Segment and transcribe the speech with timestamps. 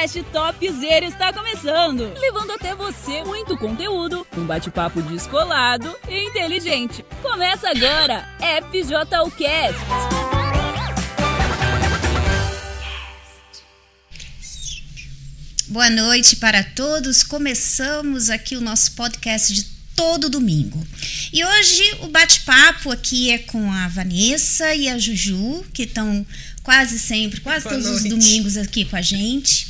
[0.00, 7.04] podcast Topzera está começando, levando até você muito conteúdo, um bate-papo descolado e inteligente.
[7.20, 8.26] Começa agora,
[8.70, 9.78] FJUcast.
[15.68, 17.22] Boa noite para todos.
[17.22, 19.64] Começamos aqui o nosso podcast de
[19.94, 20.82] todo domingo.
[21.30, 26.26] E hoje o bate-papo aqui é com a Vanessa e a Juju, que estão
[26.62, 28.08] quase sempre, quase Boa todos os noite.
[28.08, 29.69] domingos aqui com a gente.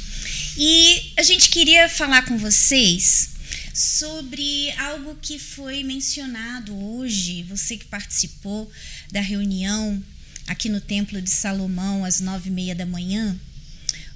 [0.63, 3.31] E a gente queria falar com vocês
[3.73, 8.71] sobre algo que foi mencionado hoje, você que participou
[9.11, 10.05] da reunião
[10.47, 13.41] aqui no Templo de Salomão às nove e meia da manhã.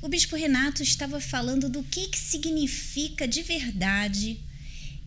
[0.02, 4.38] O Bispo Renato estava falando do que, que significa de verdade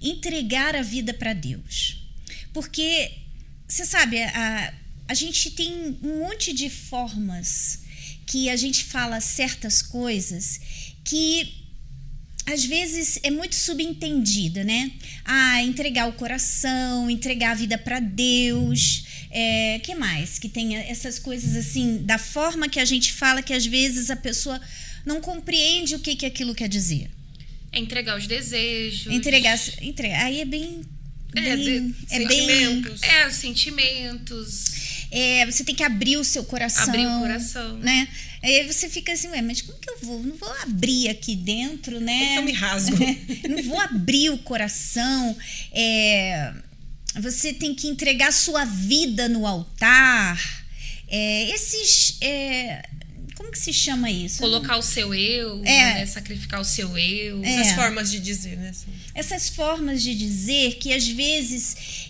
[0.02, 2.02] entregar a vida para Deus.
[2.52, 3.12] Porque,
[3.68, 4.74] você sabe, a,
[5.08, 7.86] a gente tem um monte de formas
[8.26, 10.60] que a gente fala certas coisas
[11.08, 11.54] que
[12.46, 14.92] às vezes é muito subentendida, né?
[15.26, 19.04] Ah, entregar o coração, entregar a vida para Deus.
[19.30, 20.40] É, que mais?
[20.40, 24.16] Que tem essas coisas assim, da forma que a gente fala, que às vezes a
[24.16, 24.62] pessoa
[25.06, 27.10] não compreende o que, que aquilo quer dizer.
[27.72, 29.12] É entregar os desejos.
[29.14, 30.82] Entregar, entregar aí é bem.
[31.36, 31.58] É, bem-
[31.92, 32.28] de- é bem.
[32.30, 33.04] sentimentos.
[33.04, 34.66] É, os sentimentos.
[35.12, 36.86] É, você tem que abrir o seu coração.
[36.86, 37.78] Abrir o coração.
[37.78, 38.08] Né?
[38.44, 40.24] Aí você fica assim, ué, mas como que eu vou?
[40.24, 42.34] Não vou abrir aqui dentro, né?
[42.34, 42.96] Então me rasgo.
[43.50, 45.36] não vou abrir o coração.
[45.72, 46.54] É,
[47.20, 50.66] você tem que entregar sua vida no altar.
[51.08, 52.18] É, esses.
[52.22, 52.84] é,
[53.36, 54.40] como que se chama isso?
[54.40, 55.94] Colocar o seu eu, É.
[55.96, 56.06] né?
[56.06, 57.44] sacrificar o seu eu.
[57.44, 57.56] É.
[57.56, 58.72] Essas formas de dizer, né?
[59.14, 62.10] Essas formas de dizer que às vezes.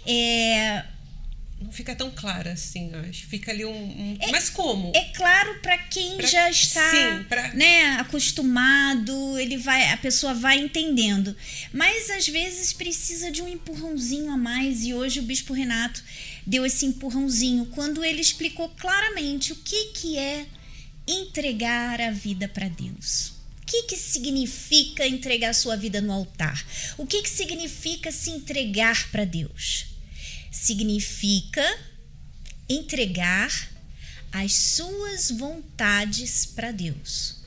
[1.60, 3.26] É, Não fica tão clara assim, acho.
[3.28, 3.72] Fica ali um.
[3.72, 4.92] um- Mas como?
[4.96, 10.34] É claro para quem Pra- já está, sim, pra- né, acostumado, ele vai, a pessoa
[10.34, 11.36] vai entendendo.
[11.74, 16.04] Mas às vezes precisa de um empurrãozinho a mais e hoje o bispo Renato
[16.46, 20.46] deu esse empurrãozinho quando ele explicou claramente o que que é
[21.08, 23.34] entregar a vida para Deus.
[23.62, 26.66] O que, que significa entregar sua vida no altar?
[26.98, 29.86] O que, que significa se entregar para Deus?
[30.52, 31.64] Significa
[32.70, 33.70] entregar
[34.32, 37.38] as suas vontades para Deus.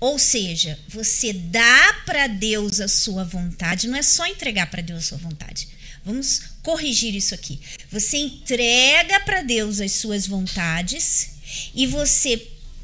[0.00, 5.04] Ou seja, você dá para Deus a sua vontade, não é só entregar para Deus
[5.04, 5.68] a sua vontade.
[6.04, 7.58] Vamos corrigir isso aqui.
[7.90, 11.30] Você entrega para Deus as suas vontades
[11.74, 12.36] e você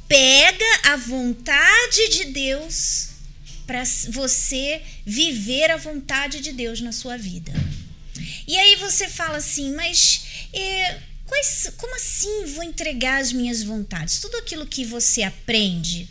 [0.08, 3.08] pega a vontade de Deus
[3.66, 7.52] para você viver a vontade de Deus na sua vida.
[8.50, 10.22] E aí você fala assim, mas
[10.53, 14.19] é, quais- como assim vou entregar as minhas vontades?
[14.19, 16.08] Tudo aquilo que você aprende,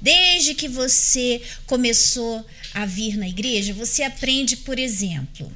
[0.00, 2.42] desde que você começou
[2.72, 5.54] a vir na igreja, você aprende, por exemplo,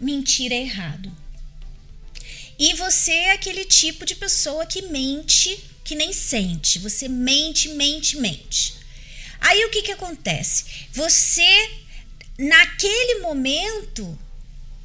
[0.00, 1.16] mentir é errado.
[2.58, 6.80] E você é aquele tipo de pessoa que mente, que nem sente.
[6.80, 8.74] Você mente, mente, mente.
[9.38, 10.64] Aí o que, que acontece?
[10.92, 11.70] Você,
[12.36, 14.18] naquele momento,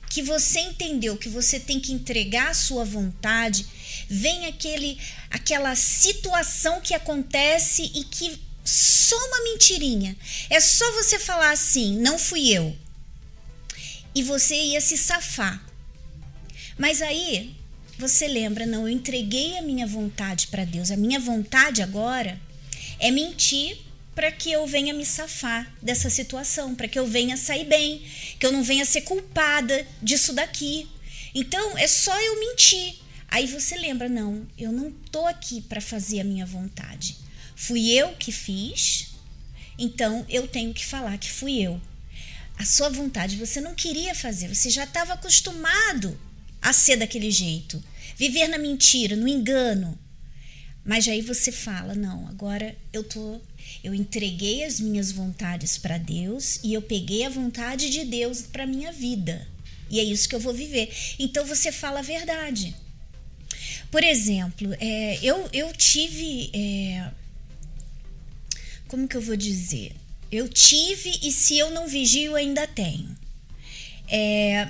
[0.10, 3.66] que você entendeu que você tem que entregar a sua vontade,
[4.10, 4.98] vem aquele
[5.30, 10.16] aquela situação que acontece e que só uma mentirinha.
[10.50, 12.76] É só você falar assim, não fui eu.
[14.14, 15.64] E você ia se safar.
[16.78, 17.56] Mas aí
[17.98, 20.92] você lembra, não, eu entreguei a minha vontade para Deus.
[20.92, 22.40] A minha vontade agora
[23.00, 23.78] é mentir
[24.18, 28.02] para que eu venha me safar dessa situação, para que eu venha sair bem,
[28.40, 30.90] que eu não venha ser culpada disso daqui.
[31.36, 32.96] Então é só eu mentir.
[33.28, 37.16] Aí você lembra, não, eu não tô aqui para fazer a minha vontade.
[37.56, 39.10] Fui eu que fiz,
[39.78, 41.80] então eu tenho que falar que fui eu.
[42.58, 46.20] A sua vontade você não queria fazer, você já estava acostumado
[46.60, 47.84] a ser daquele jeito,
[48.16, 49.96] viver na mentira, no engano.
[50.84, 53.40] Mas aí você fala: "Não, agora eu tô
[53.88, 58.66] eu entreguei as minhas vontades para Deus e eu peguei a vontade de Deus para
[58.66, 59.48] minha vida.
[59.90, 60.94] E é isso que eu vou viver.
[61.18, 62.76] Então você fala a verdade.
[63.90, 66.50] Por exemplo, é, eu, eu tive.
[66.54, 67.10] é,
[68.90, 69.96] como que eu vou dizer?
[70.30, 73.18] Eu tive e se eu não vigio, ainda tenho.
[74.10, 74.68] É,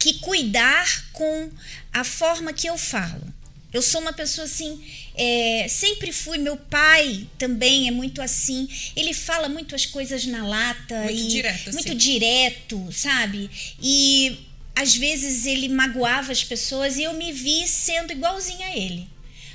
[0.00, 1.50] que cuidar com
[1.92, 3.32] a forma que eu falo.
[3.74, 4.80] Eu sou uma pessoa assim,
[5.16, 6.38] é, sempre fui.
[6.38, 8.68] Meu pai também é muito assim.
[8.94, 11.72] Ele fala muito as coisas na lata Muito e direto, assim.
[11.72, 13.50] muito direto, sabe?
[13.82, 14.38] E
[14.76, 19.08] às vezes ele magoava as pessoas e eu me vi sendo igualzinha a ele.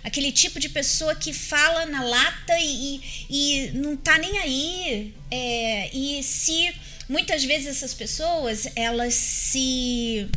[0.04, 5.14] Aquele tipo de pessoa que fala na lata e, e, e não tá nem aí.
[5.32, 6.74] É, e se
[7.08, 10.28] muitas vezes essas pessoas elas se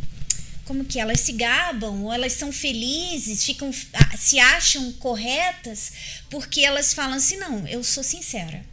[0.65, 3.71] como que elas se gabam, ou elas são felizes, ficam
[4.17, 5.91] se acham corretas
[6.29, 8.63] porque elas falam assim, não, eu sou sincera.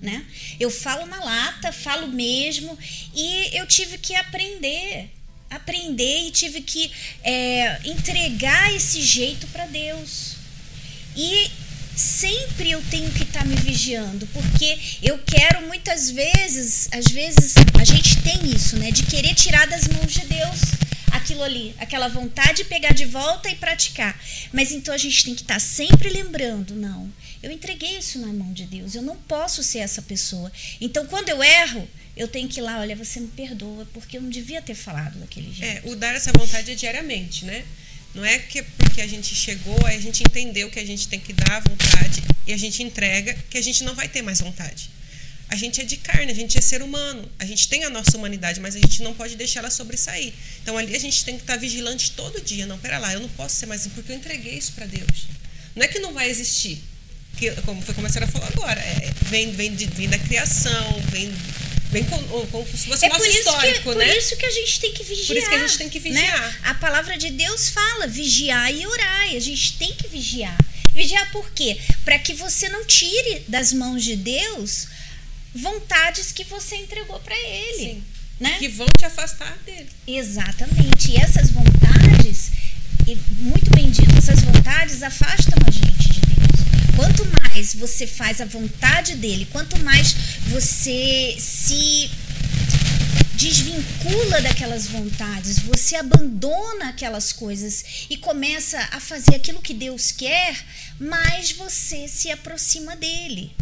[0.00, 0.24] Né?
[0.58, 2.76] Eu falo na lata, falo mesmo,
[3.14, 5.08] e eu tive que aprender,
[5.48, 6.90] aprender e tive que
[7.22, 10.36] é, entregar esse jeito para Deus.
[11.16, 11.50] E
[11.96, 17.54] sempre eu tenho que estar tá me vigiando, porque eu quero muitas vezes, às vezes
[17.80, 22.08] a gente tem isso, né, de querer tirar das mãos de Deus aquilo ali, aquela
[22.08, 24.18] vontade de pegar de volta e praticar.
[24.52, 27.10] Mas então a gente tem que estar tá sempre lembrando, não,
[27.42, 30.50] eu entreguei isso na mão de Deus, eu não posso ser essa pessoa.
[30.80, 34.22] Então quando eu erro, eu tenho que ir lá, olha, você me perdoa, porque eu
[34.22, 35.86] não devia ter falado daquele jeito.
[35.86, 37.64] É, o dar essa vontade é diariamente, né?
[38.14, 41.32] Não é que porque a gente chegou, a gente entendeu que a gente tem que
[41.32, 44.90] dar a vontade e a gente entrega que a gente não vai ter mais vontade.
[45.48, 48.16] A gente é de carne, a gente é ser humano, a gente tem a nossa
[48.16, 50.32] humanidade, mas a gente não pode deixar ela sobressair.
[50.62, 52.66] Então ali a gente tem que estar vigilante todo dia.
[52.66, 55.26] Não, pera lá, eu não posso ser mais assim porque eu entreguei isso para Deus.
[55.74, 56.82] Não é que não vai existir,
[57.36, 61.00] que, como foi como a senhora falou agora, é, vem, vem, de, vem da criação,
[61.10, 61.32] vem
[61.90, 64.08] Bem como, como se fosse é nosso histórico, que, né?
[64.08, 65.26] Por isso que a gente tem que vigiar.
[65.26, 66.40] Por isso que a gente tem que vigiar.
[66.40, 66.56] Né?
[66.64, 69.32] A palavra de Deus fala vigiar e orar.
[69.32, 70.56] E a gente tem que vigiar.
[70.92, 71.78] Vigiar por quê?
[72.04, 74.88] Para que você não tire das mãos de Deus
[75.54, 77.94] vontades que você entregou para Ele.
[77.94, 78.04] Sim.
[78.40, 78.56] Né?
[78.58, 79.88] Que vão te afastar dele.
[80.06, 81.10] Exatamente.
[81.10, 82.52] E essas vontades,
[83.40, 86.18] muito bem dito, essas vontades afastam a gente de
[86.98, 90.12] Quanto mais você faz a vontade dele, quanto mais
[90.48, 92.10] você se
[93.34, 100.60] desvincula daquelas vontades, você abandona aquelas coisas e começa a fazer aquilo que Deus quer,
[100.98, 103.54] mais você se aproxima dele.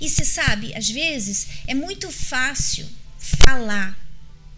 [0.00, 2.86] E você sabe, às vezes é muito fácil
[3.18, 3.98] falar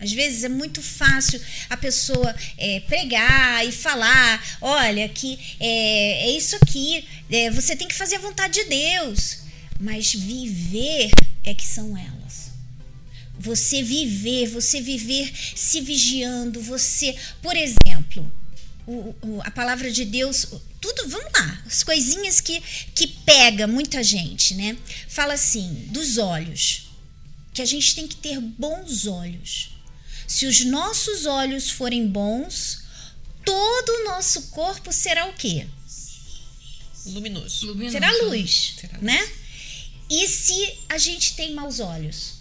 [0.02, 1.40] às vezes é muito fácil
[1.70, 7.87] a pessoa é, pregar e falar: olha, que é, é isso aqui, é, você tem
[7.87, 9.42] que fazer a vontade de Deus.
[9.78, 11.11] Mas viver
[11.45, 12.50] é que são elas.
[13.38, 18.30] Você viver, você viver se vigiando, você, por exemplo,
[18.87, 20.47] o, o, a palavra de Deus,
[20.81, 22.61] tudo, vamos lá, as coisinhas que,
[22.95, 24.77] que pega muita gente, né?
[25.09, 26.91] Fala assim, dos olhos,
[27.53, 29.71] que a gente tem que ter bons olhos.
[30.27, 32.83] Se os nossos olhos forem bons,
[33.45, 35.67] todo o nosso corpo será o quê?
[37.07, 37.67] Luminoso.
[37.67, 37.93] Luminoso.
[37.93, 39.03] Será luz, será luz.
[39.03, 39.31] né?
[40.09, 42.35] E se a gente tem maus olhos?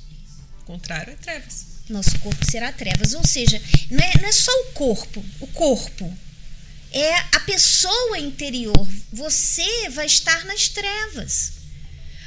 [0.62, 1.66] O contrário é trevas.
[1.90, 3.14] Nosso corpo será trevas.
[3.14, 6.18] Ou seja, não é, não é só o corpo, o corpo.
[6.92, 8.88] É a pessoa interior.
[9.12, 11.54] Você vai estar nas trevas.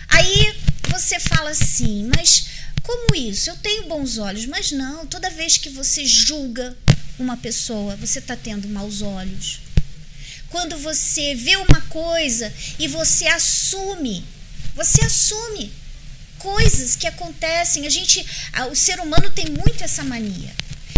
[0.09, 0.57] Aí
[0.89, 2.47] você fala assim, mas
[2.83, 3.51] como isso?
[3.51, 5.07] Eu tenho bons olhos, mas não.
[5.07, 6.77] Toda vez que você julga
[7.19, 9.61] uma pessoa, você está tendo maus olhos.
[10.51, 14.25] Quando você vê uma coisa e você assume,
[14.75, 15.73] você assume
[16.39, 17.87] coisas que acontecem.
[17.87, 18.25] A gente,
[18.71, 20.55] o ser humano tem muito essa mania.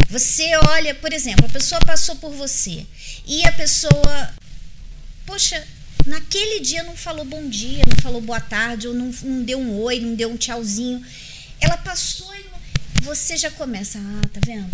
[0.08, 2.86] Você olha, por exemplo, a pessoa passou por você
[3.26, 4.34] e a pessoa,
[5.26, 5.66] poxa,
[6.06, 9.80] naquele dia não falou bom dia, não falou boa tarde, ou não, não deu um
[9.80, 11.04] oi, não deu um tchauzinho.
[11.60, 12.46] Ela passou e
[13.02, 14.70] você já começa, ah, tá vendo?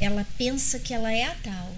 [0.00, 1.76] Ela pensa que ela é a tal.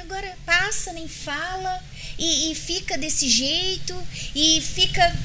[0.00, 1.82] Agora passa, nem fala
[2.18, 3.94] e, e fica desse jeito
[4.34, 5.16] e fica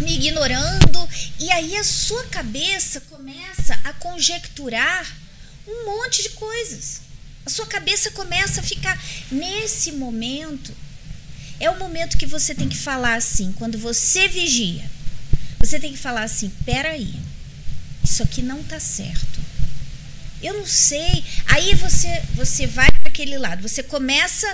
[0.00, 1.08] me ignorando.
[1.40, 5.06] E aí a sua cabeça começa a conjecturar
[5.66, 7.00] um monte de coisas.
[7.44, 10.72] A sua cabeça começa a ficar nesse momento.
[11.58, 14.84] É o momento que você tem que falar assim, quando você vigia.
[15.58, 17.14] Você tem que falar assim: peraí,
[18.04, 19.40] isso aqui não tá certo.
[20.42, 21.24] Eu não sei.
[21.46, 24.46] Aí você você vai para aquele lado, você começa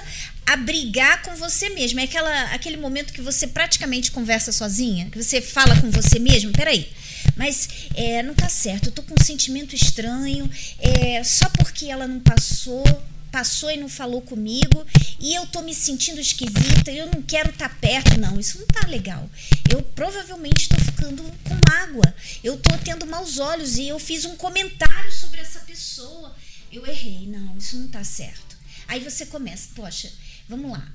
[0.47, 2.01] a brigar com você mesmo.
[2.01, 6.53] É aquela, aquele momento que você praticamente conversa sozinha, que você fala com você mesmo.
[6.53, 6.91] Peraí,
[7.37, 8.87] mas é, não tá certo.
[8.87, 10.49] Eu tô com um sentimento estranho.
[10.79, 12.85] É, só porque ela não passou
[13.33, 14.87] passou e não falou comigo
[15.19, 18.67] e eu tô me sentindo esquisita, eu não quero estar tá perto, não, isso não
[18.67, 19.29] tá legal.
[19.71, 22.15] Eu provavelmente estou ficando com mágoa,
[22.45, 26.37] eu tô tendo maus olhos e eu fiz um comentário sobre essa pessoa.
[26.71, 28.57] Eu errei, não, isso não tá certo.
[28.87, 30.13] Aí você começa, poxa,
[30.47, 30.93] vamos lá,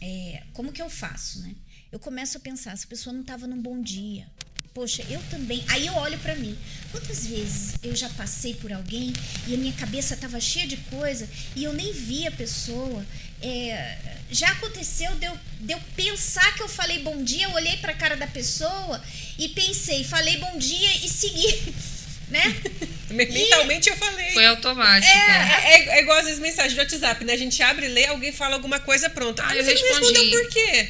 [0.00, 1.52] é, como que eu faço, né?
[1.90, 4.26] Eu começo a pensar, essa pessoa não estava num bom dia,
[4.74, 5.62] Poxa, eu também.
[5.68, 6.56] Aí eu olho para mim.
[6.90, 9.12] Quantas vezes eu já passei por alguém
[9.46, 13.04] e a minha cabeça estava cheia de coisa e eu nem vi a pessoa.
[13.42, 13.98] é,
[14.30, 17.92] já aconteceu de eu, de eu pensar que eu falei bom dia, eu olhei pra
[17.92, 19.02] cara da pessoa
[19.38, 21.74] e pensei, falei bom dia e segui,
[22.30, 22.42] né?
[23.10, 24.30] Mentalmente eu falei.
[24.32, 25.12] Foi automático.
[25.12, 27.34] É, é, é igual às vezes mensagem de WhatsApp, né?
[27.34, 29.40] A gente abre, lê, alguém fala alguma coisa, pronto.
[29.42, 30.12] Ah, Ah, eu você não respondi.
[30.18, 30.88] respondeu por quê?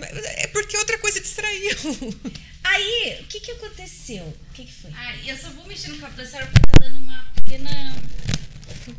[0.00, 1.76] É porque outra coisa distraiu.
[2.64, 4.24] Aí, o que que aconteceu?
[4.24, 4.90] O que que foi?
[4.96, 7.70] Ah, eu só vou mexer no cabelo da senhora porque tá dando uma pequena.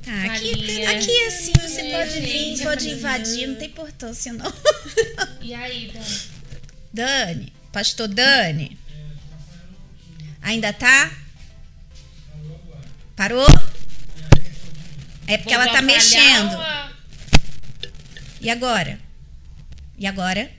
[0.04, 4.52] Tá, aqui, aqui assim, você Maria, pode vir, pode invadir, não tem importância não.
[5.42, 6.04] E aí, Dan?
[6.94, 8.78] Dani, pastor Dani.
[10.42, 11.12] Ainda tá?
[13.16, 13.48] Parou?
[15.28, 16.56] É porque ela tá mexendo.
[16.58, 16.92] a-
[18.40, 19.00] E agora?
[19.98, 20.52] E agora?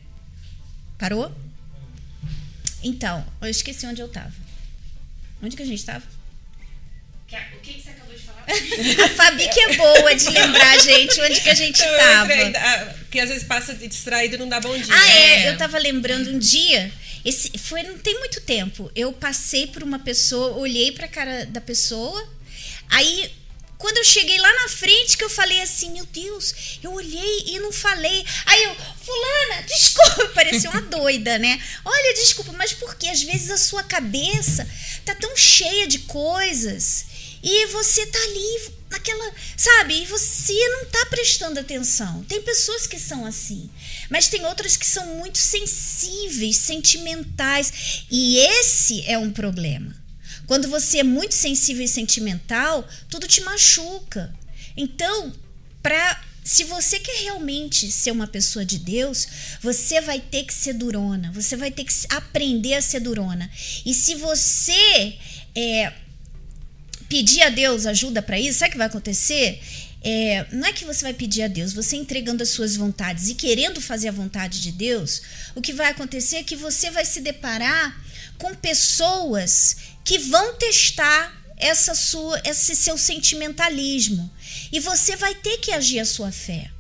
[0.99, 1.33] Parou?
[2.83, 4.33] Então, eu esqueci onde eu tava.
[5.43, 6.05] Onde que a gente tava?
[7.27, 8.45] O que, que você acabou de falar?
[9.05, 12.33] A Fabi que é boa de lembrar, gente, onde que a gente Então, tava.
[12.33, 14.95] entrei, ah, que às vezes passa de distraído e não dá bom dia.
[14.95, 15.43] Ah, é.
[15.47, 15.51] É.
[15.51, 16.93] Eu tava lembrando um dia.
[17.25, 18.91] Esse foi não tem muito tempo.
[18.95, 22.29] Eu passei por uma pessoa, olhei pra cara da pessoa.
[22.89, 23.29] Aí,
[23.79, 27.59] quando eu cheguei lá na frente, que eu falei assim, meu Deus, eu olhei e
[27.59, 28.25] não falei.
[28.47, 31.63] Aí eu, fulana, desculpa, parecia uma doida, né?
[31.85, 34.67] Olha, desculpa, mas porque às vezes a sua cabeça
[35.05, 37.05] tá tão cheia de coisas
[37.43, 40.03] e você tá ali naquela, sabe?
[40.03, 42.25] E você não tá prestando atenção.
[42.25, 43.71] Tem pessoas que são assim,
[44.09, 50.06] mas tem outras que são muito sensíveis, sentimentais, e esse é um problema.
[50.47, 54.35] Quando você é muito sensível e sentimental, tudo te machuca.
[54.77, 55.33] Então,
[55.83, 59.27] para se você quer realmente ser uma pessoa de Deus,
[59.61, 63.51] você vai ter que ser durona, você vai ter que aprender a ser durona.
[63.85, 65.17] E se você
[65.57, 65.93] é,
[67.09, 69.61] pedir a Deus ajuda para isso, sabe o que vai acontecer?
[70.05, 73.35] É, não é que você vai pedir a Deus, você entregando as suas vontades e
[73.35, 75.23] querendo fazer a vontade de Deus,
[75.53, 78.01] o que vai acontecer é que você vai se deparar
[78.39, 84.31] com pessoas que vão testar essa sua, esse seu sentimentalismo
[84.71, 86.71] e você vai ter que agir a sua fé.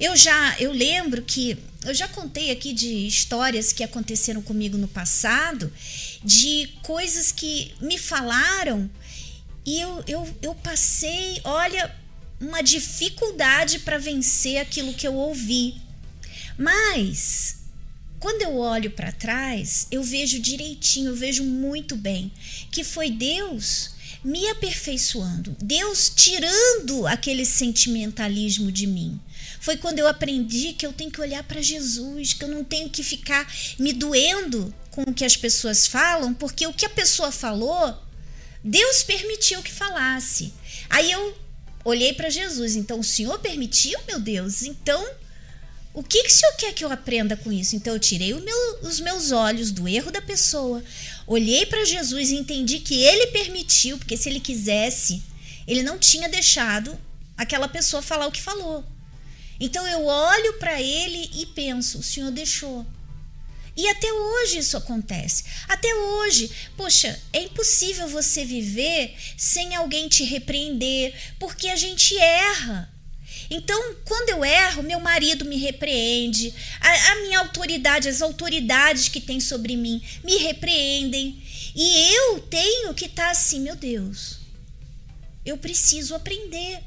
[0.00, 4.88] Eu já, eu lembro que eu já contei aqui de histórias que aconteceram comigo no
[4.88, 5.72] passado,
[6.24, 8.90] de coisas que me falaram
[9.64, 11.94] e eu, eu, eu passei, olha,
[12.40, 15.80] uma dificuldade para vencer aquilo que eu ouvi.
[16.58, 17.55] Mas
[18.26, 22.32] quando eu olho para trás, eu vejo direitinho, eu vejo muito bem
[22.72, 23.90] que foi Deus
[24.24, 29.20] me aperfeiçoando, Deus tirando aquele sentimentalismo de mim.
[29.60, 32.90] Foi quando eu aprendi que eu tenho que olhar para Jesus, que eu não tenho
[32.90, 37.30] que ficar me doendo com o que as pessoas falam, porque o que a pessoa
[37.30, 37.96] falou,
[38.64, 40.52] Deus permitiu que falasse.
[40.90, 41.38] Aí eu
[41.84, 45.08] olhei para Jesus, então o Senhor permitiu, meu Deus, então
[45.96, 47.74] o que, que o senhor quer que eu aprenda com isso?
[47.74, 50.84] Então eu tirei meu- os meus olhos do erro da pessoa,
[51.26, 55.22] olhei para Jesus e entendi que ele permitiu, porque se ele quisesse,
[55.66, 57.00] ele não tinha deixado
[57.34, 58.84] aquela pessoa falar o que falou.
[59.58, 62.86] Então eu olho para ele e penso: o senhor deixou.
[63.74, 65.44] E até hoje isso acontece.
[65.66, 72.95] Até hoje, poxa, é impossível você viver sem alguém te repreender, porque a gente erra.
[73.50, 79.20] Então, quando eu erro, meu marido me repreende, a, a minha autoridade, as autoridades que
[79.20, 81.42] tem sobre mim me repreendem.
[81.74, 84.38] E eu tenho que estar assim, meu Deus,
[85.44, 86.80] eu preciso aprender.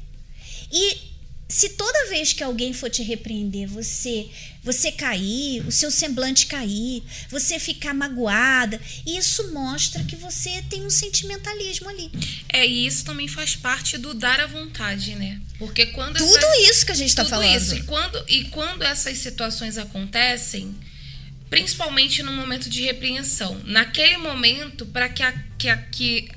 [0.72, 1.09] E
[1.50, 4.28] se toda vez que alguém for te repreender, você
[4.62, 10.90] você cair, o seu semblante cair, você ficar magoada, isso mostra que você tem um
[10.90, 12.10] sentimentalismo ali.
[12.46, 15.40] É, e isso também faz parte do dar à vontade, né?
[15.58, 17.56] Porque quando Tudo essa- isso que a gente está falando.
[17.56, 17.74] isso.
[17.74, 20.74] E quando, e quando essas situações acontecem,
[21.48, 26.28] principalmente no momento de repreensão, naquele momento, para que, a- que, a- que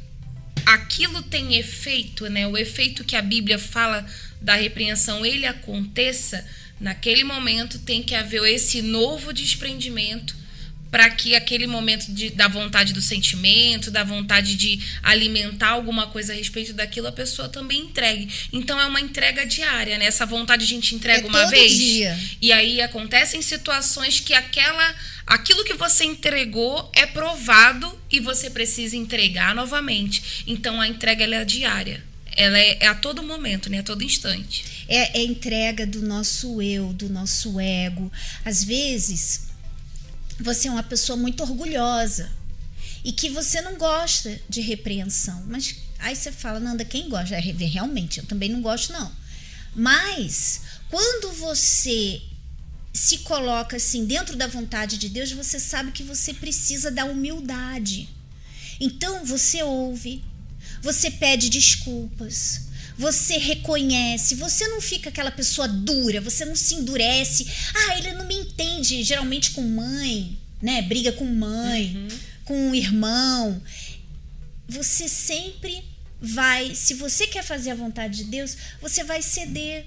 [0.66, 2.48] aquilo tenha efeito, né?
[2.48, 4.06] O efeito que a Bíblia fala
[4.44, 6.46] da repreensão, ele aconteça,
[6.80, 10.44] naquele momento tem que haver esse novo desprendimento
[10.94, 16.34] para que aquele momento de, da vontade do sentimento, da vontade de alimentar alguma coisa
[16.34, 18.32] a respeito daquilo, a pessoa também entregue.
[18.54, 20.06] Então é uma entrega diária, né?
[20.06, 21.76] Essa vontade a gente entrega É uma todo vez.
[21.76, 22.20] dia.
[22.40, 24.96] E aí acontecem situações que aquela
[25.26, 30.44] aquilo que você entregou é provado e você precisa entregar novamente.
[30.46, 32.04] Então a entrega é diária.
[32.36, 33.80] Ela é, é a todo momento, né?
[33.80, 34.86] A todo instante.
[34.88, 38.12] É, é entrega do nosso eu, do nosso ego.
[38.44, 39.48] Às vezes,
[40.40, 42.32] você é uma pessoa muito orgulhosa
[43.04, 45.44] e que você não gosta de repreensão.
[45.48, 47.36] Mas aí você fala, Nanda, quem gosta?
[47.36, 49.12] É, realmente, eu também não gosto, não.
[49.76, 52.22] Mas quando você
[52.94, 58.08] se coloca assim dentro da vontade de Deus, você sabe que você precisa da humildade.
[58.80, 60.24] Então você ouve,
[60.84, 62.64] você pede desculpas,
[62.98, 67.48] você reconhece, você não fica aquela pessoa dura, você não se endurece.
[67.74, 70.82] Ah, ele não me entende, geralmente com mãe, né?
[70.82, 72.20] Briga com mãe, uhum.
[72.44, 73.62] com irmão.
[74.68, 75.84] Você sempre
[76.22, 79.86] vai, se você quer fazer a vontade de Deus, você vai ceder.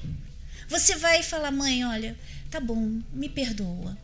[0.68, 2.16] Você vai falar, mãe, olha,
[2.50, 3.96] tá bom, me perdoa.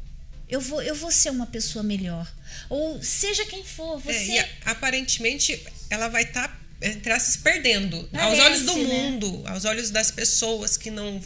[0.46, 2.30] Eu vou, eu vou ser uma pessoa melhor.
[2.68, 4.38] Ou seja quem for, você.
[4.38, 5.58] É, aparentemente
[5.88, 8.84] ela vai estar tá entre se perdendo Parece, aos olhos do né?
[8.84, 11.20] mundo, aos olhos das pessoas que não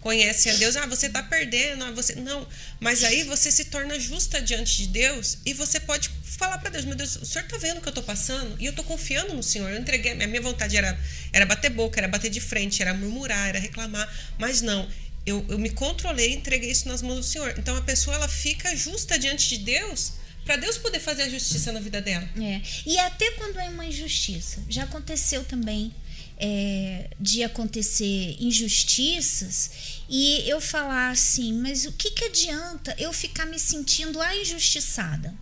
[0.00, 0.76] conhecem a Deus.
[0.76, 2.46] Ah, você está perdendo, ah, você não.
[2.80, 6.84] Mas aí você se torna justa diante de Deus e você pode falar para Deus,
[6.84, 9.34] meu Deus, o Senhor está vendo o que eu estou passando e eu estou confiando
[9.34, 9.70] no Senhor.
[9.70, 10.98] Eu entreguei, a minha vontade era
[11.32, 14.88] era bater boca, era bater de frente, era murmurar, era reclamar, mas não.
[15.26, 17.54] Eu, eu me controlei e entreguei isso nas mãos do Senhor.
[17.58, 20.12] Então a pessoa ela fica justa diante de Deus
[20.44, 22.28] para Deus poder fazer a justiça na vida dela.
[22.40, 22.60] É.
[22.86, 24.62] E até quando é uma injustiça.
[24.68, 25.92] Já aconteceu também
[26.38, 33.46] é, de acontecer injustiças e eu falar assim, mas o que, que adianta eu ficar
[33.46, 35.34] me sentindo a injustiçada?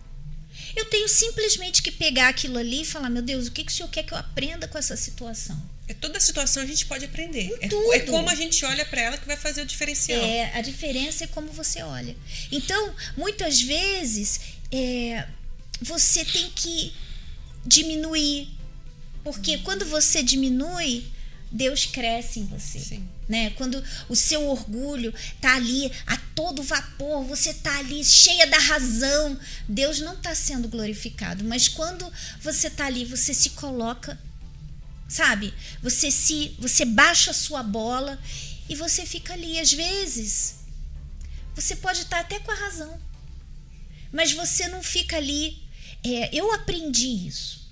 [0.75, 3.75] Eu tenho simplesmente que pegar aquilo ali e falar, meu Deus, o que, que o
[3.75, 5.61] senhor quer que eu aprenda com essa situação?
[5.87, 7.55] É toda situação a gente pode aprender.
[7.59, 10.23] É, é, como a gente olha para ela que vai fazer o diferencial.
[10.23, 12.15] É, a diferença é como você olha.
[12.51, 14.39] Então, muitas vezes
[14.73, 15.27] é,
[15.79, 16.91] você tem que
[17.63, 18.49] diminuir.
[19.23, 21.05] Porque quando você diminui,
[21.51, 22.79] Deus cresce em você.
[22.79, 23.07] Sim.
[23.29, 23.51] Né?
[23.51, 29.39] Quando o seu orgulho tá ali a todo vapor, você tá ali cheia da razão,
[29.69, 31.43] Deus não está sendo glorificado.
[31.43, 34.19] Mas quando você tá ali, você se coloca,
[35.07, 35.53] sabe?
[35.81, 38.19] Você se, você baixa a sua bola
[38.67, 39.57] e você fica ali.
[39.59, 40.55] Às vezes,
[41.55, 42.99] você pode estar tá até com a razão,
[44.13, 45.57] mas você não fica ali.
[46.03, 47.63] É, eu aprendi isso.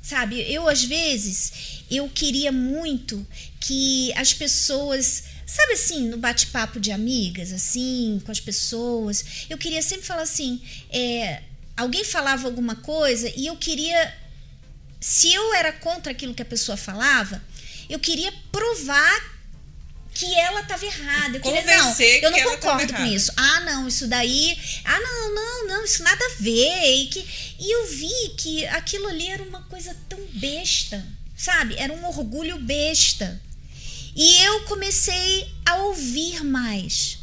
[0.00, 3.26] Sabe, eu às vezes eu queria muito
[3.60, 9.82] que as pessoas, sabe assim, no bate-papo de amigas, assim, com as pessoas, eu queria
[9.82, 11.42] sempre falar assim, é,
[11.76, 14.16] alguém falava alguma coisa e eu queria,
[14.98, 17.42] se eu era contra aquilo que a pessoa falava,
[17.86, 19.37] eu queria provar
[20.18, 21.36] que ela estava errada.
[21.36, 23.32] Eu queria, não, eu não concordo com isso.
[23.36, 24.58] Ah, não, isso daí.
[24.84, 26.84] Ah, não, não, não, isso nada a ver.
[26.84, 27.24] E, que,
[27.60, 31.76] e eu vi que aquilo ali era uma coisa tão besta, sabe?
[31.78, 33.40] Era um orgulho besta.
[34.16, 37.18] E eu comecei a ouvir mais,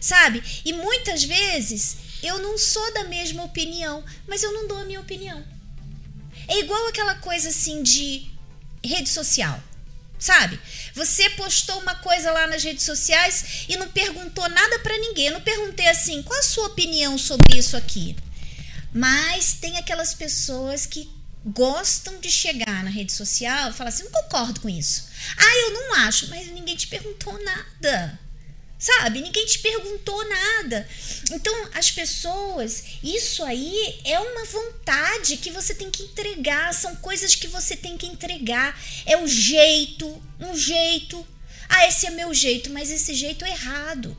[0.00, 0.42] sabe?
[0.64, 5.00] E muitas vezes eu não sou da mesma opinião, mas eu não dou a minha
[5.00, 5.44] opinião.
[6.48, 8.26] É igual aquela coisa assim de
[8.84, 9.62] rede social
[10.22, 10.58] sabe?
[10.94, 15.26] Você postou uma coisa lá nas redes sociais e não perguntou nada para ninguém.
[15.26, 18.16] Eu não perguntei assim, qual a sua opinião sobre isso aqui?
[18.94, 21.10] Mas tem aquelas pessoas que
[21.44, 25.08] gostam de chegar na rede social e falar assim, não concordo com isso.
[25.36, 28.20] Ah, eu não acho, mas ninguém te perguntou nada
[28.82, 29.20] sabe?
[29.20, 30.88] Ninguém te perguntou nada.
[31.30, 37.36] Então, as pessoas, isso aí é uma vontade que você tem que entregar, são coisas
[37.36, 38.76] que você tem que entregar.
[39.06, 41.24] É o jeito, um jeito.
[41.68, 44.16] Ah, esse é meu jeito, mas esse jeito é errado.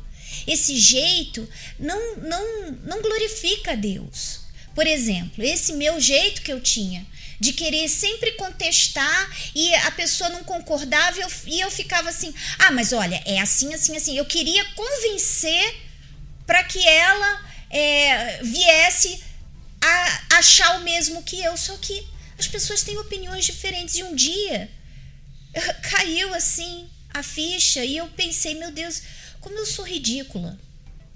[0.48, 1.48] Esse jeito
[1.78, 4.40] não não não glorifica a Deus.
[4.74, 7.06] Por exemplo, esse meu jeito que eu tinha
[7.40, 12.34] de querer sempre contestar e a pessoa não concordava e eu, e eu ficava assim:
[12.60, 14.18] ah, mas olha, é assim, assim, assim.
[14.18, 15.76] Eu queria convencer
[16.46, 19.24] para que ela é, viesse
[19.82, 23.96] a achar o mesmo que eu, só que as pessoas têm opiniões diferentes.
[23.96, 24.70] E um dia
[25.90, 29.02] caiu assim a ficha e eu pensei: meu Deus,
[29.40, 30.60] como eu sou ridícula.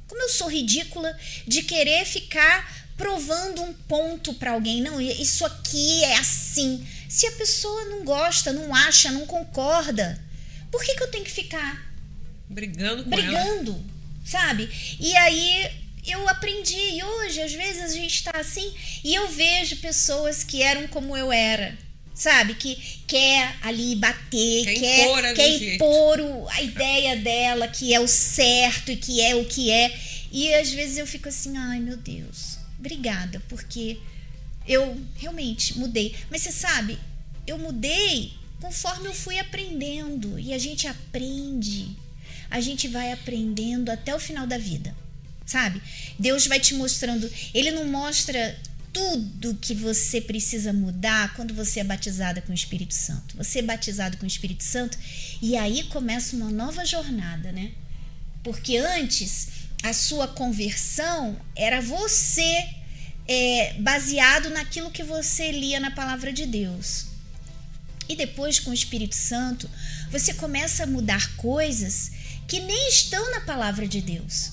[0.08, 4.82] Como eu sou ridícula de querer ficar provando um ponto para alguém.
[4.82, 6.86] Não, isso aqui é assim.
[7.08, 10.20] Se a pessoa não gosta, não acha, não concorda,
[10.72, 11.88] por que, que eu tenho que ficar
[12.50, 13.84] brigando com brigando, ela?
[14.26, 14.70] sabe?
[15.00, 15.70] E aí
[16.06, 20.62] eu aprendi e hoje às vezes a gente está assim e eu vejo pessoas que
[20.62, 21.78] eram como eu era.
[22.14, 27.94] Sabe, que quer ali bater, quer, quer impor, quer impor o, a ideia dela, que
[27.94, 29.96] é o certo e que é o que é.
[30.32, 32.57] E às vezes eu fico assim, ai meu Deus,
[32.88, 34.00] obrigada, porque
[34.68, 36.16] eu realmente mudei.
[36.32, 36.98] Mas você sabe,
[37.46, 40.40] eu mudei conforme eu fui aprendendo.
[40.40, 41.96] E a gente aprende.
[42.50, 44.96] A gente vai aprendendo até o final da vida.
[45.46, 45.82] Sabe?
[46.18, 47.30] Deus vai te mostrando.
[47.54, 48.60] Ele não mostra
[48.92, 53.38] tudo que você precisa mudar quando você é batizada com o Espírito Santo.
[53.38, 54.98] Você é batizado com o Espírito Santo
[55.42, 57.72] e aí começa uma nova jornada, né?
[58.44, 59.50] Porque antes
[59.84, 62.68] a sua conversão era você
[63.28, 67.08] é, baseado naquilo que você lia na palavra de Deus.
[68.08, 69.70] E depois, com o Espírito Santo,
[70.10, 72.12] você começa a mudar coisas
[72.48, 74.52] que nem estão na palavra de Deus.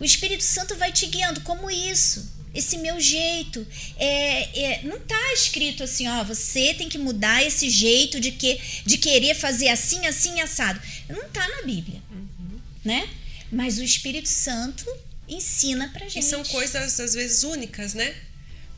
[0.00, 3.66] O Espírito Santo vai te guiando, como isso, esse meu jeito.
[3.98, 8.58] É, é, não está escrito assim, ó, você tem que mudar esse jeito de, que,
[8.86, 10.80] de querer fazer assim, assim, assado.
[11.08, 12.58] Não está na Bíblia, uhum.
[12.82, 13.08] né?
[13.52, 14.86] Mas o Espírito Santo
[15.28, 16.20] ensina pra gente.
[16.20, 18.14] E são coisas, às vezes, únicas, né?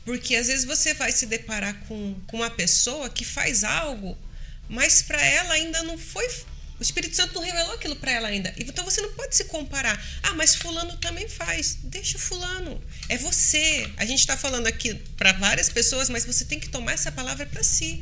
[0.05, 4.17] Porque às vezes você vai se deparar com, com uma pessoa que faz algo,
[4.69, 6.25] mas para ela ainda não foi.
[6.79, 8.53] O Espírito Santo não revelou aquilo para ela ainda.
[8.57, 10.01] Então você não pode se comparar.
[10.23, 11.79] Ah, mas Fulano também faz.
[11.83, 12.81] Deixa o Fulano.
[13.09, 13.91] É você.
[13.97, 17.45] A gente está falando aqui para várias pessoas, mas você tem que tomar essa palavra
[17.45, 18.01] para si.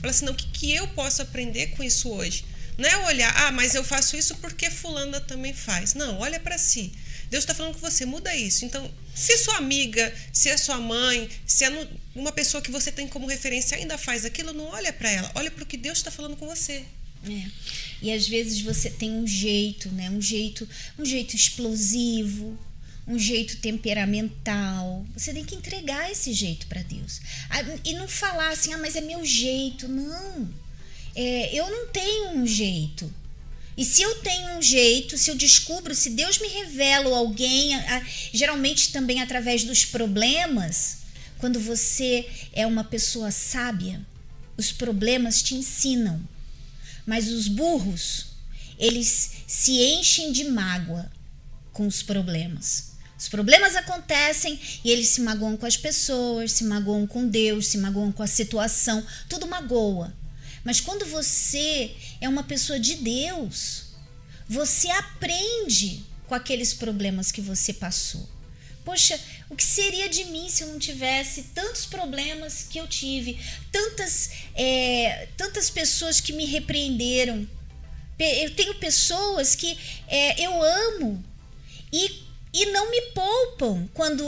[0.00, 2.44] Falar assim, não, o que, que eu posso aprender com isso hoje?
[2.78, 5.94] Não é olhar, ah, mas eu faço isso porque Fulana também faz.
[5.94, 6.92] Não, olha para si.
[7.30, 8.64] Deus está falando com você, muda isso.
[8.64, 13.06] Então, se sua amiga, se é sua mãe, se é uma pessoa que você tem
[13.06, 16.10] como referência ainda faz aquilo, não olha para ela, olha para o que Deus está
[16.10, 16.84] falando com você.
[17.24, 17.50] É.
[18.02, 20.10] E às vezes você tem um jeito, né?
[20.10, 22.58] Um jeito, um jeito explosivo,
[23.06, 25.06] um jeito temperamental.
[25.14, 27.20] Você tem que entregar esse jeito para Deus.
[27.50, 29.86] Ah, e não falar assim, ah, mas é meu jeito.
[29.86, 30.48] Não.
[31.14, 33.12] É, eu não tenho um jeito.
[33.80, 37.70] E se eu tenho um jeito, se eu descubro, se Deus me revela alguém,
[38.30, 40.98] geralmente também através dos problemas,
[41.38, 43.98] quando você é uma pessoa sábia,
[44.54, 46.20] os problemas te ensinam.
[47.06, 48.26] Mas os burros,
[48.78, 51.10] eles se enchem de mágoa
[51.72, 52.90] com os problemas.
[53.18, 57.78] Os problemas acontecem e eles se magoam com as pessoas, se magoam com Deus, se
[57.78, 60.19] magoam com a situação, tudo magoa.
[60.64, 63.86] Mas quando você é uma pessoa de Deus,
[64.48, 68.28] você aprende com aqueles problemas que você passou.
[68.84, 69.18] Poxa,
[69.48, 73.38] o que seria de mim se eu não tivesse tantos problemas que eu tive,
[73.70, 77.46] tantas, é, tantas pessoas que me repreenderam?
[78.18, 81.24] Eu tenho pessoas que é, eu amo
[81.92, 84.24] e, e não me poupam quando,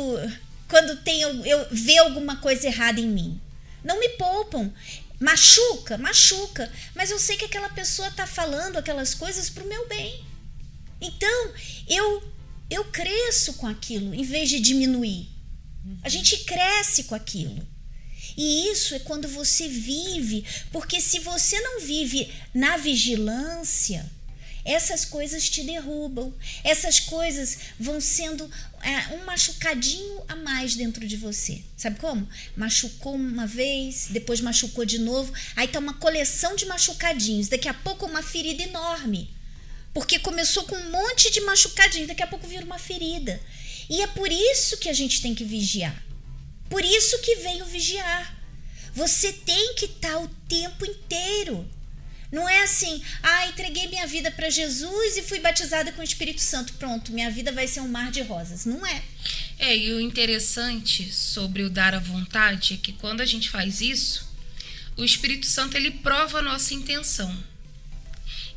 [0.69, 3.41] quando tem, eu, eu vê alguma coisa errada em mim.
[3.85, 4.73] Não me poupam.
[5.23, 6.71] Machuca, machuca.
[6.95, 10.25] Mas eu sei que aquela pessoa está falando aquelas coisas para o meu bem.
[11.01, 11.53] Então,
[11.89, 12.33] eu
[12.69, 15.29] eu cresço com aquilo em vez de diminuir.
[16.03, 17.67] A gente cresce com aquilo.
[18.37, 24.11] E isso é quando você vive, porque se você não vive na vigilância,
[24.65, 26.35] essas coisas te derrubam.
[26.65, 28.49] Essas coisas vão sendo
[28.83, 31.63] é, um machucadinho a mais dentro de você.
[31.77, 32.29] Sabe como?
[32.57, 37.49] Machucou uma vez, depois machucou de novo, aí tá uma coleção de machucadinhos.
[37.49, 39.31] Daqui a pouco uma ferida enorme.
[39.95, 43.41] Porque começou com um monte de machucadinhos, daqui a pouco vira uma ferida.
[43.89, 46.03] E é por isso que a gente tem que vigiar.
[46.69, 48.37] Por isso que veio vigiar.
[48.95, 51.69] Você tem que estar tá o tempo inteiro
[52.33, 56.41] não é assim, ah, entreguei minha vida para Jesus e fui batizada com o Espírito
[56.41, 56.73] Santo.
[56.73, 58.65] Pronto, minha vida vai ser um mar de rosas.
[58.65, 59.03] Não é.
[59.59, 63.83] É, e o interessante sobre o dar à vontade é que quando a gente faz
[63.83, 64.27] isso,
[64.97, 67.37] o Espírito Santo ele prova a nossa intenção.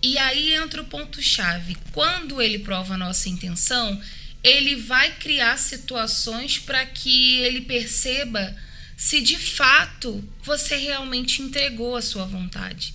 [0.01, 1.75] E aí entra o ponto-chave.
[1.91, 4.01] Quando ele prova a nossa intenção,
[4.41, 8.55] ele vai criar situações para que ele perceba
[8.95, 12.93] se de fato você realmente entregou a sua vontade.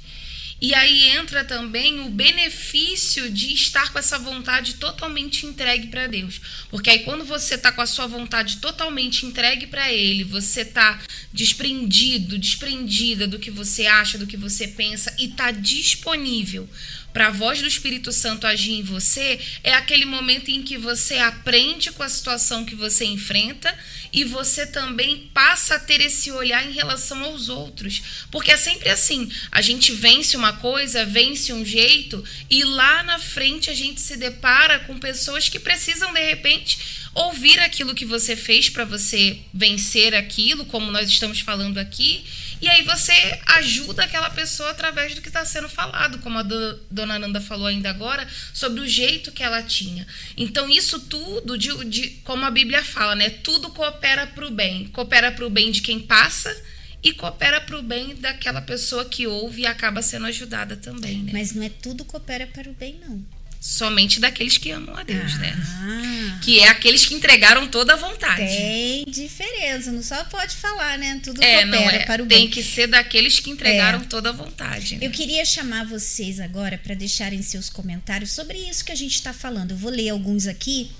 [0.60, 6.40] E aí entra também o benefício de estar com essa vontade totalmente entregue para Deus.
[6.68, 11.00] Porque aí quando você está com a sua vontade totalmente entregue para Ele, você está
[11.32, 16.68] desprendido, desprendida do que você acha, do que você pensa e está disponível
[17.12, 21.18] para a voz do Espírito Santo agir em você, é aquele momento em que você
[21.18, 23.76] aprende com a situação que você enfrenta
[24.12, 28.02] e você também passa a ter esse olhar em relação aos outros.
[28.30, 33.18] Porque é sempre assim: a gente vence uma coisa, vence um jeito, e lá na
[33.18, 36.78] frente a gente se depara com pessoas que precisam, de repente,
[37.14, 42.24] ouvir aquilo que você fez para você vencer aquilo, como nós estamos falando aqui.
[42.60, 43.12] E aí você
[43.46, 47.66] ajuda aquela pessoa através do que está sendo falado, como a do, dona Nanda falou
[47.66, 50.06] ainda agora, sobre o jeito que ela tinha.
[50.36, 53.30] Então, isso tudo, de, de como a Bíblia fala, né?
[53.30, 54.88] Tudo coopera para o bem.
[54.88, 56.54] Coopera para o bem de quem passa
[57.02, 61.32] e coopera para o bem daquela pessoa que ouve e acaba sendo ajudada também, né?
[61.32, 63.24] Mas não é tudo coopera para o bem, não.
[63.62, 65.54] Somente daqueles que amam a Deus, né?
[65.54, 68.36] Ah, Que é aqueles que entregaram toda a vontade.
[68.40, 71.20] tem diferença, não só pode falar, né?
[71.22, 71.98] Tudo É, coopera não é.
[72.06, 72.50] para o Tem bem.
[72.50, 74.96] que ser daqueles que entregaram toda a vontade.
[74.96, 75.06] né?
[75.06, 79.34] Eu queria chamar vocês agora para deixarem seus comentários sobre isso que a gente está
[79.34, 79.72] falando.
[79.72, 80.90] Eu vou ler alguns aqui,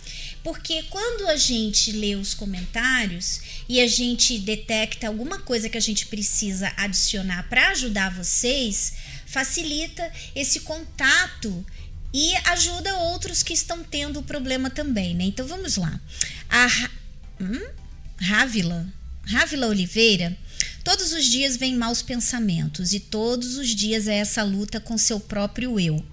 [0.45, 5.83] porque quando a gente lê os comentários e a gente detecta alguma coisa que a
[5.83, 8.93] gente precisa adicionar para ajudar vocês,
[9.25, 11.65] facilita esse contato
[12.13, 15.25] e ajuda outros que estão tendo o problema também, né?
[15.25, 16.01] Então vamos lá.
[16.49, 16.91] A
[17.41, 17.69] hum?
[18.21, 18.87] Rávila,
[19.25, 20.37] Rávila Oliveira,
[20.85, 25.21] todos os dias vem maus pensamentos e todos os dias é essa luta com seu
[25.21, 26.05] próprio eu.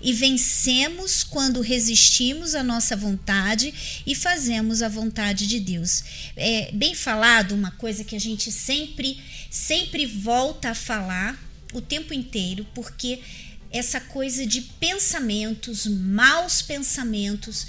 [0.00, 6.04] E vencemos quando resistimos à nossa vontade e fazemos a vontade de Deus.
[6.36, 9.18] É bem falado uma coisa que a gente sempre,
[9.50, 11.38] sempre volta a falar
[11.72, 13.20] o tempo inteiro, porque
[13.70, 17.66] essa coisa de pensamentos, maus pensamentos,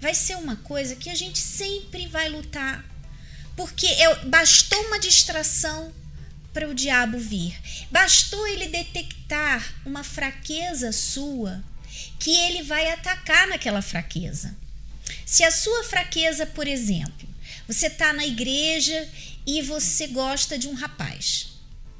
[0.00, 2.84] vai ser uma coisa que a gente sempre vai lutar.
[3.56, 5.92] Porque é- bastou uma distração
[6.52, 7.58] para o diabo vir.
[7.90, 11.62] Bastou ele detectar uma fraqueza sua
[12.18, 14.56] que ele vai atacar naquela fraqueza.
[15.26, 17.28] Se a sua fraqueza, por exemplo,
[17.66, 19.08] você está na igreja
[19.46, 21.48] e você gosta de um rapaz,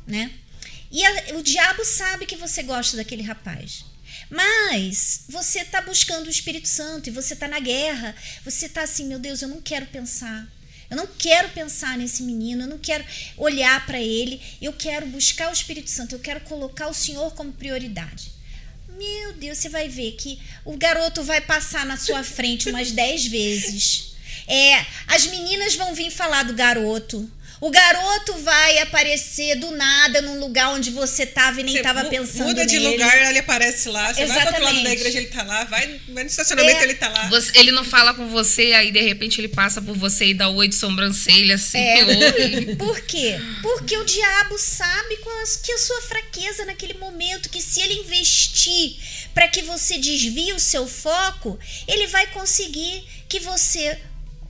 [0.07, 0.31] né?
[0.93, 3.85] E a- o diabo sabe que você gosta daquele rapaz.
[4.31, 8.15] Mas você está buscando o Espírito Santo e você está na guerra.
[8.45, 10.47] Você está assim, meu Deus, eu não quero pensar.
[10.91, 13.05] Eu não quero pensar nesse menino, eu não quero
[13.39, 14.41] olhar para ele.
[14.61, 18.31] Eu quero buscar o Espírito Santo, eu quero colocar o Senhor como prioridade.
[18.99, 23.27] Meu Deus, você vai ver que o garoto vai passar na sua frente umas 10
[23.27, 24.13] vezes.
[24.47, 27.31] É, as meninas vão vir falar do garoto.
[27.65, 32.07] O garoto vai aparecer do nada num lugar onde você tava e nem Você tava
[32.07, 32.89] pensando Muda de nele.
[32.89, 34.13] lugar, ele aparece lá.
[34.13, 34.83] Você vai pro outro lado Exatamente.
[34.85, 35.63] da igreja, ele tá lá.
[35.63, 36.83] Vai, vai no estacionamento, É.
[36.83, 37.29] ele tá lá.
[37.29, 40.49] Você- ele não fala com você, aí de repente ele passa por você e dá
[40.49, 42.05] oi de sobrancelha, assim, É.
[42.05, 42.75] oi.
[42.83, 43.39] Por quê?
[43.63, 45.19] Porque o diabo sabe
[45.63, 48.97] que a sua fraqueza naquele momento, que se ele investir
[49.33, 53.97] para que você desvie o seu foco, ele vai conseguir que você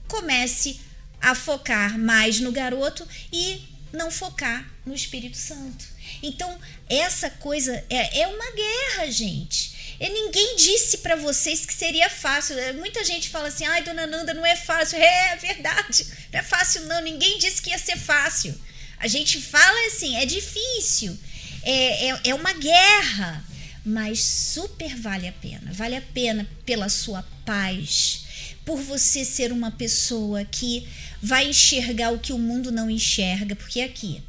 [0.07, 0.92] comece a
[1.35, 3.61] focar mais no garoto e
[3.93, 5.85] não focar no Espírito Santo.
[6.21, 6.59] Então,
[6.89, 9.95] essa coisa é, é uma guerra, gente.
[9.99, 12.57] E ninguém disse para vocês que seria fácil.
[12.57, 14.97] É, Muita gente fala assim: ai, dona Nanda, não é fácil.
[14.97, 17.01] É, é verdade, não é fácil, não.
[17.01, 18.59] Ninguém disse que ia ser fácil.
[18.99, 21.17] A gente fala assim: é difícil,
[21.63, 23.43] é, é, é uma guerra,
[23.85, 25.71] mas super vale a pena.
[25.71, 28.22] Vale a pena pela sua paz,
[28.65, 30.87] por você ser uma pessoa que
[31.21, 34.21] vai enxergar o que o mundo não enxerga, porque aqui,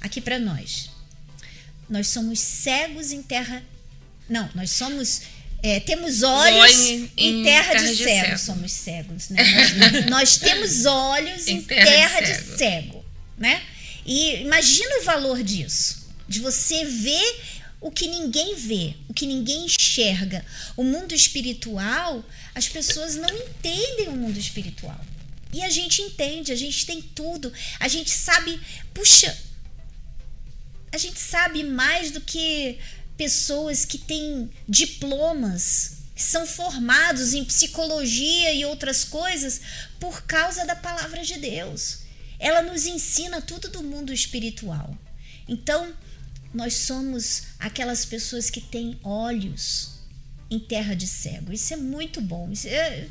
[0.00, 0.90] aqui para nós,
[1.88, 3.62] nós somos cegos em terra.
[4.28, 5.22] Não, nós somos.
[5.62, 8.24] é, temos olhos Olho em, em terra, terra de, de cego.
[8.26, 8.38] cego.
[8.38, 9.42] Somos cegos, né?
[9.76, 12.56] Nós, nós temos olhos em, Em terra, terra de, de cego.
[12.58, 13.04] cego.
[13.36, 13.62] né?
[14.06, 17.40] E imagina o valor disso, de você ver
[17.80, 20.44] o que ninguém vê, o que ninguém enxerga.
[20.76, 25.00] O mundo espiritual, as pessoas não entendem o mundo espiritual.
[25.52, 28.58] E a gente entende, a gente tem tudo, a gente sabe,
[28.94, 29.36] puxa,
[30.90, 32.78] a gente sabe mais do que
[33.16, 39.60] pessoas que têm diplomas, que são formados em psicologia e outras coisas
[40.00, 42.00] por causa da palavra de Deus.
[42.38, 44.96] Ela nos ensina tudo do mundo espiritual.
[45.46, 45.94] Então,
[46.52, 49.91] nós somos aquelas pessoas que têm olhos
[50.52, 51.52] em terra de cego.
[51.52, 52.50] Isso é muito bom.
[52.52, 53.08] Isso, é-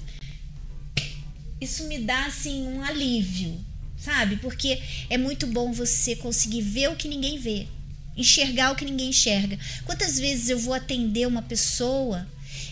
[1.59, 3.59] isso me dá assim um alívio,
[3.97, 4.37] sabe?
[4.37, 7.67] Porque é muito bom você conseguir ver o que ninguém vê,
[8.15, 9.57] enxergar o que ninguém enxerga.
[9.85, 12.27] Quantas vezes eu vou atender uma pessoa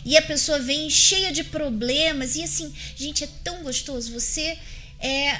[0.05, 4.13] e a pessoa vem cheia de problemas e assim, gente, é tão gostoso.
[4.13, 4.57] Você
[4.99, 5.39] é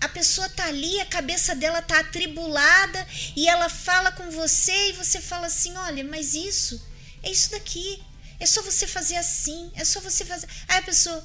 [0.00, 4.92] a pessoa tá ali, a cabeça dela tá atribulada e ela fala com você e
[4.92, 6.80] você fala assim: "Olha, mas isso
[7.24, 8.02] é isso daqui.
[8.38, 10.48] É só você fazer assim, é só você fazer".
[10.68, 11.24] Aí a pessoa: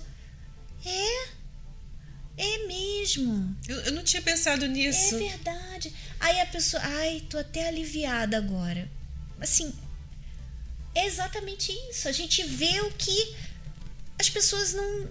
[0.85, 1.39] "É?
[2.37, 3.57] É mesmo.
[3.67, 5.15] Eu, eu não tinha pensado nisso.
[5.15, 5.93] É verdade".
[6.19, 8.89] Aí a pessoa: "Ai, tô até aliviada agora".
[9.39, 9.73] Assim,
[10.95, 12.07] é exatamente isso.
[12.07, 13.35] A gente vê o que
[14.17, 15.07] as pessoas não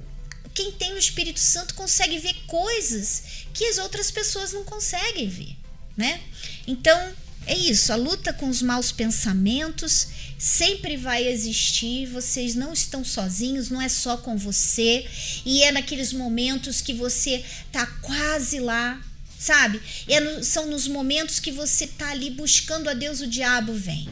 [0.54, 3.22] quem tem o Espírito Santo consegue ver coisas
[3.54, 5.56] que as outras pessoas não conseguem ver,
[5.96, 6.20] né?
[6.66, 7.14] Então,
[7.46, 13.70] é isso, a luta com os maus pensamentos sempre vai existir, vocês não estão sozinhos,
[13.70, 15.04] não é só com você,
[15.44, 19.02] e é naqueles momentos que você tá quase lá,
[19.38, 19.80] sabe?
[20.08, 24.08] É no- são nos momentos que você tá ali buscando a Deus, o diabo vem.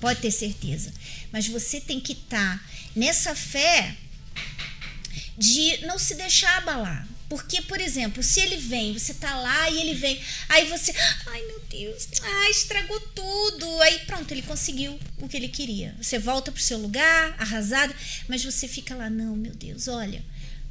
[0.00, 0.92] Pode ter certeza.
[1.30, 2.64] Mas você tem que estar tá
[2.96, 3.94] nessa fé
[5.36, 7.06] de não se deixar abalar.
[7.30, 10.92] Porque, por exemplo, se ele vem, você tá lá e ele vem, aí você,
[11.28, 13.82] ai meu Deus, ai, estragou tudo.
[13.82, 15.94] Aí pronto, ele conseguiu o que ele queria.
[16.02, 17.94] Você volta pro seu lugar, arrasado,
[18.28, 20.20] mas você fica lá, não, meu Deus, olha.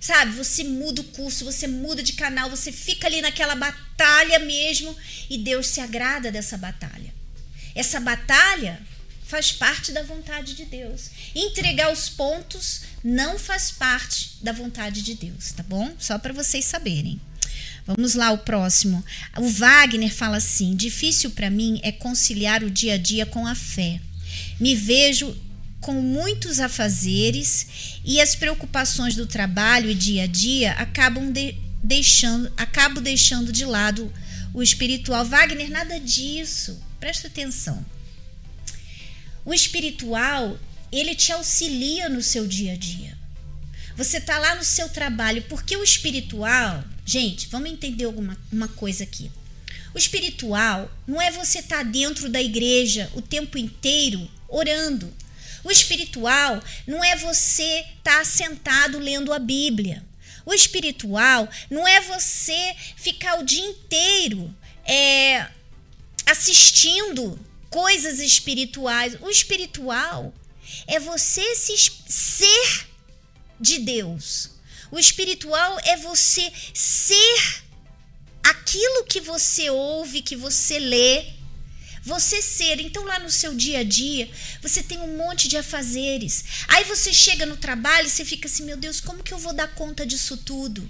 [0.02, 4.93] Sabe, você muda o curso, você muda de canal, você fica ali naquela batalha mesmo
[5.30, 7.13] e Deus se agrada dessa batalha.
[7.74, 8.82] Essa batalha
[9.30, 11.12] faz parte da vontade de Deus.
[11.36, 15.94] Entregar os pontos não faz parte da vontade de Deus, tá bom?
[16.00, 17.22] Só para vocês saberem.
[17.86, 19.06] Vamos lá, o próximo.
[19.38, 23.54] O Wagner fala assim: difícil para mim é conciliar o dia a dia com a
[23.54, 24.02] fé.
[24.60, 25.38] Me vejo
[25.80, 32.52] com muitos afazeres e as preocupações do trabalho e dia a dia acabam de, deixando,
[32.58, 34.12] acabo deixando de lado
[34.56, 35.24] o espiritual.
[35.24, 36.82] Wagner, nada disso.
[37.00, 37.86] Presta atenção.
[39.45, 40.60] O espiritual,
[40.91, 43.17] ele te auxilia no seu dia a dia.
[43.95, 49.04] Você tá lá no seu trabalho, porque o espiritual, gente, vamos entender alguma uma coisa
[49.04, 49.32] aqui.
[49.93, 55.12] O espiritual não é você estar tá dentro da igreja o tempo inteiro orando.
[55.63, 60.04] O espiritual não é você estar tá sentado lendo a Bíblia.
[60.45, 64.54] O espiritual não é você ficar o dia inteiro
[64.86, 65.47] é,
[66.25, 67.38] assistindo
[67.70, 69.16] coisas espirituais.
[69.22, 70.34] O espiritual
[70.88, 71.76] é você se
[72.08, 72.88] ser
[73.60, 74.52] de Deus.
[74.92, 77.64] O espiritual é você ser
[78.44, 81.26] aquilo que você ouve, que você lê,
[82.04, 82.80] você ser.
[82.80, 84.30] Então, lá no seu dia a dia,
[84.62, 86.44] você tem um monte de afazeres.
[86.68, 89.54] Aí você chega no trabalho e você fica assim: meu Deus, como que eu vou
[89.54, 90.90] dar conta disso tudo?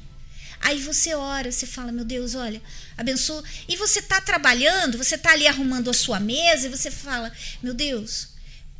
[0.59, 2.61] Aí você ora, você fala, meu Deus, olha,
[2.97, 3.43] abençoa.
[3.67, 7.31] E você está trabalhando, você está ali arrumando a sua mesa e você fala,
[7.63, 8.29] meu Deus,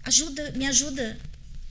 [0.04, 1.18] ajuda, me ajuda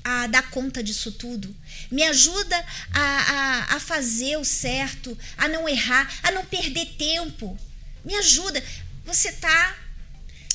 [0.02, 1.54] a dar conta disso tudo.
[1.90, 2.56] Me ajuda
[2.92, 7.58] a, a, a fazer o certo, a não errar, a não perder tempo.
[8.04, 8.62] Me ajuda.
[9.04, 9.76] Você está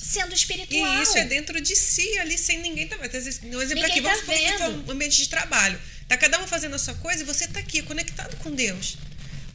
[0.02, 1.00] sendo espiritual.
[1.00, 2.88] E isso é dentro de si, ali, sem ninguém.
[2.88, 5.80] Tá, um exemplo aqui, tá vamos tá um ambiente de trabalho.
[6.08, 8.98] Tá cada um fazendo a sua coisa e você tá aqui, conectado com Deus.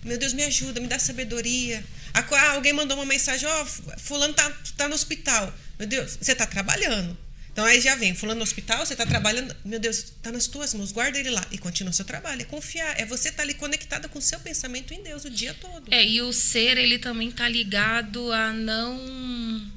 [0.09, 1.85] Meu Deus, me ajuda, me dá sabedoria.
[2.15, 3.67] Ah, alguém mandou uma mensagem, ó, oh,
[3.99, 5.53] fulano tá, tá no hospital.
[5.79, 7.17] Meu Deus, você tá trabalhando.
[7.53, 10.73] Então aí já vem, fulano no hospital, você tá trabalhando, meu Deus, tá nas tuas
[10.75, 11.45] mãos, guarda ele lá.
[11.51, 14.23] E continua o seu trabalho, é confiar, é você estar tá ali conectada com o
[14.23, 15.93] seu pensamento em Deus o dia todo.
[15.93, 19.73] É, e o ser, ele também tá ligado a não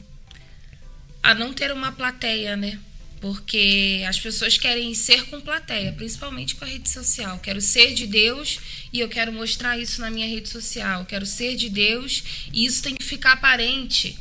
[1.23, 2.79] a não ter uma plateia, né?
[3.21, 7.37] Porque as pessoas querem ser com plateia, principalmente com a rede social.
[7.37, 8.59] Quero ser de Deus
[8.91, 11.05] e eu quero mostrar isso na minha rede social.
[11.05, 14.17] Quero ser de Deus e isso tem que ficar aparente.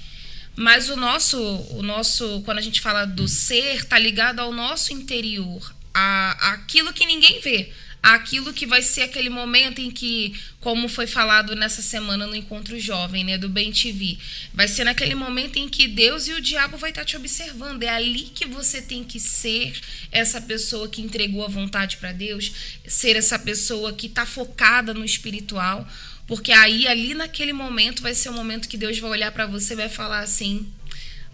[0.54, 4.92] Mas o nosso, o nosso, quando a gente fala do ser, tá ligado ao nosso
[4.92, 10.88] interior, a aquilo que ninguém vê, aquilo que vai ser aquele momento em que, como
[10.88, 14.18] foi falado nessa semana no encontro jovem, né, do Bem TV,
[14.54, 17.82] vai ser naquele momento em que Deus e o diabo vai estar te observando.
[17.82, 19.78] É ali que você tem que ser
[20.10, 22.52] essa pessoa que entregou a vontade para Deus,
[22.86, 25.86] ser essa pessoa que está focada no espiritual,
[26.26, 29.74] porque aí ali naquele momento vai ser o momento que Deus vai olhar para você
[29.74, 30.66] e vai falar assim: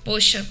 [0.02, 0.46] "Poxa,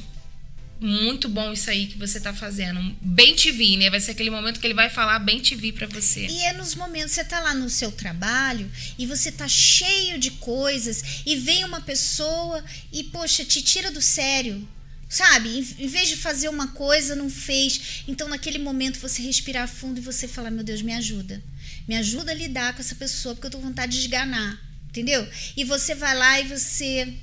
[0.80, 2.96] muito bom isso aí que você tá fazendo.
[3.02, 3.90] Bem te vi, né?
[3.90, 6.28] Vai ser aquele momento que ele vai falar bem te vi para você.
[6.28, 10.32] E é nos momentos você tá lá no seu trabalho e você tá cheio de
[10.32, 14.68] coisas e vem uma pessoa e poxa, te tira do sério.
[15.08, 15.66] Sabe?
[15.80, 18.04] Em vez de fazer uma coisa, não fez.
[18.08, 21.42] Então, naquele momento, você respirar fundo e você falar: Meu Deus, me ajuda.
[21.88, 24.60] Me ajuda a lidar com essa pessoa, porque eu tô com vontade de esganar.
[24.90, 25.26] Entendeu?
[25.56, 27.14] E você vai lá e você.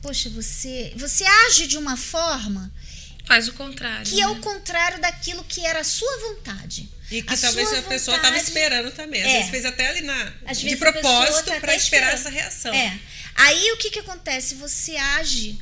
[0.00, 0.92] Poxa, você.
[0.96, 2.72] Você age de uma forma
[3.28, 4.06] Faz o contrário.
[4.06, 4.22] Que né?
[4.22, 4.40] é o né?
[4.40, 6.88] contrário daquilo que era a sua vontade.
[7.10, 9.22] E que a talvez a pessoa estava esperando também.
[9.22, 9.32] Às é.
[9.34, 12.72] vezes fez até ali na, Às de propósito tá para esperar essa reação.
[12.72, 12.98] É.
[13.34, 14.54] Aí o que, que acontece?
[14.54, 15.58] Você age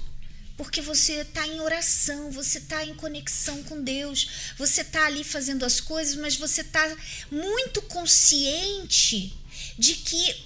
[0.57, 5.65] porque você está em oração, você está em conexão com Deus, você está ali fazendo
[5.67, 6.97] as coisas, mas você está
[7.31, 9.37] muito consciente
[9.77, 10.46] de que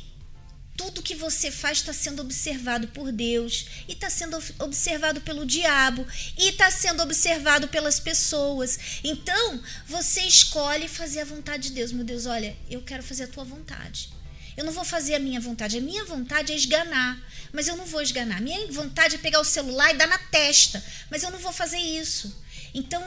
[0.80, 6.06] tudo que você faz está sendo observado por Deus e está sendo observado pelo diabo
[6.38, 8.78] e está sendo observado pelas pessoas.
[9.04, 11.92] Então, você escolhe fazer a vontade de Deus.
[11.92, 14.08] Meu Deus, olha, eu quero fazer a tua vontade.
[14.56, 15.76] Eu não vou fazer a minha vontade.
[15.76, 17.20] A minha vontade é esganar,
[17.52, 18.40] mas eu não vou esganar.
[18.40, 21.78] Minha vontade é pegar o celular e dar na testa, mas eu não vou fazer
[21.78, 22.42] isso.
[22.72, 23.02] Então,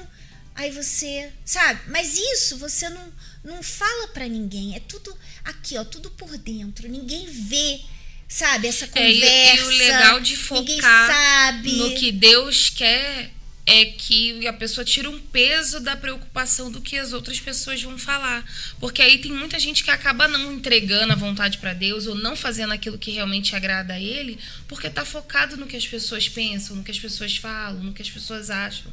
[0.54, 1.82] aí você, sabe?
[1.88, 3.12] Mas isso você não
[3.44, 4.76] não fala para ninguém.
[4.76, 6.88] É tudo aqui, ó, tudo por dentro.
[6.88, 7.82] Ninguém vê,
[8.28, 9.26] sabe, essa conversa.
[9.26, 13.32] É, e, e o legal de focar no que Deus quer
[13.66, 17.98] é que a pessoa tira um peso da preocupação do que as outras pessoas vão
[17.98, 18.46] falar.
[18.80, 22.36] Porque aí tem muita gente que acaba não entregando a vontade para Deus ou não
[22.36, 24.38] fazendo aquilo que realmente agrada a Ele,
[24.68, 28.02] porque está focado no que as pessoas pensam, no que as pessoas falam, no que
[28.02, 28.92] as pessoas acham.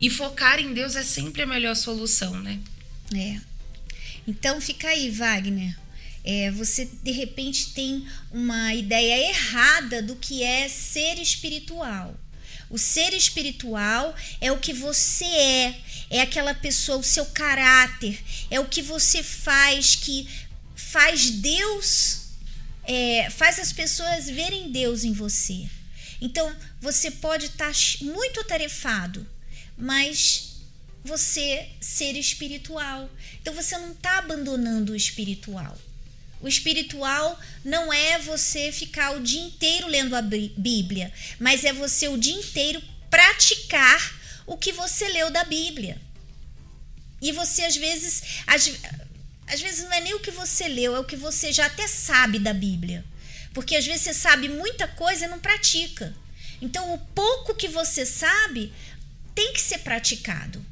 [0.00, 2.58] E focar em Deus é sempre a melhor solução, né?
[3.14, 3.57] É.
[4.28, 5.74] Então fica aí, Wagner.
[6.22, 12.14] É, você de repente tem uma ideia errada do que é ser espiritual.
[12.68, 18.60] O ser espiritual é o que você é, é aquela pessoa, o seu caráter, é
[18.60, 20.28] o que você faz que
[20.76, 22.26] faz Deus,
[22.84, 25.66] é, faz as pessoas verem Deus em você.
[26.20, 27.72] Então você pode estar
[28.02, 29.26] muito atarefado,
[29.78, 30.47] mas
[31.08, 33.10] você ser espiritual.
[33.40, 35.76] Então você não está abandonando o espiritual.
[36.40, 42.06] O espiritual não é você ficar o dia inteiro lendo a Bíblia, mas é você
[42.06, 42.80] o dia inteiro
[43.10, 44.00] praticar
[44.46, 46.00] o que você leu da Bíblia.
[47.20, 48.70] E você às vezes, às,
[49.48, 51.88] às vezes não é nem o que você leu, é o que você já até
[51.88, 53.04] sabe da Bíblia.
[53.52, 56.14] Porque às vezes você sabe muita coisa e não pratica.
[56.60, 58.72] Então o pouco que você sabe
[59.34, 60.64] tem que ser praticado.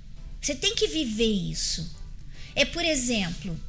[0.46, 1.92] Você tem que viver isso.
[2.54, 3.60] É, por exemplo,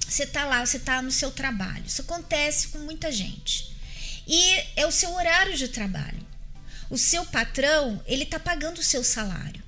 [0.00, 1.86] você está lá, você está no seu trabalho.
[1.86, 3.72] Isso acontece com muita gente.
[4.26, 6.26] E é o seu horário de trabalho.
[6.90, 9.62] O seu patrão, ele está pagando o seu salário.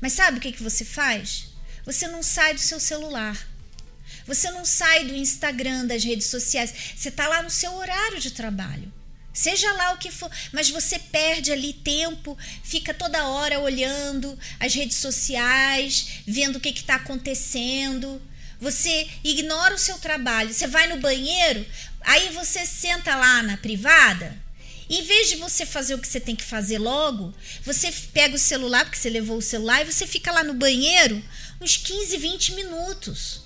[0.00, 1.50] Mas sabe o que, que você faz?
[1.84, 3.48] Você não sai do seu celular.
[4.26, 6.74] Você não sai do Instagram, das redes sociais.
[6.96, 8.92] Você está lá no seu horário de trabalho.
[9.32, 14.74] Seja lá o que for, mas você perde ali tempo, fica toda hora olhando as
[14.74, 18.20] redes sociais, vendo o que está acontecendo.
[18.60, 21.66] Você ignora o seu trabalho, você vai no banheiro,
[22.02, 24.40] aí você senta lá na privada.
[24.88, 28.38] Em vez de você fazer o que você tem que fazer logo, você pega o
[28.38, 31.22] celular, porque você levou o celular, e você fica lá no banheiro
[31.60, 33.40] uns 15, 20 minutos.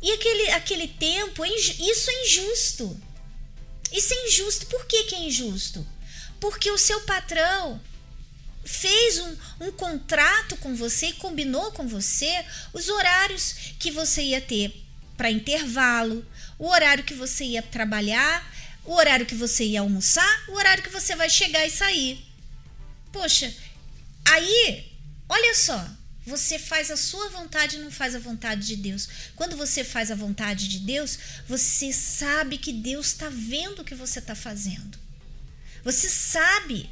[0.00, 3.09] E aquele, aquele tempo, isso é injusto.
[3.92, 4.66] Isso é injusto.
[4.66, 5.86] Por que, que é injusto?
[6.38, 7.80] Porque o seu patrão
[8.64, 14.40] fez um, um contrato com você e combinou com você os horários que você ia
[14.40, 14.84] ter
[15.16, 16.24] para intervalo,
[16.58, 18.50] o horário que você ia trabalhar,
[18.84, 22.24] o horário que você ia almoçar, o horário que você vai chegar e sair.
[23.12, 23.52] Poxa,
[24.24, 24.92] aí,
[25.28, 25.86] olha só,
[26.26, 29.08] você faz a sua vontade e não faz a vontade de Deus.
[29.34, 31.18] Quando você faz a vontade de Deus,
[31.48, 34.98] você sabe que Deus está vendo o que você está fazendo.
[35.82, 36.90] Você sabe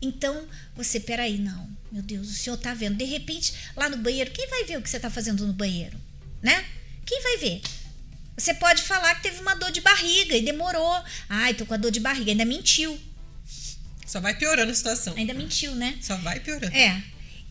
[0.00, 0.46] então,
[0.76, 2.96] você, peraí, não, meu Deus, o senhor tá vendo.
[2.96, 5.98] De repente, lá no banheiro, quem vai ver o que você tá fazendo no banheiro?
[6.40, 6.64] Né?
[7.04, 7.60] Quem vai ver?
[8.36, 11.02] Você pode falar que teve uma dor de barriga e demorou.
[11.28, 12.98] Ai, tô com a dor de barriga, ainda mentiu.
[14.06, 15.14] Só vai piorando a situação.
[15.16, 15.98] Ainda mentiu, né?
[16.00, 16.74] Só vai piorando.
[16.74, 17.02] É.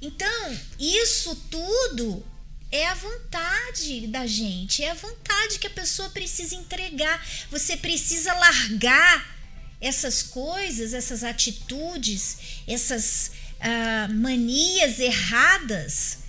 [0.01, 2.25] Então, isso tudo
[2.71, 7.25] é a vontade da gente, é a vontade que a pessoa precisa entregar.
[7.49, 9.37] Você precisa largar
[9.79, 12.37] essas coisas, essas atitudes,
[12.67, 16.19] essas uh, manias erradas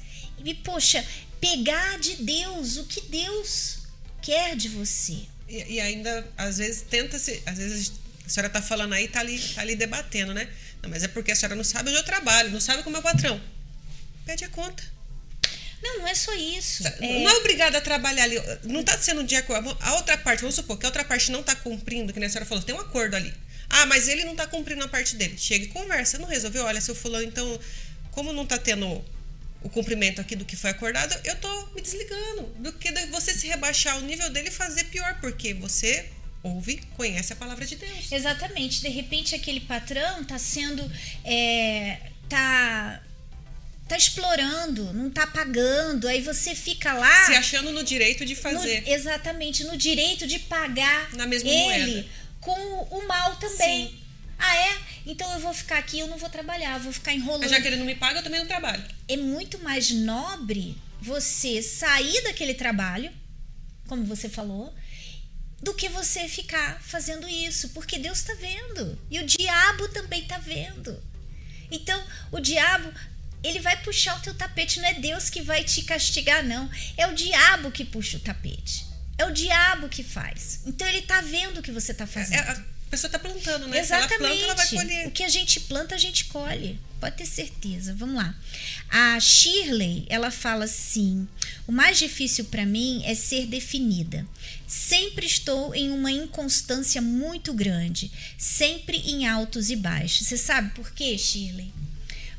[0.45, 1.05] e, poxa,
[1.41, 3.79] pegar de Deus o que Deus
[4.23, 5.27] quer de você.
[5.49, 7.43] E, e ainda, às vezes, tenta se.
[7.47, 7.93] Às vezes
[8.25, 10.49] a senhora está falando aí, está ali, tá ali debatendo, né?
[10.83, 13.01] Não, mas é porque a senhora não sabe onde eu trabalho, não sabe como é
[13.01, 13.41] o patrão.
[14.29, 14.83] Pede a conta.
[15.83, 16.83] Não, não é só isso.
[16.83, 17.23] Tá, é...
[17.25, 18.37] Não é obrigada a trabalhar ali.
[18.65, 19.75] Não está sendo de acordo.
[19.81, 22.45] A outra parte, vamos supor que a outra parte não está cumprindo, que a senhora
[22.45, 23.33] falou, tem um acordo ali.
[23.71, 25.39] Ah, mas ele não está cumprindo a parte dele.
[25.39, 26.67] Chega e conversa, não resolveu.
[26.67, 27.59] Olha, seu fulano, então,
[28.11, 29.03] como não está tendo
[29.63, 32.43] o cumprimento aqui do que foi acordado, eu tô me desligando.
[32.59, 36.05] Do que você se rebaixar ao nível dele e fazer pior, porque você
[36.43, 38.13] ouve, conhece a palavra de Deus.
[38.13, 38.83] Exatamente.
[38.83, 40.83] De repente aquele patrão está sendo.
[41.25, 41.99] É,
[42.29, 43.03] tá
[43.89, 48.83] tá explorando, não tá pagando, aí você fica lá se achando no direito de fazer.
[48.83, 52.09] No, exatamente, no direito de pagar na mesma ele moeda.
[52.41, 53.89] com o mal também.
[53.89, 54.01] Sim.
[54.39, 54.79] Ah, é?
[55.07, 57.41] Então eu vou ficar aqui, eu não vou trabalhar, vou ficar enrolando.
[57.41, 58.85] Mas já que ele não me paga, eu também não trabalho.
[59.09, 63.11] É muito mais nobre você sair daquele trabalho,
[63.89, 64.73] como você falou,
[65.61, 70.39] do que você ficar fazendo isso, porque Deus está vendo e o diabo também está
[70.39, 71.03] vendo.
[71.71, 72.93] Então, o diabo
[73.43, 76.69] ele vai puxar o teu tapete, não é Deus que vai te castigar, não.
[76.97, 78.87] É o diabo que puxa o tapete.
[79.17, 80.61] É o diabo que faz.
[80.67, 82.39] Então ele tá vendo o que você tá fazendo.
[82.39, 82.51] É,
[82.89, 83.79] a pessoa tá plantando, né?
[83.81, 84.43] Exatamente.
[84.43, 85.09] Ela planta, ela.
[85.09, 86.81] O que a gente planta, a gente colhe.
[87.01, 87.95] Pode ter certeza.
[87.95, 88.35] Vamos lá.
[88.89, 91.29] A Shirley, ela fala assim:
[91.67, 94.27] "O mais difícil para mim é ser definida.
[94.67, 100.27] Sempre estou em uma inconstância muito grande, sempre em altos e baixos.
[100.27, 101.73] Você sabe por quê, Shirley?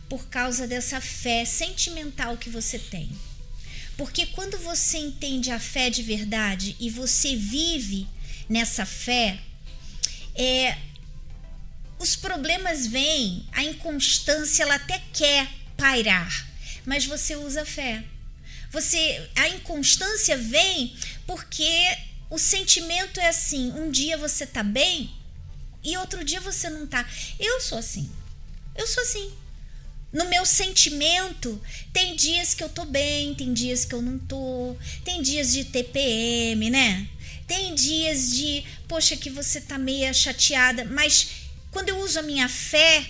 [0.09, 3.09] Por causa dessa fé sentimental que você tem.
[3.95, 8.07] Porque quando você entende a fé de verdade e você vive
[8.49, 9.39] nessa fé,
[10.33, 10.77] é,
[11.99, 15.47] os problemas vêm, a inconstância ela até quer
[15.77, 16.47] pairar,
[16.85, 18.03] mas você usa fé.
[18.71, 20.95] Você, a inconstância vem
[21.27, 21.97] porque
[22.29, 25.11] o sentimento é assim: um dia você tá bem
[25.83, 27.05] e outro dia você não tá.
[27.39, 28.09] Eu sou assim.
[28.75, 29.31] Eu sou assim.
[30.11, 31.61] No meu sentimento,
[31.93, 35.65] tem dias que eu tô bem, tem dias que eu não tô, tem dias de
[35.65, 37.07] TPM, né?
[37.47, 41.27] Tem dias de, poxa, que você tá meia chateada, mas
[41.71, 43.05] quando eu uso a minha fé,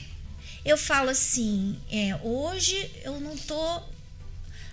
[0.65, 3.81] eu falo assim: é, hoje eu não tô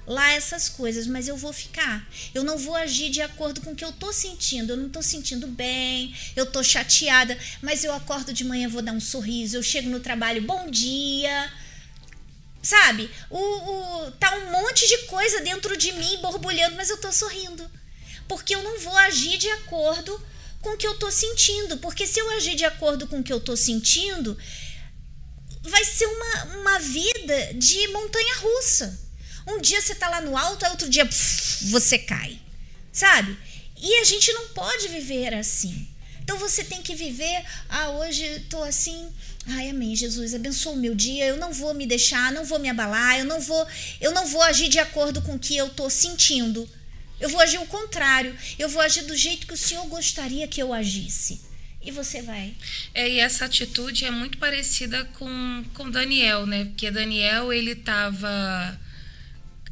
[0.07, 2.09] lá essas coisas, mas eu vou ficar.
[2.35, 4.73] Eu não vou agir de acordo com o que eu tô sentindo.
[4.73, 8.93] Eu não tô sentindo bem, eu tô chateada, mas eu acordo de manhã, vou dar
[8.93, 11.53] um sorriso, eu chego no trabalho, bom dia.
[12.67, 13.09] Sabe?
[13.31, 17.71] O, o, tá um monte de coisa dentro de mim borbulhando, mas eu tô sorrindo.
[18.27, 20.21] Porque eu não vou agir de acordo
[20.61, 21.77] com o que eu tô sentindo.
[21.77, 24.37] Porque se eu agir de acordo com o que eu tô sentindo,
[25.63, 28.99] vai ser uma, uma vida de montanha russa.
[29.47, 31.09] Um dia você tá lá no alto, outro dia
[31.71, 32.37] você cai.
[32.93, 33.39] Sabe?
[33.77, 35.89] E a gente não pode viver assim.
[36.21, 39.09] Então você tem que viver, ah, hoje tô assim,
[39.49, 42.69] ai, amém, Jesus, abençoa o meu dia, eu não vou me deixar, não vou me
[42.69, 43.67] abalar, eu não vou,
[44.01, 46.69] eu não vou agir de acordo com o que eu tô sentindo.
[47.19, 50.63] Eu vou agir o contrário, eu vou agir do jeito que o Senhor gostaria que
[50.63, 51.41] eu agisse.
[51.83, 52.53] E você vai.
[52.93, 56.65] É, e essa atitude é muito parecida com, com Daniel, né?
[56.65, 58.79] Porque Daniel, ele estava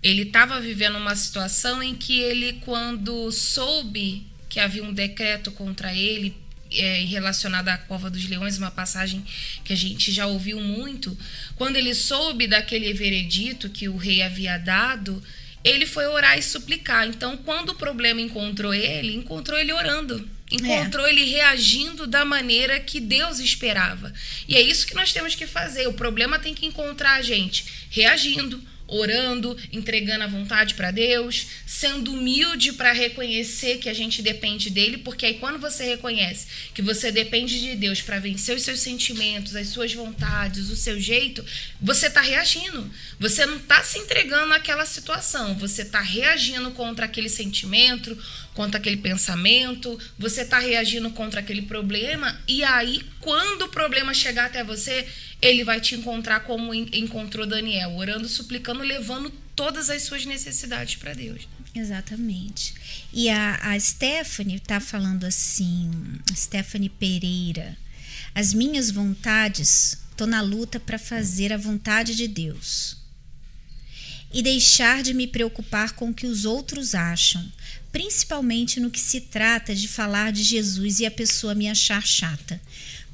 [0.05, 5.95] ele estava vivendo uma situação em que ele, quando soube que havia um decreto contra
[5.95, 6.37] ele
[6.75, 9.25] é, relacionado à cova dos leões, uma passagem
[9.65, 11.17] que a gente já ouviu muito,
[11.57, 15.23] quando ele soube daquele veredito que o rei havia dado,
[15.65, 17.09] ele foi orar e suplicar.
[17.09, 20.29] Então, quando o problema encontrou ele, encontrou ele orando.
[20.53, 21.11] Encontrou é.
[21.11, 24.13] ele reagindo da maneira que Deus esperava.
[24.47, 25.89] E é isso que nós temos que fazer.
[25.89, 32.13] O problema tem que encontrar a gente reagindo, orando, entregando a vontade para Deus, sendo
[32.13, 37.11] humilde para reconhecer que a gente depende dele, porque aí quando você reconhece que você
[37.11, 41.45] depende de Deus para vencer os seus sentimentos, as suas vontades, o seu jeito,
[41.81, 42.91] você está reagindo.
[43.19, 48.17] Você não está se entregando àquela situação, você está reagindo contra aquele sentimento,
[48.55, 54.47] contra aquele pensamento, você está reagindo contra aquele problema, e aí quando o problema chegar
[54.47, 55.07] até você,
[55.45, 61.15] ele vai te encontrar como encontrou Daniel, orando, suplicando, levando todas as suas necessidades para
[61.15, 61.47] Deus.
[61.75, 62.75] Exatamente.
[63.13, 65.91] E a, a Stephanie está falando assim,
[66.35, 67.77] Stephanie Pereira,
[68.35, 72.97] as minhas vontades, estou na luta para fazer a vontade de Deus
[74.33, 77.53] e deixar de me preocupar com o que os outros acham,
[77.93, 82.61] principalmente no que se trata de falar de Jesus e a pessoa me achar chata.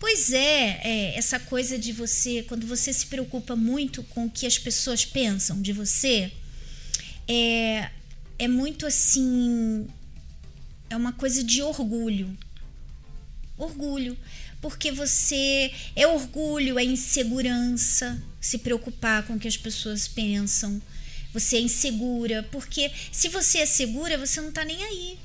[0.00, 4.46] Pois é, é, essa coisa de você, quando você se preocupa muito com o que
[4.46, 6.32] as pessoas pensam de você,
[7.28, 7.90] é,
[8.38, 9.86] é muito assim.
[10.88, 12.34] É uma coisa de orgulho.
[13.58, 14.16] Orgulho.
[14.62, 15.70] Porque você.
[15.94, 20.80] É orgulho, é insegurança, se preocupar com o que as pessoas pensam.
[21.34, 22.42] Você é insegura.
[22.50, 25.18] Porque se você é segura, você não está nem aí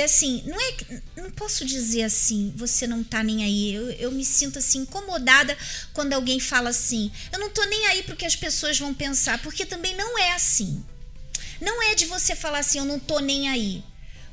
[0.00, 3.74] assim, não é não posso dizer assim, você não tá nem aí.
[3.74, 5.56] Eu, eu me sinto assim incomodada
[5.92, 9.66] quando alguém fala assim, eu não tô nem aí porque as pessoas vão pensar, porque
[9.66, 10.82] também não é assim.
[11.60, 13.84] Não é de você falar assim, eu não tô nem aí.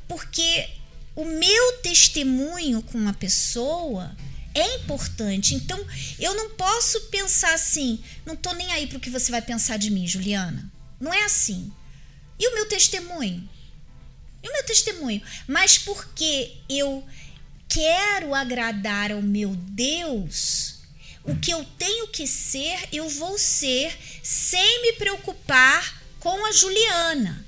[0.08, 0.70] Porque
[1.16, 4.16] o meu testemunho com uma pessoa
[4.54, 5.54] é importante.
[5.54, 5.80] Então,
[6.18, 9.92] eu não posso pensar assim, não tô nem aí pro que você vai pensar de
[9.92, 10.72] mim, Juliana.
[11.00, 11.72] Não é assim.
[12.40, 13.48] E o meu testemunho?
[14.42, 15.22] E o meu testemunho?
[15.48, 17.04] Mas porque eu
[17.68, 20.80] quero agradar ao meu Deus,
[21.24, 27.46] o que eu tenho que ser, eu vou ser sem me preocupar com a Juliana.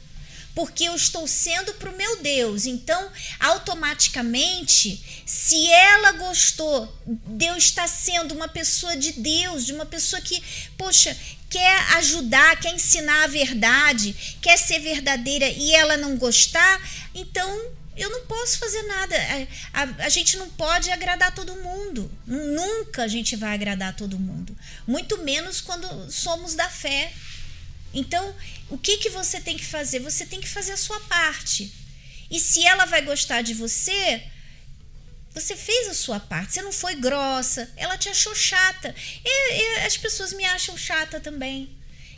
[0.54, 2.66] Porque eu estou sendo para o meu Deus.
[2.66, 10.22] Então, automaticamente, se ela gostou, Deus está sendo uma pessoa de Deus, de uma pessoa
[10.22, 10.42] que,
[10.78, 11.18] poxa,
[11.50, 16.82] quer ajudar, quer ensinar a verdade, quer ser verdadeira e ela não gostar,
[17.14, 19.16] então eu não posso fazer nada.
[19.74, 22.10] A, a, a, gente não pode agradar todo mundo.
[22.26, 24.58] Nunca a gente vai agradar todo mundo.
[24.88, 27.12] Muito menos quando somos da fé.
[27.94, 28.36] Então,
[28.70, 30.00] o que, que você tem que fazer?
[30.00, 31.74] Você tem que fazer a sua parte.
[32.30, 34.24] E se ela vai gostar de você,
[35.34, 38.94] Você fez a sua parte, você não foi grossa, ela te achou chata.
[39.24, 41.70] E, e as pessoas me acham chata também.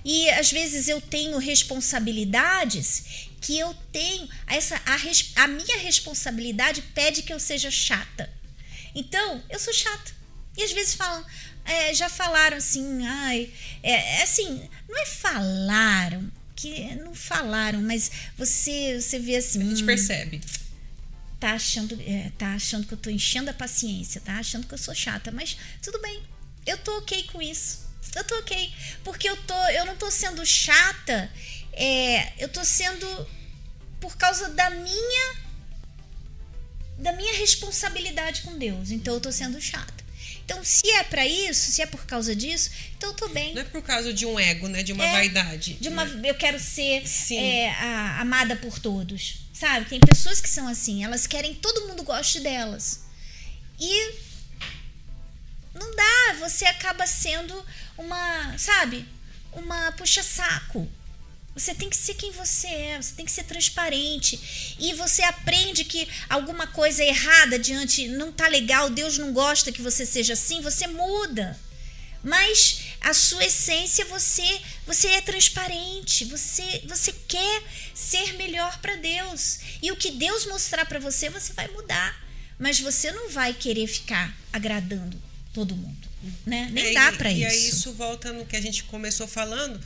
[0.03, 4.27] E às vezes eu tenho responsabilidades que eu tenho.
[4.47, 8.31] Essa, a, a minha responsabilidade pede que eu seja chata.
[8.95, 10.11] Então, eu sou chata.
[10.57, 11.23] E às vezes falam,
[11.65, 13.51] é, já falaram assim, ai,
[13.81, 19.61] é, é assim, não é falaram, que não falaram, mas você, você vê assim.
[19.61, 20.41] A gente percebe.
[21.39, 24.77] tá achando, é, tá achando que eu tô enchendo a paciência, tá achando que eu
[24.77, 26.21] sou chata, mas tudo bem.
[26.65, 27.83] Eu tô ok com isso.
[28.15, 28.73] Eu tô ok.
[29.03, 31.31] Porque eu tô, eu não tô sendo chata,
[31.73, 33.27] é, eu tô sendo
[33.99, 35.43] por causa da minha
[36.99, 38.91] da minha responsabilidade com Deus.
[38.91, 40.02] Então eu tô sendo chata.
[40.45, 43.53] Então, se é pra isso, se é por causa disso, então eu tô bem.
[43.53, 44.83] Não é por causa de um ego, né?
[44.83, 45.75] De uma É, vaidade.
[45.75, 46.29] De uma, né?
[46.29, 49.41] eu quero ser é, a- amada por todos.
[49.53, 49.85] Sabe?
[49.87, 53.01] Tem pessoas que são assim, elas querem que todo mundo goste delas.
[53.79, 54.13] E
[55.73, 57.65] não dá, você acaba sendo
[57.97, 59.05] uma, sabe?
[59.53, 60.89] Uma puxa-saco.
[61.55, 64.75] Você tem que ser quem você é, você tem que ser transparente.
[64.79, 69.71] E você aprende que alguma coisa é errada diante, não tá legal, Deus não gosta
[69.71, 71.59] que você seja assim, você muda.
[72.23, 79.59] Mas a sua essência você você é transparente, você você quer ser melhor para Deus.
[79.81, 82.23] E o que Deus mostrar para você, você vai mudar.
[82.57, 85.21] Mas você não vai querer ficar agradando
[85.53, 86.07] todo mundo,
[86.45, 86.69] né?
[86.71, 87.51] Nem É, dá e- para E isso.
[87.51, 89.79] aí isso volta no que a gente começou falando,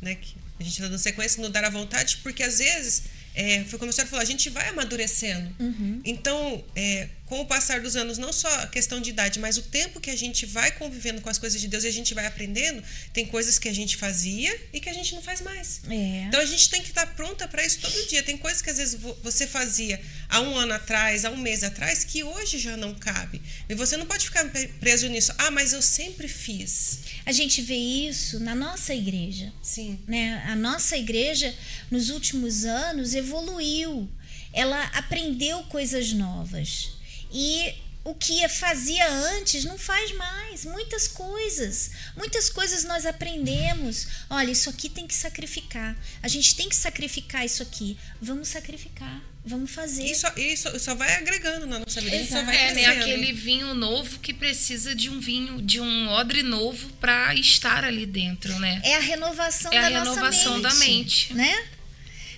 [0.00, 0.14] né?
[0.14, 3.78] Que a gente tá dando sequência no dar a vontade, porque às vezes, é, foi
[3.78, 5.54] como a senhora falou, a gente vai amadurecendo.
[5.58, 6.00] Uhum.
[6.04, 9.62] Então, é, com o passar dos anos, não só a questão de idade, mas o
[9.62, 12.26] tempo que a gente vai convivendo com as coisas de Deus e a gente vai
[12.26, 12.80] aprendendo,
[13.12, 15.80] tem coisas que a gente fazia e que a gente não faz mais.
[15.90, 16.26] É.
[16.28, 18.22] Então a gente tem que estar pronta para isso todo dia.
[18.22, 21.64] Tem coisas que às vezes vo- você fazia há um ano atrás, há um mês
[21.64, 23.42] atrás, que hoje já não cabe.
[23.68, 25.32] E você não pode ficar pre- preso nisso.
[25.36, 27.00] Ah, mas eu sempre fiz.
[27.26, 29.52] A gente vê isso na nossa igreja.
[29.60, 29.98] Sim.
[30.06, 30.40] né?
[30.46, 31.52] A nossa igreja,
[31.90, 34.08] nos últimos anos, evoluiu.
[34.52, 36.90] Ela aprendeu coisas novas.
[37.34, 37.74] E
[38.04, 40.64] o que fazia antes não faz mais.
[40.64, 41.90] Muitas coisas.
[42.16, 44.06] Muitas coisas nós aprendemos.
[44.30, 45.96] Olha, isso aqui tem que sacrificar.
[46.22, 47.96] A gente tem que sacrificar isso aqui.
[48.22, 49.20] Vamos sacrificar.
[49.46, 50.04] Vamos fazer.
[50.04, 52.16] Isso, isso só vai agregando na nossa vida.
[52.16, 52.86] A só vai É, né?
[52.86, 58.06] Aquele vinho novo que precisa de um vinho, de um odre novo para estar ali
[58.06, 58.80] dentro, né?
[58.84, 61.34] É a renovação É da a nossa renovação mente, da mente.
[61.34, 61.66] Né?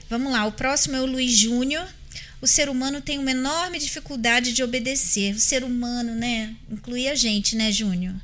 [0.08, 1.86] Vamos lá, o próximo é o Luiz Júnior.
[2.40, 5.34] O ser humano tem uma enorme dificuldade de obedecer.
[5.34, 6.54] O ser humano, né?
[6.70, 8.14] Inclui a gente, né, Júnior?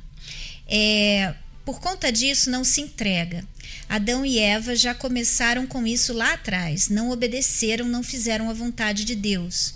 [0.67, 1.33] É,
[1.65, 3.45] por conta disso, não se entrega.
[3.89, 6.89] Adão e Eva já começaram com isso lá atrás.
[6.89, 9.75] Não obedeceram, não fizeram a vontade de Deus.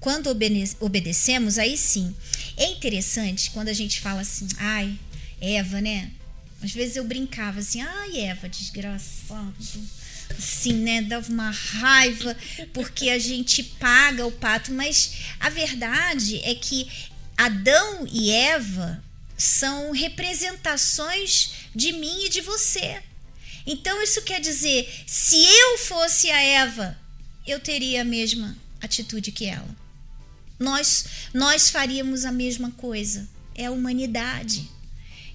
[0.00, 2.14] Quando obede- obedecemos, aí sim.
[2.56, 4.98] É interessante quando a gente fala assim, ai,
[5.40, 6.10] Eva, né?
[6.60, 9.54] Às vezes eu brincava assim, ai, Eva, desgraçado.
[10.36, 11.02] Assim, né?
[11.02, 12.36] Dava uma raiva
[12.72, 16.90] porque a gente paga o pato, mas a verdade é que
[17.36, 19.02] Adão e Eva
[19.36, 23.02] são representações de mim e de você.
[23.66, 26.98] Então isso quer dizer, se eu fosse a Eva,
[27.46, 29.76] eu teria a mesma atitude que ela.
[30.58, 33.28] Nós nós faríamos a mesma coisa.
[33.54, 34.68] É a humanidade.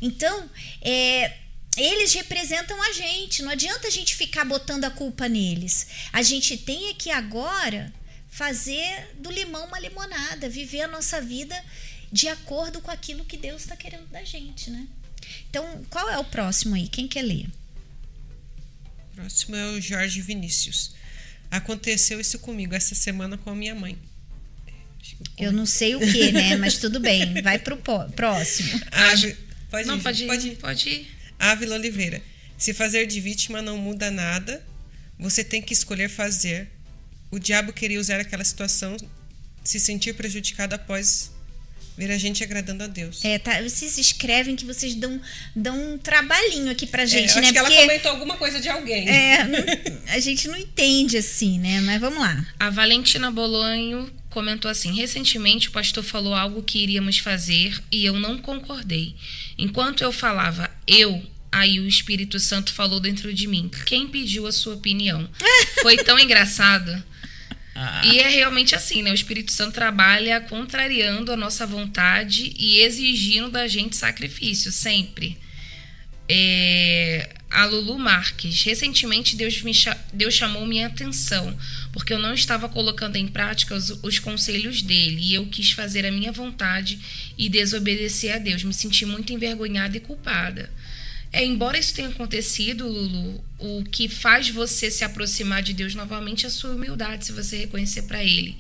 [0.02, 0.50] Então,
[0.82, 1.38] é,
[1.78, 3.43] eles representam a gente.
[3.43, 5.88] Não adianta a gente ficar botando a culpa neles.
[6.11, 7.93] A gente tem que agora
[8.30, 11.55] fazer do limão uma limonada, viver a nossa vida
[12.11, 14.88] de acordo com aquilo que Deus está querendo da gente, né?
[15.49, 16.88] Então, qual é o próximo aí?
[16.88, 17.47] Quem quer ler?
[19.15, 20.95] Próximo é o Jorge Vinícius.
[21.49, 23.97] Aconteceu isso comigo essa semana com a minha mãe.
[25.38, 26.55] Eu não sei o que, né?
[26.57, 27.41] Mas tudo bem.
[27.41, 27.78] Vai pro
[28.15, 28.69] próximo.
[28.91, 29.38] Ave...
[29.69, 30.55] Pode não, ir, pode ir, pode ir.
[30.55, 31.16] pode ir.
[31.40, 32.22] Ávila Oliveira.
[32.58, 34.66] Se fazer de vítima não muda nada,
[35.20, 36.70] você tem que escolher fazer.
[37.30, 38.98] O diabo queria usar aquela situação,
[39.64, 41.32] se sentir prejudicado após
[41.98, 43.26] ver a gente agradando a Deus.
[43.26, 45.20] É, tá, vocês escrevem que vocês dão,
[45.56, 47.41] dão um trabalhinho aqui pra É, gente, eu né?
[47.41, 49.10] acho que ela Porque comentou alguma coisa de alguém.
[49.10, 51.82] é, não- a gente não entende assim, né?
[51.82, 52.45] Mas vamos lá.
[52.60, 58.14] A Valentina Bolonho comentou assim: recentemente o pastor falou algo que iríamos fazer e eu
[58.20, 59.16] não concordei.
[59.58, 61.22] Enquanto eu falava eu,
[61.52, 65.28] aí o Espírito Santo falou dentro de mim: quem pediu a sua opinião?
[65.82, 67.04] Foi tão engraçado.
[68.03, 69.11] E é realmente assim, né?
[69.11, 75.38] O Espírito Santo trabalha contrariando a nossa vontade e exigindo da gente sacrifício, sempre.
[76.30, 78.63] É, a Lulu Marques.
[78.63, 79.71] Recentemente, Deus, me
[80.11, 81.55] Deus chamou minha atenção,
[81.93, 86.05] porque eu não estava colocando em prática os, os, conselhos dele e eu quis fazer
[86.05, 86.99] a minha vontade
[87.38, 88.63] e desobedecer a Deus.
[88.63, 90.69] Me senti muito envergonhada e culpada.
[91.38, 96.46] É, embora isso tenha acontecido, Lulu, o que faz você se aproximar de Deus novamente
[96.46, 98.58] é a sua humildade, se você reconhecer para Ele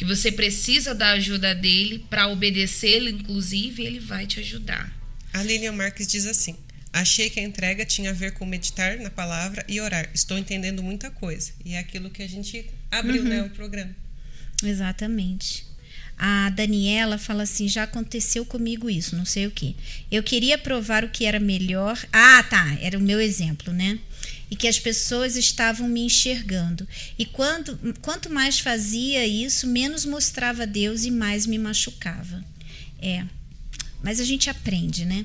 [0.00, 4.90] que você precisa da ajuda dele para obedecê-lo, inclusive, ele vai te ajudar.
[5.30, 6.56] A Lilian Marques diz assim:
[6.90, 10.08] Achei que a entrega tinha a ver com meditar na palavra e orar.
[10.14, 11.52] Estou entendendo muita coisa.
[11.66, 13.42] E é aquilo que a gente abriu, né, uhum.
[13.42, 13.94] né, o programa.
[14.64, 15.66] Exatamente.
[16.22, 19.74] A Daniela fala assim: já aconteceu comigo isso, não sei o que.
[20.10, 21.98] Eu queria provar o que era melhor.
[22.12, 23.98] Ah, tá, era o meu exemplo, né?
[24.50, 26.86] E que as pessoas estavam me enxergando.
[27.18, 32.44] E quando, quanto mais fazia isso, menos mostrava Deus e mais me machucava.
[33.00, 33.24] É.
[34.02, 35.24] Mas a gente aprende, né?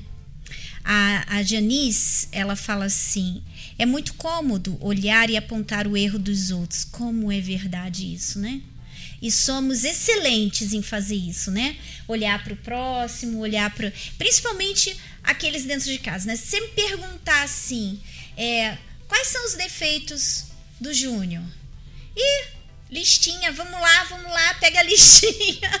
[0.82, 3.42] A, a Janice, ela fala assim:
[3.78, 6.84] é muito cômodo olhar e apontar o erro dos outros.
[6.84, 8.62] Como é verdade isso, né?
[9.26, 11.76] E somos excelentes em fazer isso, né?
[12.06, 13.92] Olhar para o próximo, olhar para.
[14.16, 16.36] Principalmente aqueles dentro de casa, né?
[16.36, 18.00] Se você me perguntar assim:
[18.36, 20.44] é, quais são os defeitos
[20.80, 21.42] do Júnior?
[22.16, 22.44] E
[22.88, 25.80] listinha, vamos lá, vamos lá, pega a listinha.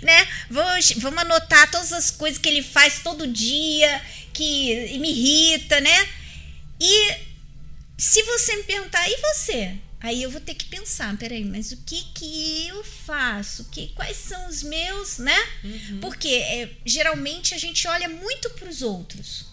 [0.00, 0.28] né?
[0.48, 4.02] Vamos, vamos anotar todas as coisas que ele faz todo dia
[4.32, 6.08] que me irrita, né?
[6.80, 7.14] E
[7.98, 9.76] se você me perguntar, e você?
[10.00, 13.64] Aí eu vou ter que pensar, peraí, mas o que que eu faço?
[13.70, 15.36] Que, quais são os meus, né?
[15.62, 16.00] Uhum.
[16.00, 19.46] Porque é, geralmente a gente olha muito para os outros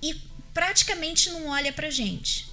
[0.00, 0.14] e
[0.54, 2.46] praticamente não olha para gente.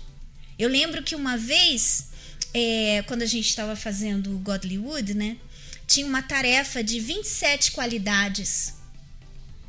[0.58, 2.10] Eu lembro que uma vez,
[2.54, 5.38] é, quando a gente estava fazendo o Godlywood, né?
[5.86, 8.74] Tinha uma tarefa de 27 qualidades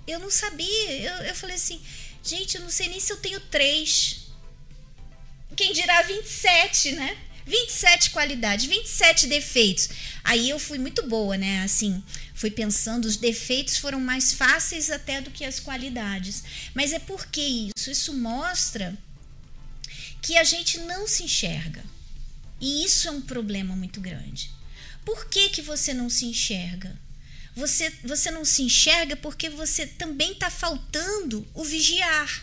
[0.06, 0.92] eu não sabia.
[0.92, 1.80] Eu, eu falei assim,
[2.22, 4.26] gente, eu não sei nem se eu tenho três.
[5.56, 7.16] Quem dirá 27, né?
[7.46, 9.88] 27 qualidades, 27 defeitos.
[10.22, 11.62] Aí eu fui muito boa, né?
[11.62, 12.02] Assim,
[12.34, 16.42] fui pensando, os defeitos foram mais fáceis até do que as qualidades.
[16.74, 17.90] Mas é porque isso?
[17.90, 18.96] Isso mostra
[20.22, 21.84] que a gente não se enxerga.
[22.60, 24.50] E isso é um problema muito grande.
[25.04, 26.96] Por que, que você não se enxerga?
[27.54, 32.42] Você, você não se enxerga porque você também está faltando o vigiar.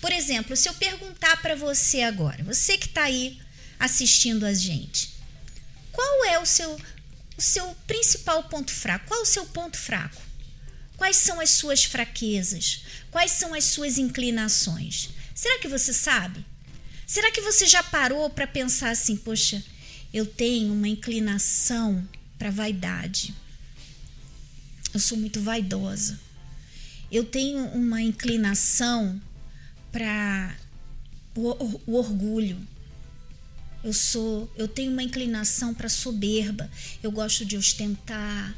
[0.00, 3.38] Por exemplo, se eu perguntar para você agora, você que está aí
[3.80, 5.10] assistindo a gente,
[5.90, 6.78] qual é o seu,
[7.36, 9.08] o seu principal ponto fraco?
[9.08, 10.22] Qual é o seu ponto fraco?
[10.96, 12.82] Quais são as suas fraquezas?
[13.10, 15.08] Quais são as suas inclinações?
[15.34, 16.44] Será que você sabe?
[17.06, 19.64] Será que você já parou para pensar assim, poxa,
[20.12, 22.06] eu tenho uma inclinação
[22.38, 23.34] para vaidade.
[24.92, 26.18] Eu sou muito vaidosa.
[27.10, 29.20] Eu tenho uma inclinação
[29.92, 30.56] para
[31.34, 32.58] o, o, orgulho.
[33.82, 36.70] Eu sou, eu tenho uma inclinação para soberba.
[37.02, 38.54] Eu gosto de ostentar.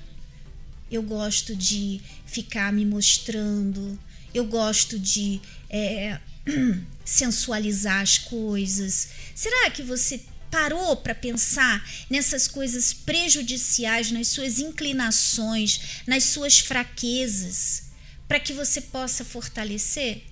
[0.90, 3.98] Eu gosto de ficar me mostrando.
[4.34, 6.18] Eu gosto de é,
[7.04, 9.08] sensualizar as coisas.
[9.34, 10.20] Será que você
[10.50, 17.84] parou para pensar nessas coisas prejudiciais, nas suas inclinações, nas suas fraquezas,
[18.28, 20.31] para que você possa fortalecer?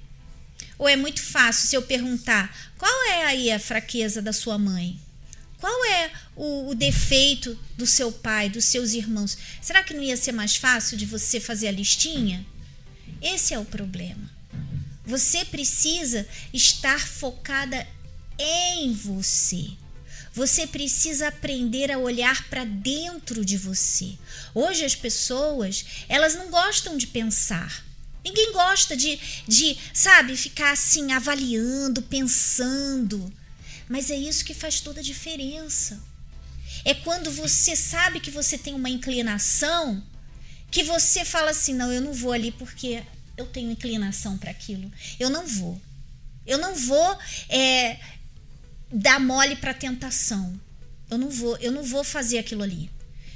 [0.81, 4.99] Ou é muito fácil se eu perguntar qual é aí a fraqueza da sua mãe?
[5.59, 9.37] Qual é o, o, defeito do seu pai, dos seus irmãos?
[9.61, 12.47] Será que não ia ser mais fácil de você fazer a listinha?
[13.20, 14.31] Esse é o problema.
[15.05, 17.87] Você precisa estar focada
[18.39, 19.72] em você.
[20.33, 24.14] Você precisa aprender a olhar para dentro de você.
[24.55, 27.85] Hoje as pessoas, elas não gostam de pensar.
[28.25, 29.18] Ninguém gosta de,
[29.49, 33.33] de, sabe, ficar assim avaliando, pensando.
[33.89, 36.01] Mas é isso que faz toda a diferença.
[36.85, 40.03] É quando você sabe que você tem uma inclinação,
[40.71, 43.03] que você fala assim: não, eu não vou ali porque
[43.37, 44.91] eu tenho inclinação para aquilo.
[45.18, 45.81] Eu não vou.
[46.47, 47.18] Eu não vou
[47.49, 47.99] é,
[48.93, 50.59] dar mole para tentação.
[51.11, 52.91] Eu não vou, eu não vou fazer aquilo ali.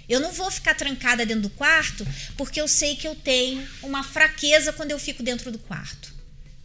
[0.08, 4.02] Eu não vou ficar trancada dentro do quarto porque eu sei que eu tenho uma
[4.02, 6.12] fraqueza quando eu fico dentro do quarto.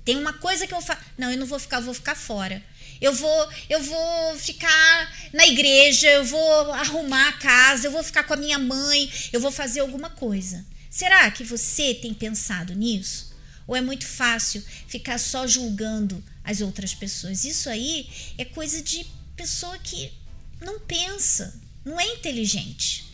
[0.03, 1.01] Tem uma coisa que eu faço.
[1.17, 2.63] Não, eu não vou ficar, eu vou ficar fora.
[2.99, 8.23] Eu vou, eu vou ficar na igreja, eu vou arrumar a casa, eu vou ficar
[8.23, 10.65] com a minha mãe, eu vou fazer alguma coisa.
[10.89, 13.33] Será que você tem pensado nisso?
[13.65, 17.45] Ou é muito fácil ficar só julgando as outras pessoas.
[17.45, 20.11] Isso aí é coisa de pessoa que
[20.59, 21.53] não pensa,
[21.85, 23.08] não é inteligente.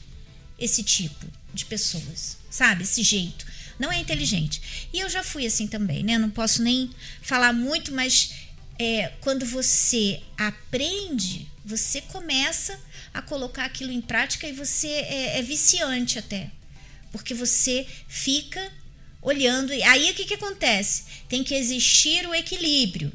[0.58, 2.84] Esse tipo de pessoas, sabe?
[2.84, 3.46] Esse jeito.
[3.78, 4.90] Não é inteligente.
[4.94, 6.18] E eu já fui assim também, né?
[6.18, 6.90] Não posso nem
[7.22, 8.32] falar muito, mas
[8.80, 12.80] é, quando você aprende, você começa
[13.14, 16.50] a colocar aquilo em prática e você é, é viciante até.
[17.12, 18.72] Porque você fica
[19.22, 19.74] olhando.
[19.74, 21.04] E aí o que, que acontece?
[21.28, 23.12] Tem que existir o equilíbrio.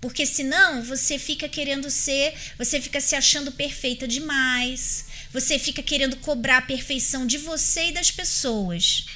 [0.00, 6.16] Porque senão você fica querendo ser, você fica se achando perfeita demais, você fica querendo
[6.16, 9.06] cobrar a perfeição de você e das pessoas.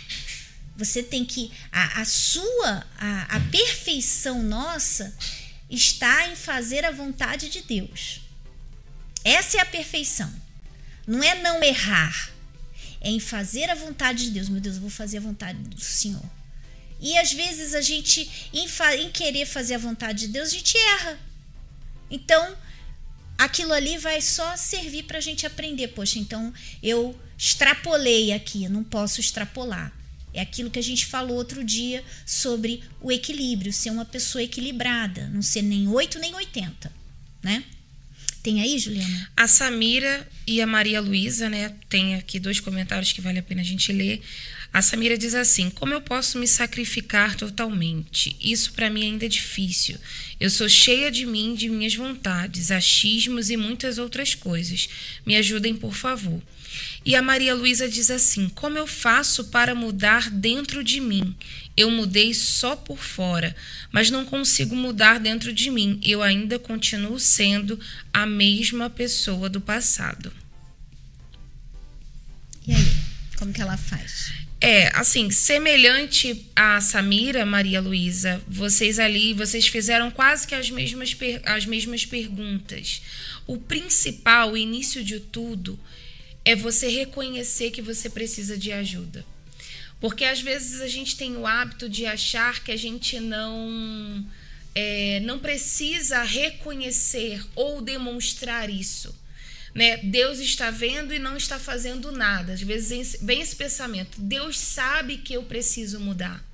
[0.77, 1.51] Você tem que.
[1.71, 5.15] A, a sua, a, a perfeição nossa
[5.69, 8.21] está em fazer a vontade de Deus.
[9.25, 10.33] Essa é a perfeição.
[11.07, 12.31] Não é não errar,
[13.01, 14.49] é em fazer a vontade de Deus.
[14.49, 16.23] Meu Deus, eu vou fazer a vontade do Senhor.
[17.01, 18.67] E às vezes a gente, em,
[18.99, 21.19] em querer fazer a vontade de Deus, a gente erra.
[22.11, 22.57] Então,
[23.41, 25.89] aquilo ali vai só servir para a gente aprender.
[25.89, 29.91] Poxa, então eu extrapolei aqui, não posso extrapolar.
[30.33, 35.27] É aquilo que a gente falou outro dia sobre o equilíbrio, ser uma pessoa equilibrada,
[35.29, 36.93] não ser nem 8 nem 80,
[37.43, 37.65] né?
[38.43, 39.31] Tem aí, Juliana?
[39.37, 41.75] A Samira e a Maria Luísa, né?
[41.89, 44.23] Tem aqui dois comentários que vale a pena a gente ler.
[44.73, 48.37] A Samira diz assim: Como eu posso me sacrificar totalmente?
[48.41, 49.99] Isso para mim ainda é difícil.
[50.39, 54.89] Eu sou cheia de mim, de minhas vontades, achismos e muitas outras coisas.
[55.27, 56.41] Me ajudem, por favor.
[57.05, 61.35] E a Maria Luísa diz assim: Como eu faço para mudar dentro de mim?
[61.77, 63.57] Eu mudei só por fora,
[63.91, 65.99] mas não consigo mudar dentro de mim.
[66.03, 67.81] Eu ainda continuo sendo
[68.13, 70.33] a mesma pessoa do passado.
[72.69, 72.93] E aí?
[73.37, 74.40] Como que ela faz?
[74.61, 81.17] É, assim, semelhante a Samira, Maria Luísa, vocês ali, vocês fizeram quase que as mesmas,
[81.47, 83.01] as mesmas perguntas.
[83.47, 85.81] O principal, o início de tudo,
[86.45, 89.25] é você reconhecer que você precisa de ajuda.
[89.99, 94.27] Porque às vezes a gente tem o hábito de achar que a gente não
[94.75, 99.15] é, não precisa reconhecer ou demonstrar isso.
[99.75, 99.99] Né?
[99.99, 102.53] Deus está vendo e não está fazendo nada.
[102.53, 106.45] Às vezes vem esse pensamento: Deus sabe que eu preciso mudar,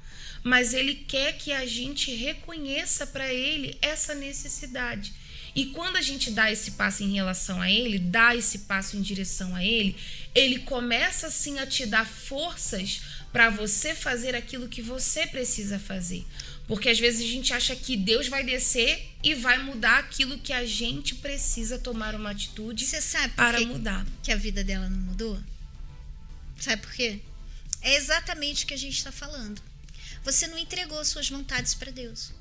[0.42, 5.12] mas Ele quer que a gente reconheça para Ele essa necessidade.
[5.56, 9.00] E quando a gente dá esse passo em relação a ele, dá esse passo em
[9.00, 9.96] direção a ele,
[10.34, 13.00] ele começa assim a te dar forças
[13.32, 16.26] para você fazer aquilo que você precisa fazer.
[16.66, 20.52] Porque às vezes a gente acha que Deus vai descer e vai mudar aquilo que
[20.52, 24.04] a gente precisa tomar uma atitude Você sabe para mudar.
[24.22, 25.40] que a vida dela não mudou?
[26.58, 27.20] Sabe por quê?
[27.82, 29.62] É exatamente o que a gente está falando.
[30.24, 32.32] Você não entregou suas vontades para Deus.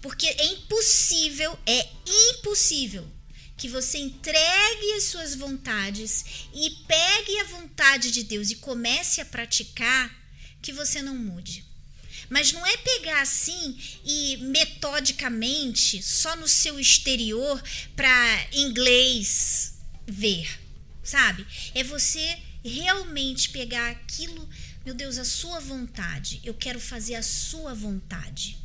[0.00, 1.88] Porque é impossível, é
[2.32, 3.08] impossível
[3.56, 9.24] que você entregue as suas vontades e pegue a vontade de Deus e comece a
[9.24, 10.16] praticar
[10.62, 11.67] que você não mude.
[12.28, 17.62] Mas não é pegar assim e metodicamente, só no seu exterior,
[17.96, 20.48] para inglês ver,
[21.02, 21.46] sabe?
[21.74, 24.48] É você realmente pegar aquilo,
[24.84, 26.40] meu Deus, a sua vontade.
[26.44, 28.58] Eu quero fazer a sua vontade.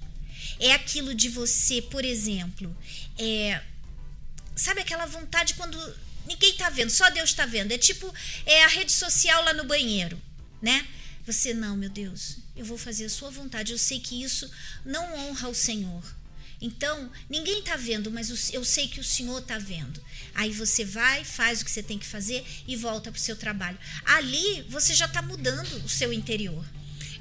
[0.60, 2.76] É aquilo de você, por exemplo,
[3.18, 3.62] é,
[4.56, 5.78] sabe aquela vontade quando
[6.26, 7.72] ninguém tá vendo, só Deus tá vendo.
[7.72, 8.14] É tipo
[8.46, 10.22] é a rede social lá no banheiro,
[10.62, 10.86] né?
[11.26, 13.72] Você não, meu Deus, eu vou fazer a sua vontade.
[13.72, 14.50] Eu sei que isso
[14.86, 16.04] não honra o Senhor.
[16.62, 20.02] Então, ninguém está vendo, mas eu sei que o Senhor está vendo.
[20.34, 23.36] Aí você vai, faz o que você tem que fazer e volta para o seu
[23.36, 23.78] trabalho.
[24.06, 26.66] Ali você já está mudando o seu interior.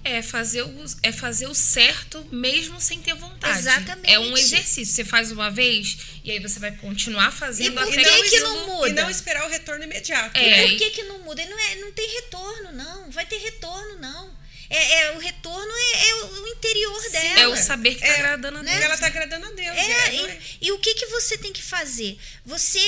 [0.05, 3.59] É fazer, o, é fazer o certo mesmo sem ter vontade.
[3.59, 4.13] Exatamente.
[4.13, 4.87] É um exercício.
[4.95, 8.49] Você faz uma vez e aí você vai continuar fazendo E até que que aquilo-
[8.49, 8.89] não muda?
[8.89, 10.37] E não esperar o retorno imediato.
[10.37, 10.51] É.
[10.51, 10.69] né?
[10.69, 11.45] Por que, que não muda?
[11.47, 13.11] Não, é, não tem retorno, não.
[13.13, 14.43] Vai ter retorno, não.
[14.69, 17.41] É, é- o retorno é, é o interior dela.
[17.41, 18.71] É o saber que tá É, agradando a né?
[18.71, 18.73] Deus.
[18.81, 19.77] Porque ela tá agradando a Deus.
[19.77, 20.39] É, é, não é?
[20.61, 22.19] e, e o que, que você tem que fazer?
[22.45, 22.81] Você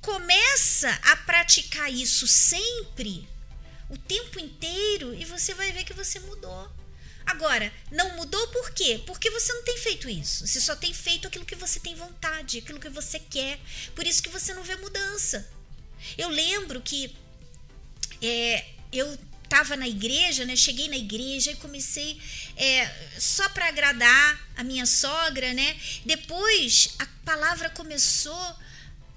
[0.00, 3.28] começa a praticar isso sempre,
[3.92, 6.72] o tempo inteiro, e você vai ver que você mudou.
[7.26, 9.02] Agora, não mudou por quê?
[9.06, 10.46] Porque você não tem feito isso.
[10.46, 13.60] Você só tem feito aquilo que você tem vontade, aquilo que você quer.
[13.94, 15.46] Por isso que você não vê mudança.
[16.16, 17.14] Eu lembro que
[18.22, 20.56] é, eu estava na igreja, né?
[20.56, 22.18] Cheguei na igreja e comecei
[22.56, 25.76] é, só para agradar a minha sogra, né?
[26.06, 28.56] Depois a palavra começou,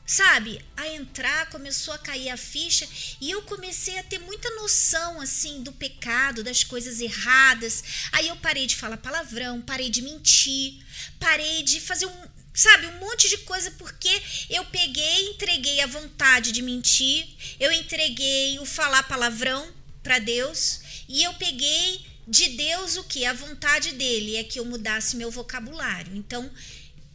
[0.05, 2.87] sabe, a entrar, começou a cair a ficha
[3.19, 7.83] e eu comecei a ter muita noção assim do pecado, das coisas erradas.
[8.11, 10.79] Aí eu parei de falar palavrão, parei de mentir,
[11.19, 16.53] parei de fazer um sabe, um monte de coisa porque eu peguei, entreguei a vontade
[16.53, 17.27] de mentir,
[17.59, 19.67] eu entreguei o falar palavrão
[20.01, 20.79] para Deus
[21.09, 23.25] e eu peguei de Deus o que?
[23.25, 26.15] A vontade dele é que eu mudasse meu vocabulário.
[26.15, 26.49] Então,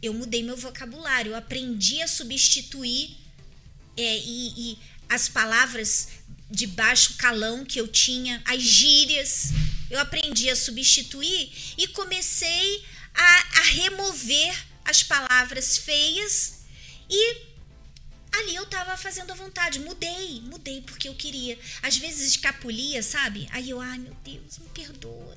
[0.01, 3.17] eu mudei meu vocabulário, eu aprendi a substituir
[3.97, 4.79] é, e, e
[5.09, 6.09] as palavras
[6.49, 9.51] de baixo calão que eu tinha, as gírias,
[9.89, 16.61] eu aprendi a substituir e comecei a, a remover as palavras feias
[17.09, 17.51] e
[18.31, 19.79] ali eu tava fazendo a vontade.
[19.79, 21.59] Mudei, mudei porque eu queria.
[21.81, 23.47] Às vezes escapulia, sabe?
[23.51, 25.35] Aí eu, ai meu Deus, me perdoa,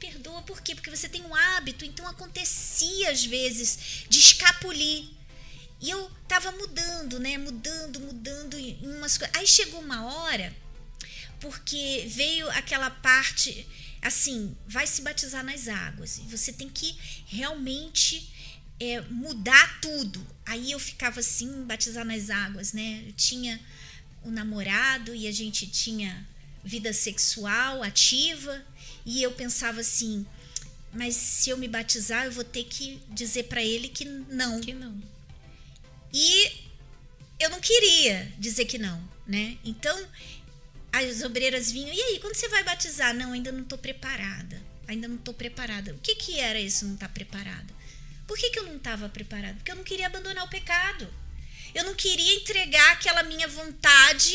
[0.00, 0.42] perdoa.
[0.42, 0.74] Por quê?
[0.74, 1.84] Porque você tem um hábito.
[1.84, 5.04] Então acontecia às vezes de escapulir.
[5.80, 7.38] E eu tava mudando, né?
[7.38, 9.36] Mudando, mudando em umas coisas.
[9.36, 10.54] Aí chegou uma hora,
[11.40, 13.66] porque veio aquela parte
[14.02, 16.18] assim, vai se batizar nas águas.
[16.18, 16.96] E você tem que
[17.26, 18.28] realmente
[18.78, 20.26] é, mudar tudo.
[20.46, 23.04] Aí eu ficava assim, batizar nas águas, né?
[23.06, 23.60] Eu tinha
[24.24, 26.26] um namorado e a gente tinha
[26.62, 28.62] vida sexual ativa
[29.04, 30.26] e eu pensava assim,
[30.92, 34.60] mas se eu me batizar, eu vou ter que dizer para ele que não.
[34.60, 35.00] Que não.
[36.12, 36.52] E
[37.38, 39.56] eu não queria dizer que não, né?
[39.64, 40.08] Então,
[40.92, 43.14] as obreiras vinham, e aí, quando você vai batizar?
[43.14, 44.60] Não, ainda não estou preparada.
[44.88, 45.94] Ainda não estou preparada.
[45.94, 47.72] O que, que era isso não estar tá preparada?
[48.26, 49.54] Por que, que eu não estava preparada?
[49.54, 51.08] Porque eu não queria abandonar o pecado.
[51.72, 54.34] Eu não queria entregar aquela minha vontade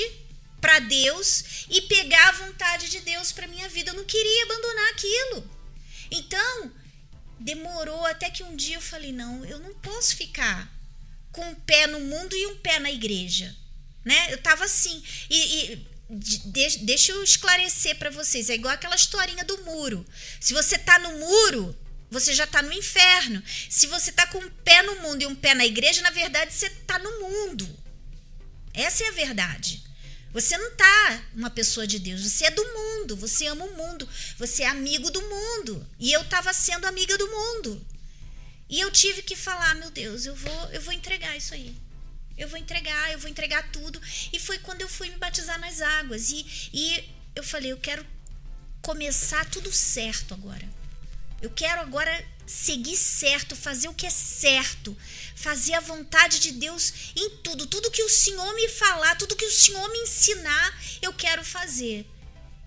[0.66, 3.92] para Deus e pegar a vontade de Deus para minha vida.
[3.92, 5.52] Eu não queria abandonar aquilo.
[6.10, 6.72] Então,
[7.40, 10.68] demorou até que um dia eu falei: não, eu não posso ficar
[11.32, 13.56] com um pé no mundo e um pé na igreja.
[14.04, 14.34] Né?
[14.34, 15.04] Eu tava assim.
[15.30, 18.50] E, e de, deixa eu esclarecer para vocês.
[18.50, 20.04] É igual aquela historinha do muro.
[20.40, 21.78] Se você tá no muro,
[22.10, 23.44] você já está no inferno.
[23.70, 26.52] Se você está com um pé no mundo e um pé na igreja, na verdade
[26.52, 27.70] você está no mundo.
[28.74, 29.86] Essa é a verdade.
[30.36, 34.06] Você não está uma pessoa de Deus, você é do mundo, você ama o mundo,
[34.38, 35.88] você é amigo do mundo.
[35.98, 37.88] E eu estava sendo amiga do mundo.
[38.68, 41.74] E eu tive que falar, meu Deus, eu vou, eu vou entregar isso aí.
[42.38, 43.98] Eu vou entregar, eu vou entregar tudo.
[44.34, 46.30] E foi quando eu fui me batizar nas águas.
[46.32, 48.06] E, e eu falei, eu quero
[48.82, 50.68] começar tudo certo agora.
[51.42, 52.12] Eu quero agora
[52.46, 54.96] seguir certo, fazer o que é certo,
[55.36, 57.66] fazer a vontade de Deus em tudo.
[57.66, 62.06] Tudo que o Senhor me falar, tudo que o Senhor me ensinar, eu quero fazer.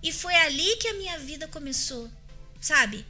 [0.01, 2.09] E foi ali que a minha vida começou,
[2.59, 3.05] sabe?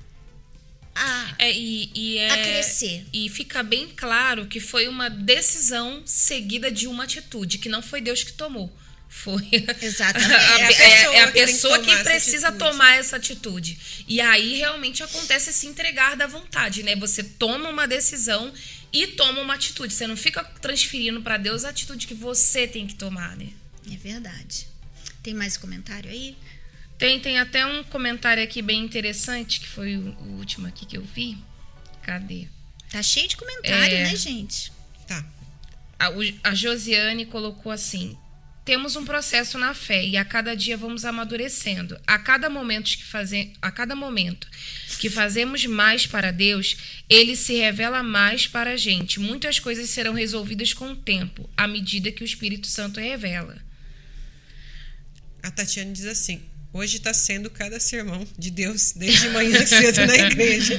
[0.96, 3.06] A, é, e, e é, a crescer.
[3.14, 8.02] E fica bem claro que foi uma decisão seguida de uma atitude, que não foi
[8.02, 8.76] Deus que tomou.
[9.10, 9.50] Foi
[9.82, 10.82] Exatamente.
[10.82, 14.06] é, é a pessoa que, que precisa tomar essa atitude.
[14.08, 16.96] E aí realmente acontece se entregar da vontade, né?
[16.96, 18.54] Você toma uma decisão
[18.94, 19.94] e toma uma atitude.
[19.94, 23.50] Você não fica transferindo para Deus a atitude que você tem que tomar, né?
[23.92, 24.68] É verdade.
[25.24, 26.38] Tem mais comentário aí?
[26.98, 30.98] Tem, tem até um comentário aqui bem interessante, que foi o, o último aqui que
[30.98, 31.38] eu vi.
[32.04, 32.48] Cadê?
[32.92, 34.04] Tá cheio de comentário, é...
[34.04, 34.72] né, gente?
[35.08, 35.26] Tá.
[35.98, 36.10] A,
[36.44, 38.18] a Josiane colocou assim:
[38.70, 42.00] temos um processo na fé e a cada dia vamos amadurecendo.
[42.06, 44.48] A cada momento que fazem, a cada momento
[45.00, 46.78] que fazemos mais para Deus,
[47.10, 49.20] ele se revela mais para a gente.
[49.20, 53.58] Muitas coisas serão resolvidas com o tempo, à medida que o Espírito Santo revela.
[55.42, 56.40] A Tatiane diz assim:
[56.72, 60.78] Hoje está sendo cada sermão de Deus desde manhã cedo na igreja.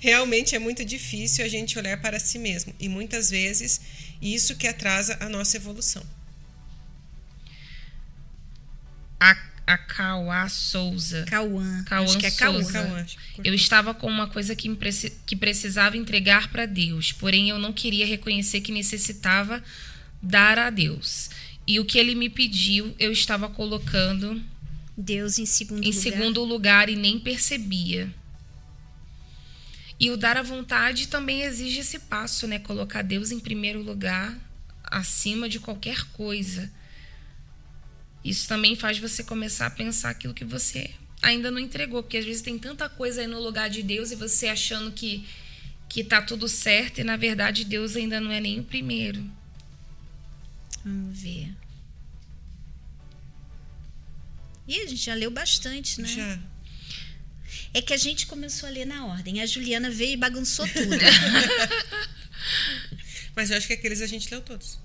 [0.00, 3.80] Realmente é muito difícil a gente olhar para si mesmo e muitas vezes
[4.20, 6.04] isso que atrasa a nossa evolução
[9.20, 9.36] a,
[9.66, 11.24] a Cauã Souza.
[11.28, 11.84] Cauã.
[11.84, 12.72] Cauã Acho que é Souza.
[12.72, 13.06] Cauã.
[13.44, 14.68] Eu estava com uma coisa que,
[15.26, 19.62] que precisava entregar para Deus, porém eu não queria reconhecer que necessitava
[20.22, 21.30] dar a Deus.
[21.66, 24.40] E o que ele me pediu, eu estava colocando
[24.96, 26.00] Deus em segundo em lugar.
[26.00, 28.12] segundo lugar e nem percebia.
[29.98, 32.58] E o dar a vontade também exige esse passo, né?
[32.58, 34.36] Colocar Deus em primeiro lugar,
[34.84, 36.70] acima de qualquer coisa.
[38.26, 40.90] Isso também faz você começar a pensar aquilo que você
[41.22, 44.16] ainda não entregou, porque às vezes tem tanta coisa aí no lugar de Deus e
[44.16, 45.24] você achando que
[45.88, 49.24] que tá tudo certo e na verdade Deus ainda não é nem o primeiro.
[50.84, 51.54] Vamos ver.
[54.66, 56.08] E a gente já leu bastante, né?
[56.08, 56.40] Já.
[57.72, 59.40] É que a gente começou a ler na ordem.
[59.40, 60.96] A Juliana veio e bagunçou tudo.
[63.36, 64.80] Mas eu acho que aqueles a gente leu todos.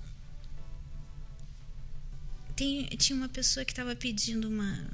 [2.62, 4.88] Tem, tinha uma pessoa que estava pedindo uma.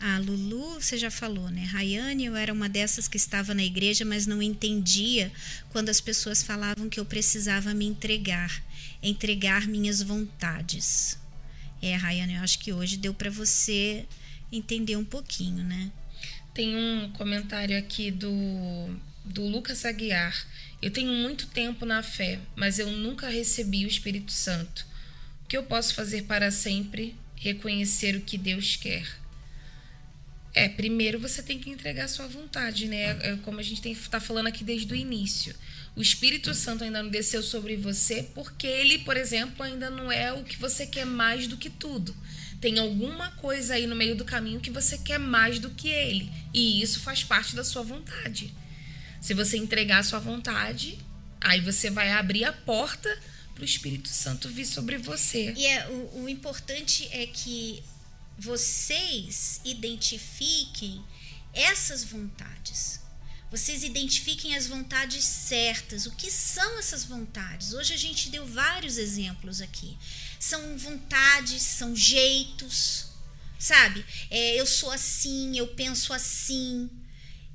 [0.00, 1.62] A Lulu, você já falou, né?
[1.66, 5.30] Rayane, eu era uma dessas que estava na igreja, mas não entendia
[5.70, 8.60] quando as pessoas falavam que eu precisava me entregar,
[9.00, 11.16] entregar minhas vontades.
[11.80, 14.04] É, Rayane, eu acho que hoje deu para você
[14.50, 15.92] entender um pouquinho, né?
[16.52, 18.28] Tem um comentário aqui do,
[19.24, 20.34] do Lucas Aguiar.
[20.82, 24.86] Eu tenho muito tempo na fé, mas eu nunca recebi o Espírito Santo.
[25.44, 29.06] O que eu posso fazer para sempre reconhecer o que Deus quer?
[30.52, 33.16] É, primeiro você tem que entregar sua vontade, né?
[33.22, 35.54] É como a gente está falando aqui desde o início.
[35.94, 40.32] O Espírito Santo ainda não desceu sobre você porque ele, por exemplo, ainda não é
[40.32, 42.16] o que você quer mais do que tudo.
[42.60, 46.30] Tem alguma coisa aí no meio do caminho que você quer mais do que ele.
[46.52, 48.52] E isso faz parte da sua vontade.
[49.20, 50.98] Se você entregar a sua vontade,
[51.40, 53.08] aí você vai abrir a porta
[53.54, 55.52] para o Espírito Santo vir sobre você.
[55.56, 57.82] E é, o, o importante é que
[58.38, 61.04] vocês identifiquem
[61.52, 63.00] essas vontades.
[63.50, 66.06] Vocês identifiquem as vontades certas.
[66.06, 67.74] O que são essas vontades?
[67.74, 69.98] Hoje a gente deu vários exemplos aqui.
[70.38, 73.08] São vontades, são jeitos,
[73.58, 74.04] sabe?
[74.30, 76.88] É, eu sou assim, eu penso assim.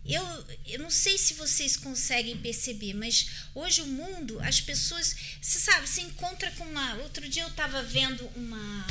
[0.07, 0.23] Eu,
[0.67, 5.87] eu não sei se vocês conseguem perceber, mas hoje o mundo, as pessoas, você sabe,
[5.89, 6.95] se encontra com uma.
[6.97, 8.85] Outro dia eu estava vendo uma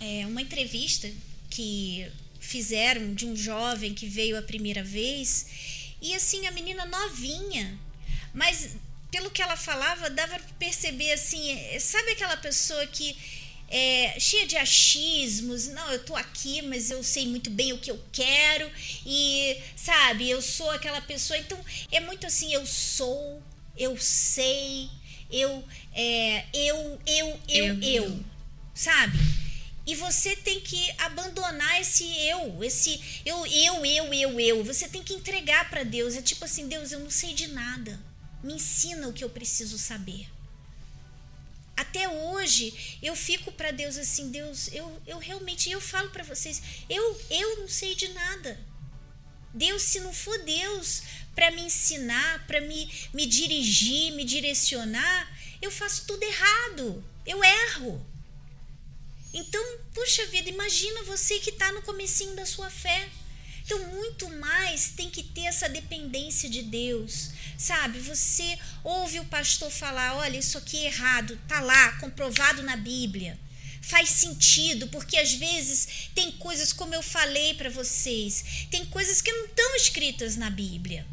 [0.00, 1.10] é, uma entrevista
[1.50, 2.10] que
[2.40, 5.46] fizeram de um jovem que veio a primeira vez
[6.00, 7.78] e assim a menina novinha,
[8.32, 8.76] mas
[9.10, 13.16] pelo que ela falava dava para perceber assim, é, sabe aquela pessoa que
[13.70, 17.90] é, cheia de achismos, não, eu tô aqui, mas eu sei muito bem o que
[17.90, 18.70] eu quero
[19.04, 21.58] e sabe, eu sou aquela pessoa, então
[21.92, 23.42] é muito assim, eu sou,
[23.76, 24.88] eu sei,
[25.30, 25.62] eu,
[25.92, 28.24] é, eu, eu, eu, eu, eu,
[28.74, 29.18] sabe?
[29.88, 34.62] E você tem que abandonar esse eu, esse eu, eu, eu, eu, eu.
[34.62, 36.14] Você tem que entregar para Deus.
[36.14, 37.98] É tipo assim, Deus, eu não sei de nada.
[38.44, 40.28] Me ensina o que eu preciso saber.
[41.78, 46.60] Até hoje eu fico para Deus assim, Deus, eu, eu realmente eu falo para vocês,
[46.90, 48.58] eu eu não sei de nada.
[49.54, 51.02] Deus, se não for Deus
[51.36, 57.04] para me ensinar, para me, me dirigir, me direcionar, eu faço tudo errado.
[57.24, 58.04] Eu erro.
[59.32, 59.62] Então,
[59.94, 63.08] puxa vida, imagina você que está no comecinho da sua fé.
[63.68, 67.32] Então, muito mais tem que ter essa dependência de Deus.
[67.58, 72.78] Sabe, você ouve o pastor falar: olha, isso aqui é errado, tá lá, comprovado na
[72.78, 73.38] Bíblia.
[73.82, 79.30] Faz sentido, porque às vezes tem coisas, como eu falei para vocês, tem coisas que
[79.30, 81.06] não estão escritas na Bíblia.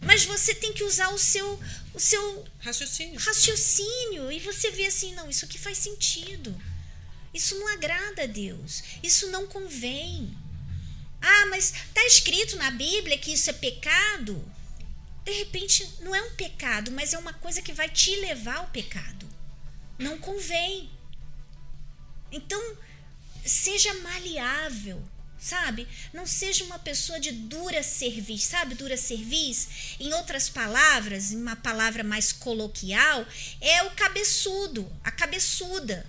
[0.00, 1.60] Mas você tem que usar o seu,
[1.92, 3.20] o seu raciocínio.
[3.20, 6.58] raciocínio e você vê assim: não, isso aqui faz sentido.
[7.34, 8.82] Isso não agrada a Deus.
[9.02, 10.34] Isso não convém.
[11.26, 14.44] Ah, mas está escrito na Bíblia que isso é pecado?
[15.24, 18.66] De repente, não é um pecado, mas é uma coisa que vai te levar ao
[18.66, 19.26] pecado.
[19.98, 20.90] Não convém.
[22.30, 22.76] Então,
[23.42, 25.02] seja maleável,
[25.38, 25.88] sabe?
[26.12, 28.74] Não seja uma pessoa de dura cerviz, sabe?
[28.74, 33.26] Dura cerviz, em outras palavras, em uma palavra mais coloquial,
[33.62, 36.06] é o cabeçudo, a cabeçuda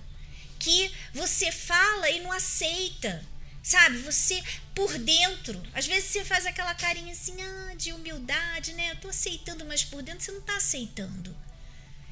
[0.58, 3.24] que você fala e não aceita.
[3.66, 4.40] Sabe, você
[4.76, 8.92] por dentro, às vezes você faz aquela carinha assim, ah, de humildade, né?
[8.92, 11.36] Eu tô aceitando, mas por dentro você não tá aceitando.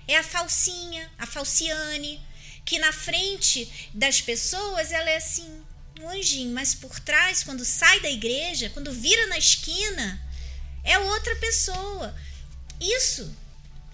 [0.09, 2.21] É a falsinha, a falciane,
[2.65, 5.49] que na frente das pessoas ela é assim,
[6.01, 10.21] um anjinho, mas por trás, quando sai da igreja, quando vira na esquina,
[10.83, 12.13] é outra pessoa.
[12.81, 13.33] Isso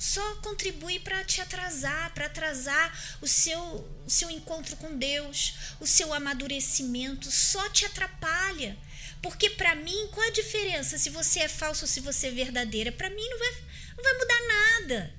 [0.00, 3.60] só contribui para te atrasar, para atrasar o seu,
[4.06, 8.78] o seu encontro com Deus, o seu amadurecimento, só te atrapalha.
[9.20, 12.90] Porque para mim, qual a diferença se você é falso ou se você é verdadeira?
[12.90, 13.50] Para mim não vai,
[13.94, 15.14] não vai mudar nada.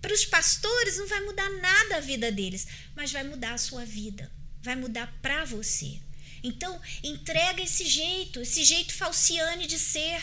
[0.00, 2.66] Para os pastores não vai mudar nada a vida deles,
[2.96, 4.32] mas vai mudar a sua vida,
[4.62, 6.00] vai mudar para você.
[6.42, 10.22] Então, entrega esse jeito, esse jeito falciane de ser,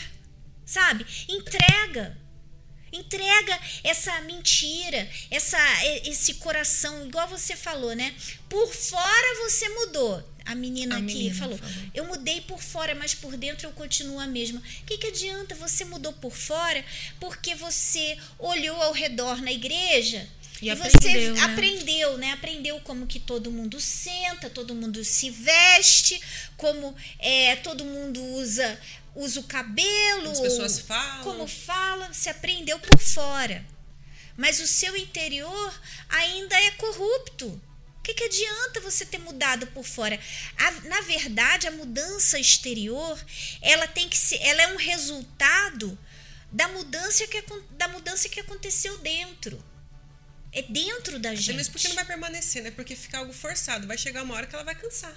[0.64, 1.06] sabe?
[1.28, 2.25] Entrega.
[2.96, 5.58] Entrega essa mentira, essa,
[6.04, 8.14] esse coração, igual você falou, né?
[8.48, 10.22] Por fora você mudou.
[10.46, 13.72] A menina a aqui menina falou, falou, eu mudei por fora, mas por dentro eu
[13.72, 14.60] continuo a mesma.
[14.60, 15.56] O que, que adianta?
[15.56, 16.84] Você mudou por fora
[17.18, 20.28] porque você olhou ao redor na igreja
[20.62, 21.40] e, e aprendeu, você né?
[21.42, 22.32] aprendeu, né?
[22.32, 26.20] Aprendeu como que todo mundo senta, todo mundo se veste,
[26.56, 28.78] como é, todo mundo usa
[29.16, 31.24] usa o cabelo, As pessoas falam.
[31.24, 33.64] como fala, se aprendeu por fora.
[34.36, 37.48] Mas o seu interior ainda é corrupto.
[37.48, 40.20] O que, que adianta você ter mudado por fora?
[40.58, 43.18] A, na verdade, a mudança exterior,
[43.60, 45.98] ela tem que ser, ela é um resultado
[46.52, 49.62] da mudança que, da mudança que aconteceu dentro.
[50.52, 51.56] É dentro da gente.
[51.56, 52.70] Mas porque não vai permanecer, né?
[52.70, 53.86] Porque fica algo forçado.
[53.86, 55.14] Vai chegar uma hora que ela vai cansar.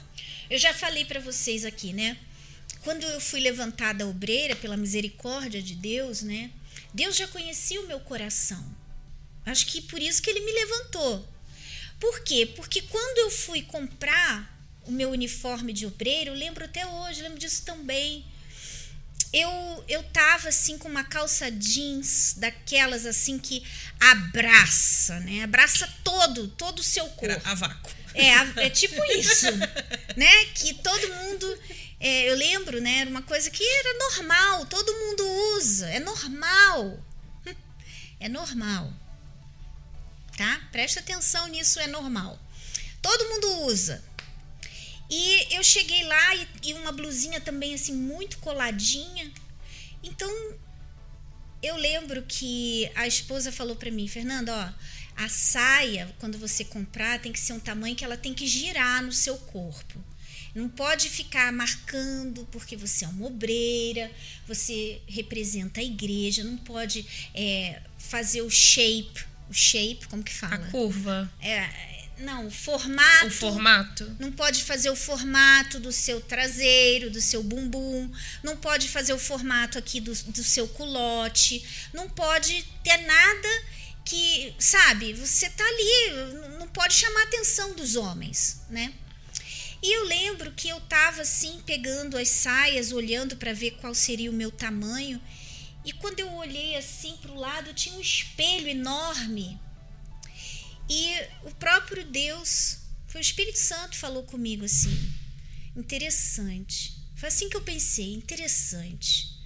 [0.50, 2.18] Eu já falei para vocês aqui, né?
[2.84, 6.52] Quando eu fui levantada obreira pela misericórdia de Deus, né?
[6.94, 8.64] Deus já conhecia o meu coração.
[9.46, 11.28] Acho que por isso que ele me levantou.
[12.00, 12.52] Por quê?
[12.56, 17.38] Porque quando eu fui comprar o meu uniforme de obreiro, eu lembro até hoje, lembro
[17.38, 18.26] disso também.
[19.32, 23.64] Eu eu tava assim com uma calça jeans daquelas assim que
[24.00, 25.44] abraça, né?
[25.44, 27.26] Abraça todo, todo o seu corpo.
[27.26, 27.92] Era a vácuo.
[28.16, 29.46] É, é tipo isso,
[30.18, 30.46] né?
[30.56, 31.60] Que todo mundo,
[32.00, 33.00] é, eu lembro, né?
[33.00, 35.24] Era uma coisa que era normal, todo mundo
[35.58, 37.00] usa, é normal,
[38.20, 38.94] é normal,
[40.38, 40.62] tá?
[40.72, 42.40] Presta atenção nisso, é normal.
[43.02, 44.04] Todo mundo usa.
[45.10, 49.32] E eu cheguei lá e, e uma blusinha também assim muito coladinha.
[50.04, 50.30] Então
[51.62, 57.20] eu lembro que a esposa falou pra mim, Fernanda, ó, a saia, quando você comprar,
[57.20, 60.02] tem que ser um tamanho que ela tem que girar no seu corpo.
[60.60, 64.12] Não pode ficar marcando porque você é uma obreira,
[64.48, 70.36] você representa a igreja, não pode é, fazer o shape, o shape, como que A
[70.50, 70.68] fala?
[70.68, 71.70] curva, É,
[72.20, 73.28] não, o formato.
[73.28, 74.16] o formato.
[74.20, 78.12] Não pode fazer o formato do seu traseiro, do seu bumbum.
[78.44, 81.64] Não pode fazer o formato aqui do, do seu culote.
[81.94, 83.48] Não pode ter nada
[84.04, 88.92] que, sabe, você tá ali, não- não pode chamar a atenção dos homens, né?
[89.82, 94.30] E eu lembro que eu tava assim, pegando as saias, olhando para ver qual seria
[94.30, 95.22] o meu tamanho.
[95.86, 99.60] E quando eu olhei assim pro lado, tinha um espelho enorme.
[100.90, 105.14] E o próprio Deus, foi o Espírito Santo falou comigo assim.
[105.76, 106.98] Interessante.
[107.16, 109.40] Foi assim que eu pensei, interessante.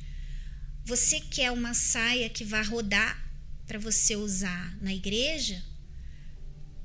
[0.86, 3.22] Você quer uma saia que vá rodar
[3.68, 5.64] para você usar na igreja?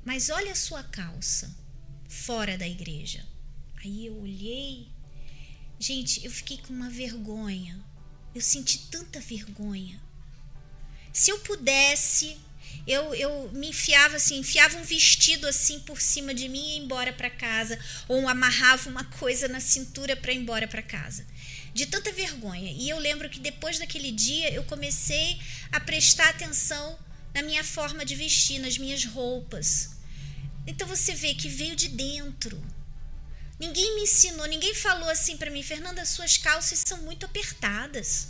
[0.05, 1.53] Mas olha a sua calça
[2.07, 3.28] fora da igreja.
[3.79, 4.87] Aí eu olhei.
[5.79, 7.79] Gente, eu fiquei com uma vergonha.
[8.35, 9.99] Eu senti tanta vergonha.
[11.13, 12.37] Se eu pudesse,
[12.85, 16.77] eu, eu me enfiava assim, enfiava um vestido assim por cima de mim e ia
[16.77, 21.25] embora para casa, ou amarrava uma coisa na cintura para ir embora para casa.
[21.73, 22.71] De tanta vergonha.
[22.71, 25.39] E eu lembro que depois daquele dia eu comecei
[25.71, 26.97] a prestar atenção
[27.33, 29.91] na minha forma de vestir, nas minhas roupas.
[30.67, 32.61] Então você vê que veio de dentro.
[33.59, 38.27] Ninguém me ensinou, ninguém falou assim para mim, Fernanda, suas calças são muito apertadas.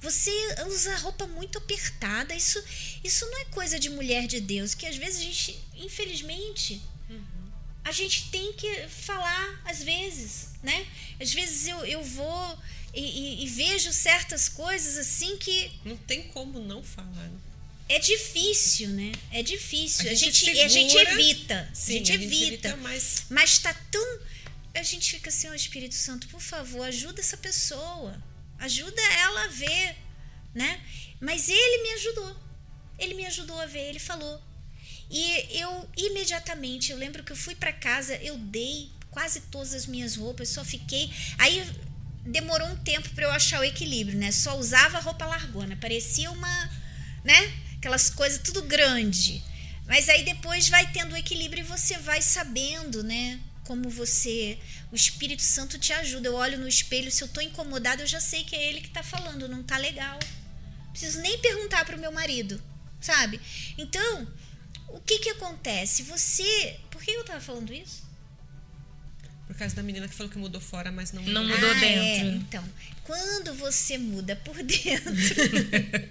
[0.00, 0.30] Você
[0.66, 2.34] usa roupa muito apertada.
[2.34, 2.62] Isso,
[3.04, 6.80] isso não é coisa de mulher de Deus, que às vezes a gente, infelizmente,
[7.84, 10.86] a gente tem que falar às vezes, né?
[11.20, 12.58] Às vezes eu, eu vou
[12.94, 17.10] e, e- e vejo certas coisas assim que Não tem como não falar.
[17.28, 17.38] né?
[17.88, 19.10] é difícil, né?
[19.32, 20.08] É difícil.
[20.08, 21.12] A A gente, gente a gente segura.
[21.20, 21.70] evita.
[21.74, 22.76] Sim, a gente evita.
[22.76, 24.20] mas Mas tá tão.
[24.74, 28.22] A gente fica assim, ó Espírito Santo, por favor, ajuda essa pessoa.
[28.58, 29.96] Ajuda ela a ver,
[30.54, 30.80] né?
[31.20, 32.36] Mas ele me ajudou.
[32.98, 34.40] Ele me ajudou a ver, ele falou.
[35.10, 39.86] E eu imediatamente, eu lembro que eu fui para casa, eu dei quase todas as
[39.86, 41.10] minhas roupas, só fiquei.
[41.38, 41.68] Aí
[42.24, 44.30] demorou um tempo para eu achar o equilíbrio, né?
[44.30, 46.70] Só usava roupa largona, parecia uma,
[47.24, 47.52] né?
[47.76, 49.42] Aquelas coisas tudo grande.
[49.86, 53.40] Mas aí depois vai tendo o equilíbrio e você vai sabendo, né?
[53.70, 54.58] Como você,
[54.90, 56.26] o Espírito Santo te ajuda.
[56.26, 58.90] Eu olho no espelho, se eu tô incomodada, eu já sei que é ele que
[58.90, 60.18] tá falando, não tá legal.
[60.90, 62.60] Preciso nem perguntar pro meu marido,
[63.00, 63.40] sabe?
[63.78, 64.26] Então,
[64.88, 66.02] o que que acontece?
[66.02, 68.02] Você, por que eu tava falando isso?
[69.46, 71.56] por causa da menina que falou que mudou fora, mas não Não mudou.
[71.56, 72.26] mudou ah, É, dentro.
[72.38, 72.64] então,
[73.04, 75.12] quando você muda por dentro,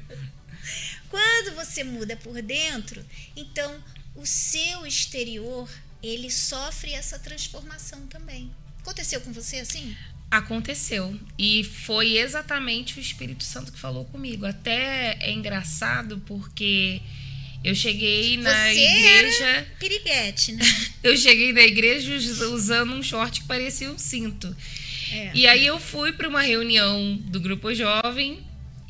[1.10, 3.06] quando você muda por dentro,
[3.36, 3.84] então
[4.16, 5.70] o seu exterior
[6.02, 8.52] ele sofre essa transformação também.
[8.82, 9.96] Aconteceu com você assim?
[10.32, 11.20] Aconteceu.
[11.38, 14.46] E foi exatamente o Espírito Santo que falou comigo.
[14.46, 17.02] Até é engraçado porque
[17.64, 19.44] eu cheguei na Você igreja.
[19.46, 20.64] era piriguete, né?
[21.04, 24.56] Eu cheguei na igreja us- usando um short que parecia um cinto.
[25.12, 25.32] É.
[25.34, 28.40] E aí eu fui para uma reunião do grupo jovem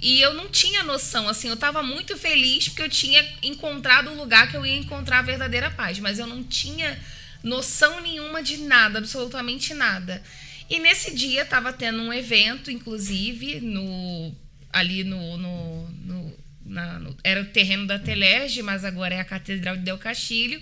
[0.02, 4.16] e eu não tinha noção, assim, eu estava muito feliz porque eu tinha encontrado o
[4.16, 6.98] lugar que eu ia encontrar a verdadeira paz, mas eu não tinha
[7.44, 10.22] noção nenhuma de nada, absolutamente nada.
[10.70, 14.34] E nesse dia estava tendo um evento, inclusive, no
[14.72, 19.26] ali no, no, no- na- no- era o terreno da Telerge, mas agora é a
[19.26, 20.62] Catedral de Del Castilho.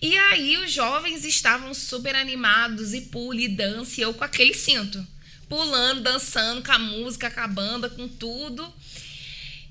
[0.00, 4.54] E aí os jovens estavam super animados e pula e dança, e eu com aquele
[4.54, 5.06] cinto.
[5.54, 8.74] Pulando, dançando, com a música, com a banda, com tudo.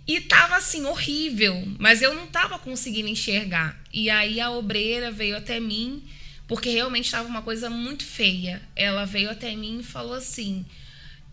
[0.08, 3.78] E tava assim, horrível, mas eu não tava conseguindo enxergar.
[3.92, 6.02] E aí a obreira veio até mim,
[6.48, 8.62] porque realmente estava uma coisa muito feia.
[8.78, 10.66] Ela veio até mim e falou assim: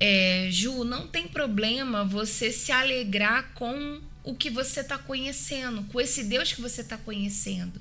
[0.01, 6.01] é, Ju, não tem problema você se alegrar com o que você está conhecendo, com
[6.01, 7.81] esse Deus que você está conhecendo.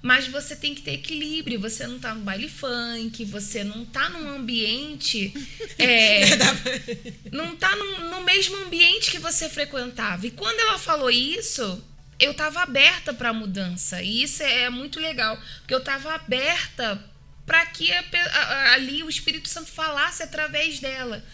[0.00, 1.60] Mas você tem que ter equilíbrio.
[1.60, 5.32] Você não tá no baile funk, você não tá num ambiente.
[5.80, 6.22] É,
[7.30, 10.26] não tá no, no mesmo ambiente que você frequentava.
[10.26, 11.80] E quando ela falou isso,
[12.18, 14.02] eu tava aberta para mudança.
[14.02, 15.40] E isso é muito legal.
[15.60, 17.00] Porque eu tava aberta
[17.46, 21.24] para que a, a, ali o Espírito Santo falasse através dela.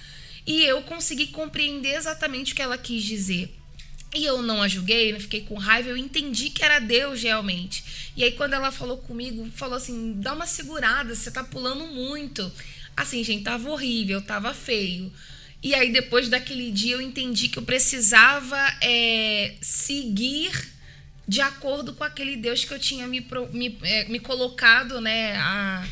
[0.46, 3.52] E eu consegui compreender exatamente o que ela quis dizer.
[4.14, 8.12] E eu não a julguei, não fiquei com raiva, eu entendi que era Deus realmente.
[8.16, 12.50] E aí, quando ela falou comigo, falou assim: dá uma segurada, você tá pulando muito.
[12.96, 15.12] Assim, gente, tava horrível, tava feio.
[15.60, 20.52] E aí, depois daquele dia, eu entendi que eu precisava é, seguir
[21.26, 25.36] de acordo com aquele Deus que eu tinha me, me, é, me colocado, né?
[25.38, 25.84] A,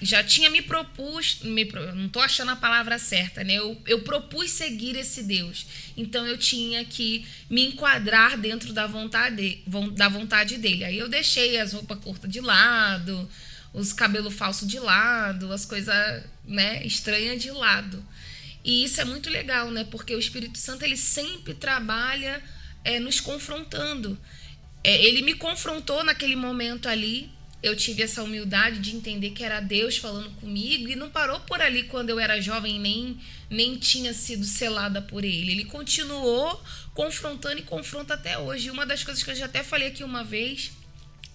[0.00, 3.54] já tinha me propus, me, não estou achando a palavra certa, né?
[3.54, 5.66] Eu, eu propus seguir esse Deus.
[5.96, 10.84] Então eu tinha que me enquadrar dentro da vontade, da vontade dele.
[10.84, 13.28] Aí eu deixei as roupas curtas de lado,
[13.72, 18.04] os cabelos falsos de lado, as coisas né, estranhas de lado.
[18.64, 19.84] E isso é muito legal, né?
[19.90, 22.40] Porque o Espírito Santo ele sempre trabalha
[22.84, 24.16] é, nos confrontando.
[24.84, 27.33] É, ele me confrontou naquele momento ali
[27.64, 31.62] eu tive essa humildade de entender que era Deus falando comigo e não parou por
[31.62, 33.18] ali quando eu era jovem, nem,
[33.48, 35.50] nem tinha sido selada por Ele.
[35.50, 36.62] Ele continuou
[36.92, 38.70] confrontando e confronta até hoje.
[38.70, 40.72] Uma das coisas que eu já até falei aqui uma vez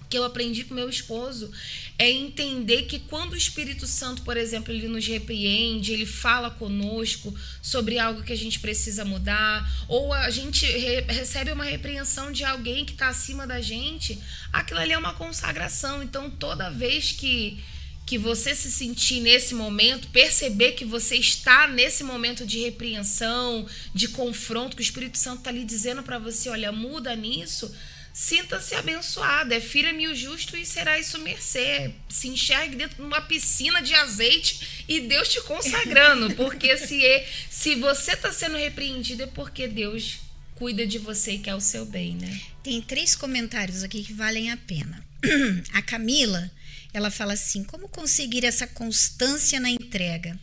[0.10, 1.52] que eu aprendi com meu esposo
[1.98, 7.34] é entender que quando o Espírito Santo, por exemplo, ele nos repreende, ele fala conosco
[7.62, 12.44] sobre algo que a gente precisa mudar, ou a gente re recebe uma repreensão de
[12.44, 14.20] alguém que está acima da gente,
[14.52, 16.02] aquilo ali é uma consagração.
[16.02, 17.62] Então, toda vez que
[18.06, 24.08] que você se sentir nesse momento, perceber que você está nesse momento de repreensão, de
[24.08, 27.72] confronto, que o Espírito Santo está ali dizendo para você, olha, muda nisso,
[28.22, 31.94] Sinta-se abençoado, é filha-me o justo e será isso mercê.
[32.10, 36.30] Se enxergue dentro de uma piscina de azeite e Deus te consagrando.
[36.36, 40.20] Porque se, é, se você está sendo repreendido é porque Deus
[40.56, 42.42] cuida de você e quer o seu bem, né?
[42.62, 45.02] Tem três comentários aqui que valem a pena.
[45.72, 46.52] A Camila,
[46.94, 50.38] ela fala assim: como conseguir essa constância na entrega?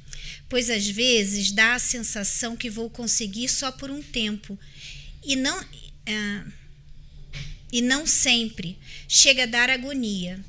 [0.49, 4.59] Pois às vezes dá a sensação que vou conseguir só por um tempo.
[5.23, 5.61] E não.
[5.61, 6.66] Uh,
[7.73, 8.79] e não sempre
[9.09, 10.43] chega a dar agonia.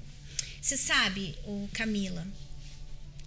[0.62, 2.28] Você sabe, o Camila,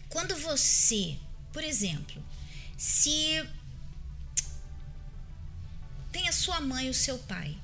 [0.09, 1.17] quando você,
[1.53, 2.23] por exemplo,
[2.77, 3.45] se
[6.13, 7.57] tem a sua mãe e o seu pai,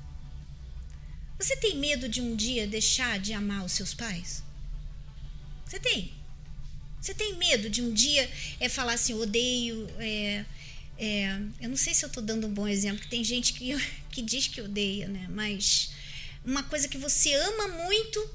[1.39, 4.43] você tem medo de um dia deixar de amar os seus pais?
[5.67, 6.13] Você tem?
[7.01, 8.29] Você tem medo de um dia
[8.59, 10.45] é falar assim, odeio, é,
[10.99, 13.77] é, eu não sei se eu estou dando um bom exemplo, que tem gente que,
[14.11, 15.27] que diz que odeia, né?
[15.31, 15.91] Mas
[16.47, 18.31] uma coisa que você ama muito,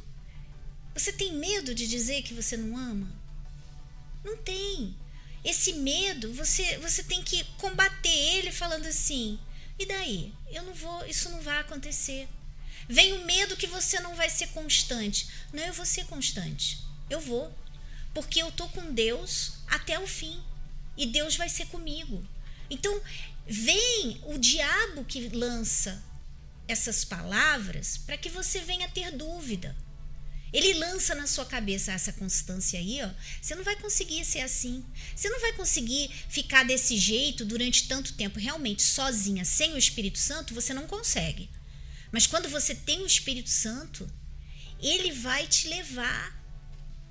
[0.93, 3.09] você tem medo de dizer que você não ama?
[4.23, 4.93] Não tem.
[5.43, 9.39] Esse medo, você, você tem que combater ele falando assim:
[9.79, 10.33] e daí?
[10.51, 12.27] Eu não vou, isso não vai acontecer.
[12.89, 15.29] Vem o medo que você não vai ser constante.
[15.53, 16.79] Não, eu vou ser constante.
[17.09, 17.51] Eu vou.
[18.13, 20.43] Porque eu tô com Deus até o fim.
[20.97, 22.21] E Deus vai ser comigo.
[22.69, 23.01] Então,
[23.47, 26.03] vem o diabo que lança
[26.71, 29.75] essas palavras para que você venha ter dúvida.
[30.53, 33.09] Ele lança na sua cabeça essa constância aí, ó.
[33.41, 34.83] Você não vai conseguir ser assim.
[35.15, 38.37] Você não vai conseguir ficar desse jeito durante tanto tempo.
[38.37, 41.49] Realmente, sozinha, sem o Espírito Santo, você não consegue.
[42.11, 44.11] Mas quando você tem o Espírito Santo,
[44.81, 46.37] ele vai te levar.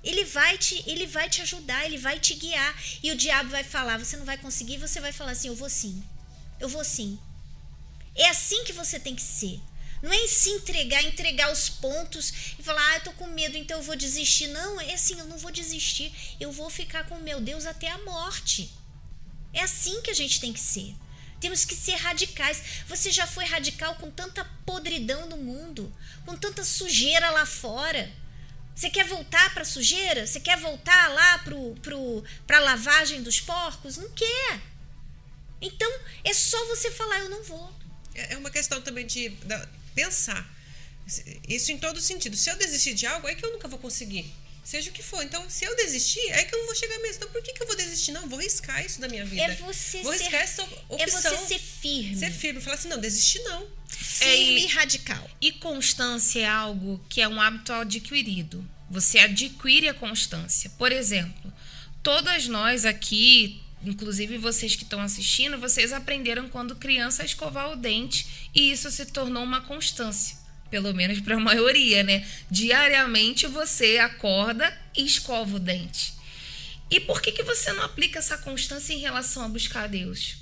[0.03, 2.83] Ele vai te, ele vai te ajudar, ele vai te guiar.
[3.01, 5.69] E o diabo vai falar: você não vai conseguir, você vai falar assim: eu vou
[5.69, 6.03] sim.
[6.59, 7.19] Eu vou sim.
[8.15, 9.59] É assim que você tem que ser.
[10.01, 13.55] Não é em se entregar, entregar os pontos e falar, ah, eu tô com medo,
[13.55, 14.47] então eu vou desistir.
[14.47, 16.11] Não, é assim, eu não vou desistir.
[16.39, 18.73] Eu vou ficar com meu Deus até a morte.
[19.53, 20.95] É assim que a gente tem que ser.
[21.39, 22.83] Temos que ser radicais.
[22.87, 25.93] Você já foi radical com tanta podridão no mundo,
[26.25, 28.11] com tanta sujeira lá fora.
[28.75, 30.25] Você quer voltar para sujeira?
[30.25, 33.97] Você quer voltar lá pro, pro, a lavagem dos porcos?
[33.97, 34.61] Não quer.
[35.61, 35.91] Então
[36.23, 37.80] é só você falar: eu não vou.
[38.15, 39.31] É, é uma questão também de,
[39.93, 40.49] pensar.
[41.47, 42.35] Isso em todo sentido.
[42.37, 44.31] Se eu desistir de algo, é que eu nunca vou conseguir.
[44.63, 45.23] Seja o que for.
[45.23, 47.15] Então, se eu desistir, é que eu não vou chegar mesmo.
[47.17, 48.11] Então, por que, que eu vou desistir?
[48.11, 49.41] Não, vou riscar isso da minha vida.
[49.41, 50.97] É você vou ser, riscar essa opção.
[50.99, 52.15] É você ser firme.
[52.15, 52.61] Ser firme.
[52.61, 53.67] Falar assim, não, desistir não.
[53.87, 55.29] Firme é, e radical.
[55.41, 58.63] E constância é algo que é um hábito adquirido.
[58.89, 60.69] Você adquire a constância.
[60.77, 61.51] Por exemplo,
[62.03, 67.75] todas nós aqui inclusive vocês que estão assistindo, vocês aprenderam quando criança a escovar o
[67.75, 70.37] dente e isso se tornou uma constância,
[70.69, 72.27] pelo menos para a maioria, né?
[72.49, 76.13] Diariamente você acorda e escova o dente.
[76.89, 80.35] E por que, que você não aplica essa constância em relação a buscar a Deus?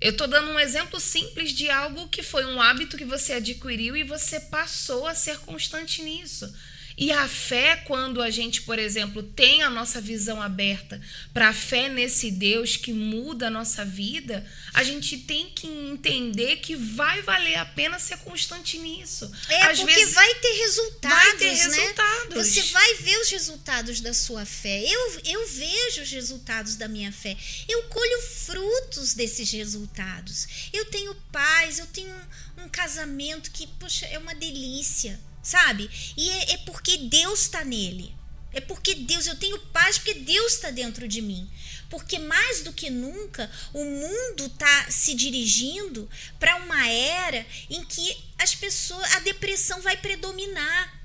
[0.00, 3.96] Eu estou dando um exemplo simples de algo que foi um hábito que você adquiriu
[3.96, 6.52] e você passou a ser constante nisso.
[6.96, 11.00] E a fé, quando a gente, por exemplo, tem a nossa visão aberta
[11.32, 16.56] para a fé nesse Deus que muda a nossa vida, a gente tem que entender
[16.56, 19.30] que vai valer a pena ser constante nisso.
[19.48, 21.54] É, Às porque vezes vai ter resultados, vai ter né?
[21.54, 22.46] resultados.
[22.46, 24.84] Você vai ver os resultados da sua fé.
[24.86, 27.36] Eu, eu vejo os resultados da minha fé.
[27.68, 30.46] Eu colho frutos desses resultados.
[30.72, 32.14] Eu tenho paz, eu tenho
[32.58, 35.88] um, um casamento que, poxa, é uma delícia, sabe?
[36.16, 38.12] E é, é porque Deus está nele.
[38.52, 41.48] É porque Deus, eu tenho paz porque Deus está dentro de mim.
[41.90, 46.08] Porque mais do que nunca, o mundo está se dirigindo
[46.40, 51.02] para uma era em que as pessoas, a depressão vai predominar.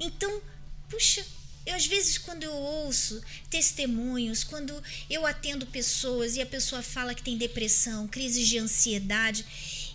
[0.00, 0.42] Então,
[0.88, 1.24] puxa,
[1.66, 7.14] eu às vezes quando eu ouço testemunhos, quando eu atendo pessoas e a pessoa fala
[7.14, 9.44] que tem depressão, crises de ansiedade,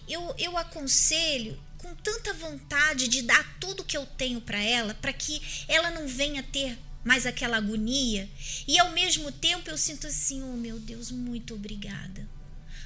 [0.07, 5.11] eu, eu aconselho com tanta vontade de dar tudo que eu tenho para ela, para
[5.11, 8.29] que ela não venha ter mais aquela agonia.
[8.65, 12.25] E ao mesmo tempo eu sinto assim, oh meu Deus, muito obrigada.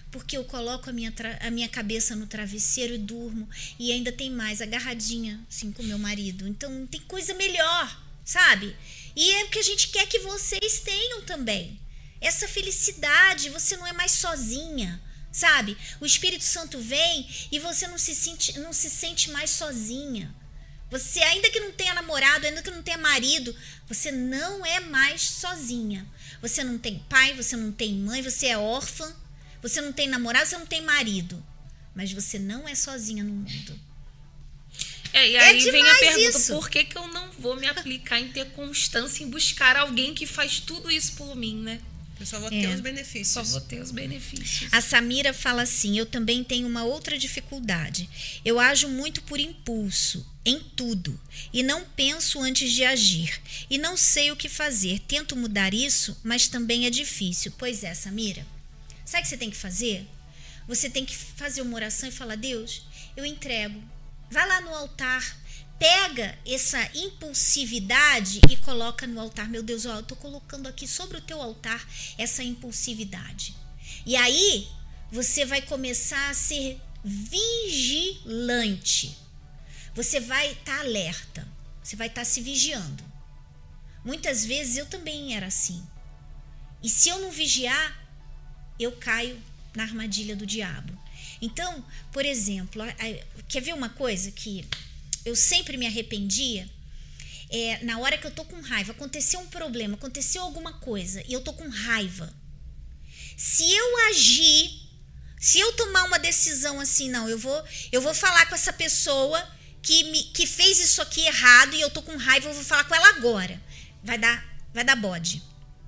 [0.10, 3.48] Porque eu coloco a minha, a minha cabeça no travesseiro e durmo.
[3.78, 6.48] E ainda tem mais, agarradinha, assim, com meu marido.
[6.48, 8.76] Então tem coisa melhor, sabe?
[9.16, 11.80] E é o que a gente quer que vocês tenham também.
[12.20, 15.00] Essa felicidade, você não é mais sozinha
[15.38, 15.78] sabe?
[16.02, 20.34] O Espírito Santo vem e você não se sente, não se sente mais sozinha.
[20.90, 23.56] Você, ainda que não tenha namorado, ainda que não tenha marido,
[23.88, 26.08] você não é mais sozinha.
[26.42, 29.14] Você não tem pai, você não tem mãe, você é órfã,
[29.62, 31.44] você não tem namorado, você não tem marido.
[31.94, 33.80] Mas você não é sozinha no mundo.
[35.14, 36.54] É, e aí É vem a pergunta: isso.
[36.54, 40.26] por que, que eu não vou me aplicar em ter constância em buscar alguém que
[40.26, 41.82] faz tudo isso por mim, né?
[42.20, 42.62] Eu só vou É.
[42.62, 43.28] ter os benefícios.
[43.28, 44.74] Só vou ter os benefícios.
[44.74, 48.10] A Samira fala assim: Eu também tenho uma outra dificuldade.
[48.44, 51.20] Eu ajo muito por impulso, em tudo,
[51.54, 53.40] e não penso antes de agir.
[53.70, 55.00] E não sei o que fazer.
[55.08, 57.54] Tento mudar isso, mas também é difícil.
[57.58, 58.46] Pois é, Samira.
[59.06, 60.08] Sabe o que você tem que fazer?
[60.68, 62.82] Você tem que fazer uma oração e falar: Deus,
[63.16, 63.82] eu entrego.
[64.30, 65.38] Vai lá no altar.
[65.80, 69.48] Pega essa impulsividade e coloca no altar.
[69.48, 71.88] Meu Deus, ó, eu tô colocando aqui sobre o teu altar
[72.18, 73.56] essa impulsividade.
[74.06, 74.68] E aí
[75.12, 78.38] você vai começar a ser vigilante.
[79.94, 81.48] Você vai estar alerta.
[81.84, 83.04] Você vai estar se vigiando.
[84.04, 85.86] Muitas vezes eu também era assim.
[86.82, 88.08] E se eu não vigiar,
[88.80, 89.42] eu caio
[89.76, 90.98] na armadilha do diabo.
[91.42, 92.84] Então, por exemplo,
[93.48, 94.68] quer ver uma coisa que
[95.28, 96.70] eu sempre me arrependia?
[97.50, 101.34] É, na hora que eu tô com raiva, aconteceu um problema, aconteceu alguma coisa e
[101.34, 102.34] eu tô com raiva.
[103.38, 104.70] Se eu agir,
[105.40, 109.42] se eu tomar uma decisão assim, não, eu vou, eu vou falar com essa pessoa
[109.82, 112.84] que me que fez isso aqui errado e eu tô com raiva, eu vou falar
[112.86, 113.62] com ela agora.
[114.04, 114.44] Vai dar,
[114.74, 115.42] vai dar bode.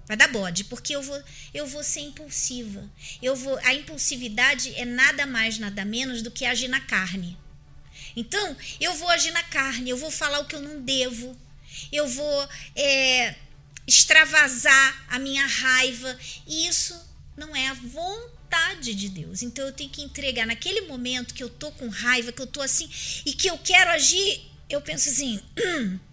[0.06, 2.90] Vai dar bode, porque eu vou, eu vou ser impulsiva.
[3.22, 7.38] Eu vou, a impulsividade é nada mais, nada menos do que agir na carne.
[8.20, 11.38] Então, eu vou agir na carne, eu vou falar o que eu não devo,
[11.90, 13.34] eu vou é,
[13.88, 17.00] extravasar a minha raiva, e isso
[17.38, 19.41] não é a vontade de Deus.
[19.41, 22.62] Então, eu tenho que entregar naquele momento que eu tô com raiva, que eu tô
[22.62, 22.90] assim,
[23.26, 25.41] e que eu quero agir, eu penso assim.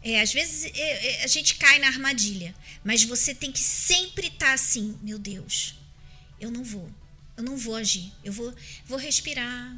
[0.00, 2.54] É, às vezes é, é, a gente cai na armadilha,
[2.84, 5.74] mas você tem que sempre estar assim, meu Deus,
[6.40, 6.88] eu não vou,
[7.36, 8.54] eu não vou agir, eu vou,
[8.86, 9.76] vou respirar,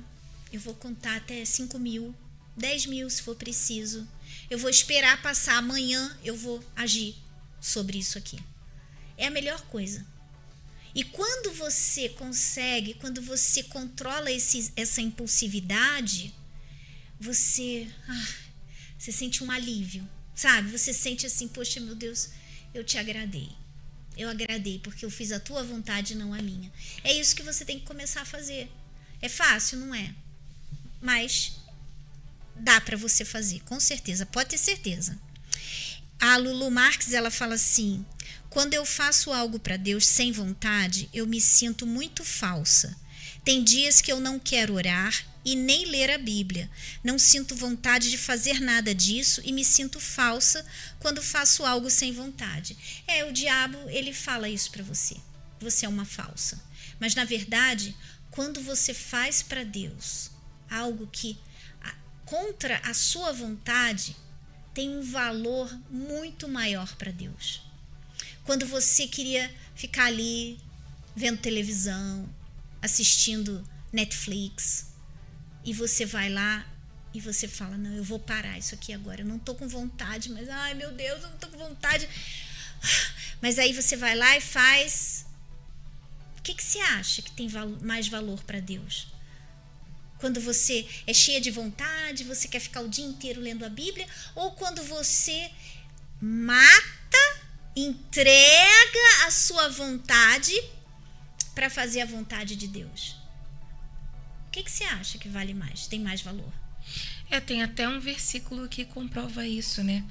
[0.52, 2.14] eu vou contar até 5 mil,
[2.56, 4.06] 10 mil se for preciso,
[4.50, 7.14] eu vou esperar passar amanhã, eu vou agir
[7.60, 8.38] sobre isso aqui.
[9.16, 10.06] É a melhor coisa.
[10.94, 16.34] E quando você consegue, quando você controla esse, essa impulsividade,
[17.18, 18.34] você, ah,
[18.98, 20.70] você sente um alívio, sabe?
[20.76, 22.30] Você sente assim, poxa, meu Deus,
[22.74, 23.50] eu te agradei.
[24.16, 26.72] Eu agradei porque eu fiz a tua vontade, não a minha.
[27.04, 28.68] É isso que você tem que começar a fazer.
[29.22, 30.12] É fácil, não é?
[31.00, 31.52] Mas
[32.54, 35.18] dá para você fazer, com certeza, pode ter certeza.
[36.20, 38.04] A Lulu Marques, ela fala assim:
[38.50, 42.96] "Quando eu faço algo para Deus sem vontade, eu me sinto muito falsa.
[43.44, 45.14] Tem dias que eu não quero orar
[45.44, 46.70] e nem ler a Bíblia.
[47.02, 50.64] Não sinto vontade de fazer nada disso e me sinto falsa
[50.98, 52.76] quando faço algo sem vontade.
[53.06, 55.16] É, o diabo, ele fala isso para você.
[55.58, 56.62] Você é uma falsa.
[56.98, 57.96] Mas na verdade,
[58.30, 60.30] quando você faz para Deus
[60.70, 61.38] algo que
[62.30, 64.16] contra a sua vontade,
[64.72, 67.60] tem um valor muito maior para Deus.
[68.44, 70.56] Quando você queria ficar ali
[71.16, 72.32] vendo televisão,
[72.80, 74.92] assistindo Netflix,
[75.64, 76.64] e você vai lá
[77.12, 79.22] e você fala: Não, eu vou parar isso aqui agora.
[79.22, 82.08] Eu não tô com vontade, mas ai meu Deus, eu não tô com vontade.
[83.42, 85.24] Mas aí você vai lá e faz.
[86.38, 87.48] O que, que você acha que tem
[87.82, 89.09] mais valor para Deus?
[90.20, 94.06] Quando você é cheia de vontade, você quer ficar o dia inteiro lendo a Bíblia,
[94.34, 95.50] ou quando você
[96.20, 97.40] mata,
[97.74, 100.52] entrega a sua vontade
[101.54, 103.16] para fazer a vontade de Deus?
[104.46, 105.86] O que, que você acha que vale mais?
[105.86, 106.52] Tem mais valor?
[107.30, 110.04] É, tem até um versículo que comprova isso, né?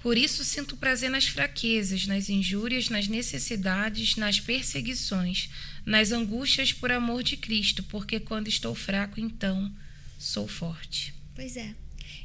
[0.00, 5.48] Por isso sinto prazer nas fraquezas, nas injúrias, nas necessidades, nas perseguições,
[5.84, 9.72] nas angústias por amor de Cristo, porque quando estou fraco, então
[10.18, 11.14] sou forte.
[11.34, 11.74] Pois é.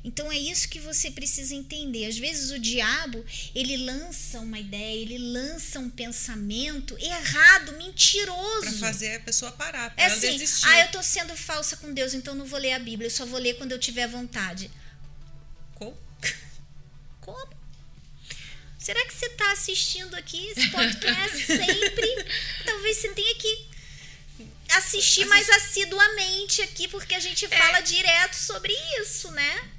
[0.03, 2.05] Então é isso que você precisa entender.
[2.05, 3.23] Às vezes o diabo,
[3.53, 8.61] ele lança uma ideia, ele lança um pensamento errado, mentiroso.
[8.61, 10.67] Para fazer a pessoa parar, para é ela assim, desistir.
[10.67, 13.25] Ah, eu tô sendo falsa com Deus, então não vou ler a Bíblia, eu só
[13.25, 14.71] vou ler quando eu tiver vontade.
[15.75, 15.97] Como?
[17.21, 17.60] Como?
[18.81, 22.25] Será que você está assistindo aqui esse podcast sempre?
[22.65, 23.65] Talvez você tenha que
[24.69, 27.81] assistir mais assiduamente aqui, porque a gente fala é.
[27.83, 29.69] direto sobre isso, né?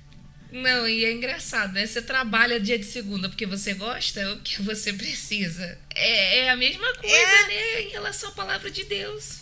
[0.52, 1.84] Não, e é engraçado, né?
[1.84, 5.78] Você trabalha dia de segunda porque você gosta ou porque você precisa.
[5.92, 7.48] É, é a mesma coisa, é...
[7.48, 7.82] né?
[7.82, 9.40] Em relação à palavra de Deus.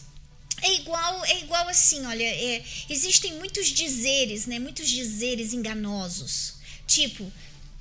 [0.62, 4.58] É igual, é igual assim, olha, é, existem muitos dizeres, né?
[4.58, 6.54] Muitos dizeres enganosos.
[6.86, 7.30] Tipo,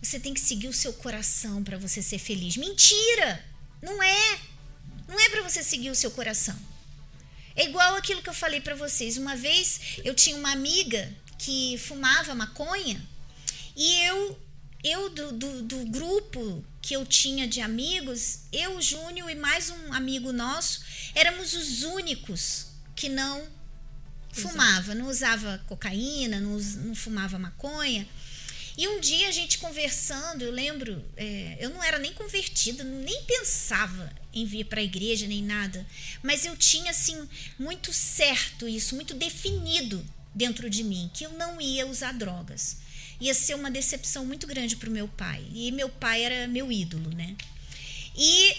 [0.02, 2.58] você tem que seguir o seu coração para você ser feliz.
[2.58, 3.46] Mentira!
[3.82, 4.40] Não é.
[5.08, 6.58] Não é para você seguir o seu coração.
[7.56, 9.18] É igual aquilo que eu falei para vocês.
[9.18, 13.02] Uma vez eu tinha uma amiga que fumava maconha
[13.76, 14.40] e eu,
[14.84, 19.94] eu do, do, do grupo que eu tinha de amigos, eu, Júnior e mais um
[19.94, 20.82] amigo nosso,
[21.16, 23.48] éramos os únicos que não
[24.32, 28.08] fumava, não usava cocaína, não, não fumava maconha.
[28.80, 33.24] E um dia a gente conversando, eu lembro, é, eu não era nem convertida, nem
[33.26, 35.86] pensava em vir para a igreja nem nada,
[36.24, 37.28] mas eu tinha assim
[37.60, 40.02] muito certo isso, muito definido
[40.34, 42.78] dentro de mim que eu não ia usar drogas
[43.20, 45.46] ia ser uma decepção muito grande para o meu pai.
[45.54, 47.36] E meu pai era meu ídolo, né?
[48.16, 48.56] E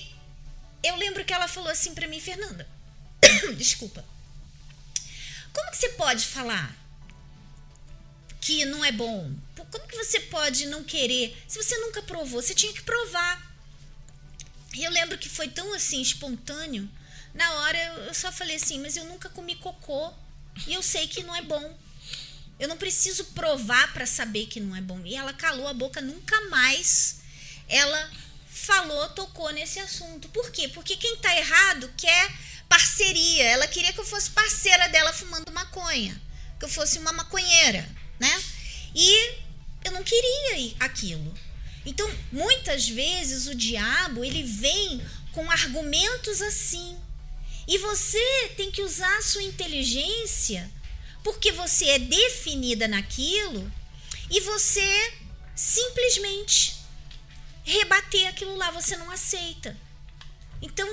[0.83, 2.69] eu lembro que ela falou assim para mim, Fernanda,
[3.57, 4.05] desculpa,
[5.53, 6.77] como que você pode falar
[8.41, 9.33] que não é bom?
[9.71, 11.37] Como que você pode não querer?
[11.47, 13.51] Se você nunca provou, você tinha que provar.
[14.75, 16.89] E eu lembro que foi tão assim espontâneo.
[17.35, 20.13] Na hora eu só falei assim, mas eu nunca comi cocô
[20.67, 21.77] e eu sei que não é bom.
[22.59, 25.01] Eu não preciso provar para saber que não é bom.
[25.05, 27.21] E ela calou a boca, nunca mais
[27.69, 28.11] ela
[28.49, 30.29] falou, tocou nesse assunto.
[30.31, 30.69] Por quê?
[30.69, 32.33] Porque quem tá errado quer
[32.69, 33.45] parceria.
[33.45, 36.21] Ela queria que eu fosse parceira dela fumando maconha,
[36.59, 37.89] que eu fosse uma maconheira,
[38.21, 38.43] né?
[38.95, 39.35] E
[39.85, 41.35] eu não queria aquilo.
[41.85, 45.03] Então, muitas vezes o diabo, ele vem
[45.33, 46.97] com argumentos assim.
[47.67, 50.71] E você tem que usar a sua inteligência
[51.23, 53.71] porque você é definida naquilo
[54.31, 55.13] e você
[55.55, 56.77] simplesmente
[57.65, 59.77] rebater aquilo lá, você não aceita.
[60.63, 60.89] Então,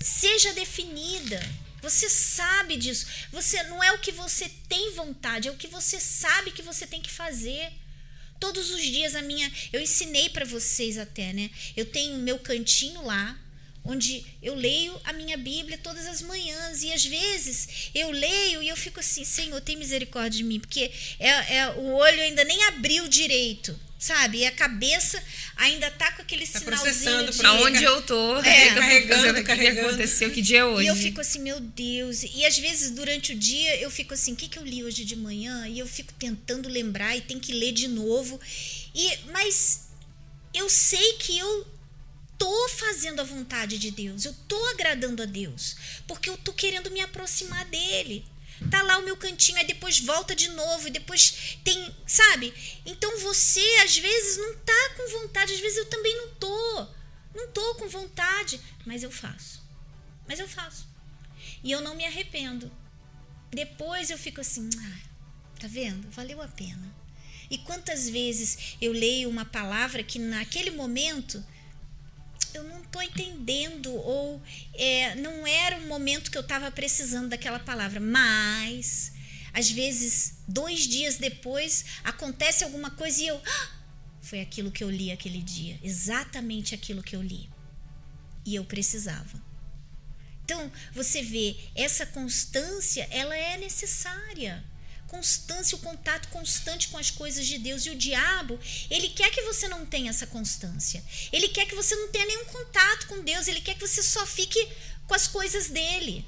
[0.00, 1.40] seja definida.
[1.82, 3.06] Você sabe disso.
[3.32, 6.86] Você não é o que você tem vontade, é o que você sabe que você
[6.86, 7.72] tem que fazer.
[8.38, 11.50] Todos os dias a minha, eu ensinei para vocês até, né?
[11.76, 13.38] Eu tenho meu cantinho lá,
[13.84, 18.68] onde eu leio a minha Bíblia todas as manhãs e às vezes eu leio e
[18.68, 22.62] eu fico assim, Senhor, tem misericórdia de mim, porque é, é o olho ainda nem
[22.64, 24.38] abriu direito, sabe?
[24.38, 25.22] E a cabeça
[25.54, 27.38] ainda tá com aquele tá sinalzinho de...
[27.38, 30.84] Pra onde eu tô, é, carregando, o que aconteceu, que dia é hoje.
[30.84, 32.24] E eu fico assim, meu Deus.
[32.24, 35.04] E às vezes durante o dia eu fico assim, o que, que eu li hoje
[35.04, 35.68] de manhã?
[35.68, 38.40] E eu fico tentando lembrar e tem que ler de novo.
[38.92, 39.82] E Mas
[40.52, 41.66] eu sei que eu
[42.36, 45.76] tô fazendo a vontade de Deus, eu tô agradando a Deus,
[46.08, 48.24] porque eu tô querendo me aproximar dele.
[48.70, 52.52] Tá lá o meu cantinho, aí depois volta de novo, e depois tem, sabe?
[52.84, 56.86] Então você às vezes não tá com vontade, às vezes eu também não tô.
[57.34, 59.62] Não tô com vontade, mas eu faço.
[60.26, 60.86] Mas eu faço.
[61.62, 62.70] E eu não me arrependo.
[63.50, 64.98] depois eu fico assim, ah,
[65.60, 66.10] tá vendo?
[66.10, 66.94] Valeu a pena.
[67.50, 71.44] E quantas vezes eu leio uma palavra que naquele momento
[72.54, 74.42] eu não estou entendendo ou
[74.74, 79.12] é, não era o momento que eu estava precisando daquela palavra, mas
[79.52, 83.70] às vezes dois dias depois acontece alguma coisa e eu ah,
[84.20, 87.50] foi aquilo que eu li aquele dia, exatamente aquilo que eu li.
[88.44, 89.40] E eu precisava.
[90.44, 94.64] Então você vê essa constância, ela é necessária
[95.12, 97.84] constância, o contato constante com as coisas de Deus.
[97.84, 98.58] E o diabo,
[98.90, 101.04] ele quer que você não tenha essa constância.
[101.30, 103.46] Ele quer que você não tenha nenhum contato com Deus.
[103.46, 104.66] Ele quer que você só fique
[105.06, 106.24] com as coisas dele.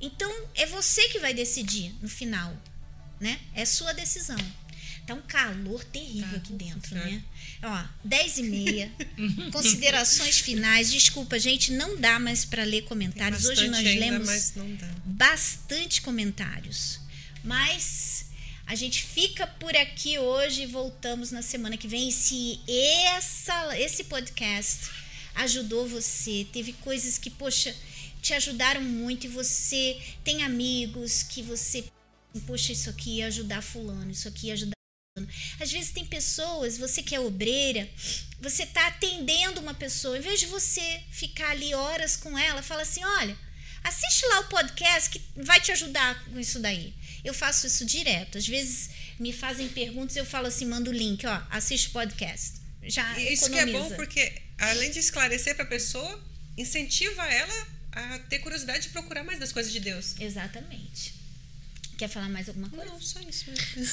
[0.00, 2.52] Então, é você que vai decidir no final,
[3.20, 3.40] né?
[3.54, 4.44] É sua decisão.
[5.06, 7.06] Tá um calor terrível tá, aqui dentro, certo.
[7.06, 7.22] né?
[7.62, 8.92] Ó, 10 e meia.
[9.52, 10.90] considerações finais.
[10.90, 13.44] Desculpa, gente, não dá mais para ler comentários.
[13.44, 14.54] Hoje nós ainda, lemos
[15.04, 17.01] bastante comentários.
[17.42, 18.26] Mas
[18.66, 22.08] a gente fica por aqui hoje e voltamos na semana que vem.
[22.08, 24.90] E se essa, esse podcast
[25.34, 27.74] ajudou você, teve coisas que, poxa,
[28.20, 31.84] te ajudaram muito e você tem amigos que você,
[32.46, 34.72] poxa, isso aqui ia ajudar fulano, isso aqui ia ajudar
[35.60, 37.86] às vezes tem pessoas, você que é obreira,
[38.40, 42.80] você está atendendo uma pessoa, em vez de você ficar ali horas com ela, fala
[42.80, 43.36] assim: olha,
[43.84, 46.94] assiste lá o podcast que vai te ajudar com isso daí.
[47.24, 48.38] Eu faço isso direto.
[48.38, 52.60] Às vezes me fazem perguntas, eu falo assim, mando o link, ó, assiste o podcast.
[52.82, 53.64] Já Isso economiza.
[53.64, 56.20] que é bom porque além de esclarecer para a pessoa,
[56.56, 60.14] incentiva ela a ter curiosidade de procurar mais das coisas de Deus.
[60.18, 61.21] Exatamente.
[61.96, 62.86] Quer falar mais alguma coisa?
[62.86, 63.44] Não, só isso.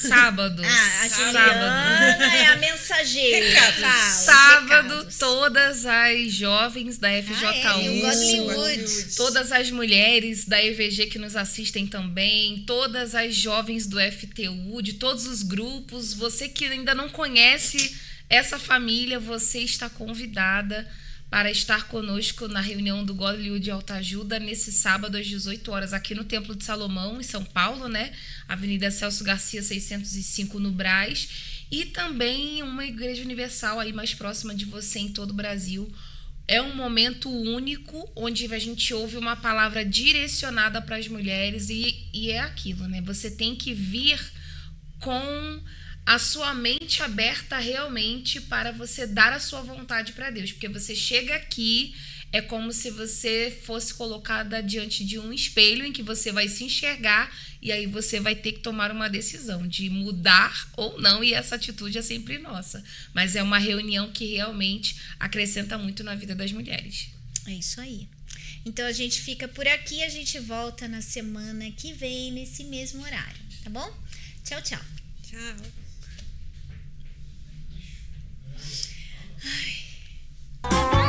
[0.08, 0.62] Sábado.
[0.64, 3.46] Ah, a Juliana é a mensageira.
[3.46, 3.80] Recados.
[3.80, 5.18] Fala, Sábado, recados.
[5.18, 8.84] todas as jovens da FJU, ah, é,
[9.16, 14.94] todas as mulheres da EVG que nos assistem também, todas as jovens do FTU, de
[14.94, 17.96] todos os grupos, você que ainda não conhece
[18.28, 20.88] essa família, você está convidada
[21.30, 25.92] para estar conosco na reunião do Godly de Alta Ajuda nesse sábado às 18 horas
[25.92, 28.12] aqui no Templo de Salomão, em São Paulo, né?
[28.48, 31.28] Avenida Celso Garcia 605 no Braz,
[31.70, 35.88] e também uma igreja universal aí mais próxima de você em todo o Brasil.
[36.48, 42.08] É um momento único onde a gente ouve uma palavra direcionada para as mulheres e,
[42.12, 43.00] e é aquilo, né?
[43.02, 44.20] Você tem que vir
[44.98, 45.62] com
[46.04, 50.94] a sua mente aberta realmente para você dar a sua vontade para Deus, porque você
[50.94, 51.94] chega aqui
[52.32, 56.64] é como se você fosse colocada diante de um espelho em que você vai se
[56.64, 61.34] enxergar e aí você vai ter que tomar uma decisão de mudar ou não, e
[61.34, 62.82] essa atitude é sempre nossa.
[63.12, 67.08] Mas é uma reunião que realmente acrescenta muito na vida das mulheres.
[67.46, 68.08] É isso aí.
[68.64, 73.02] Então a gente fica por aqui, a gente volta na semana que vem, nesse mesmo
[73.02, 73.92] horário, tá bom?
[74.44, 74.80] Tchau, tchau.
[75.22, 75.79] Tchau.
[79.42, 80.99] 唉。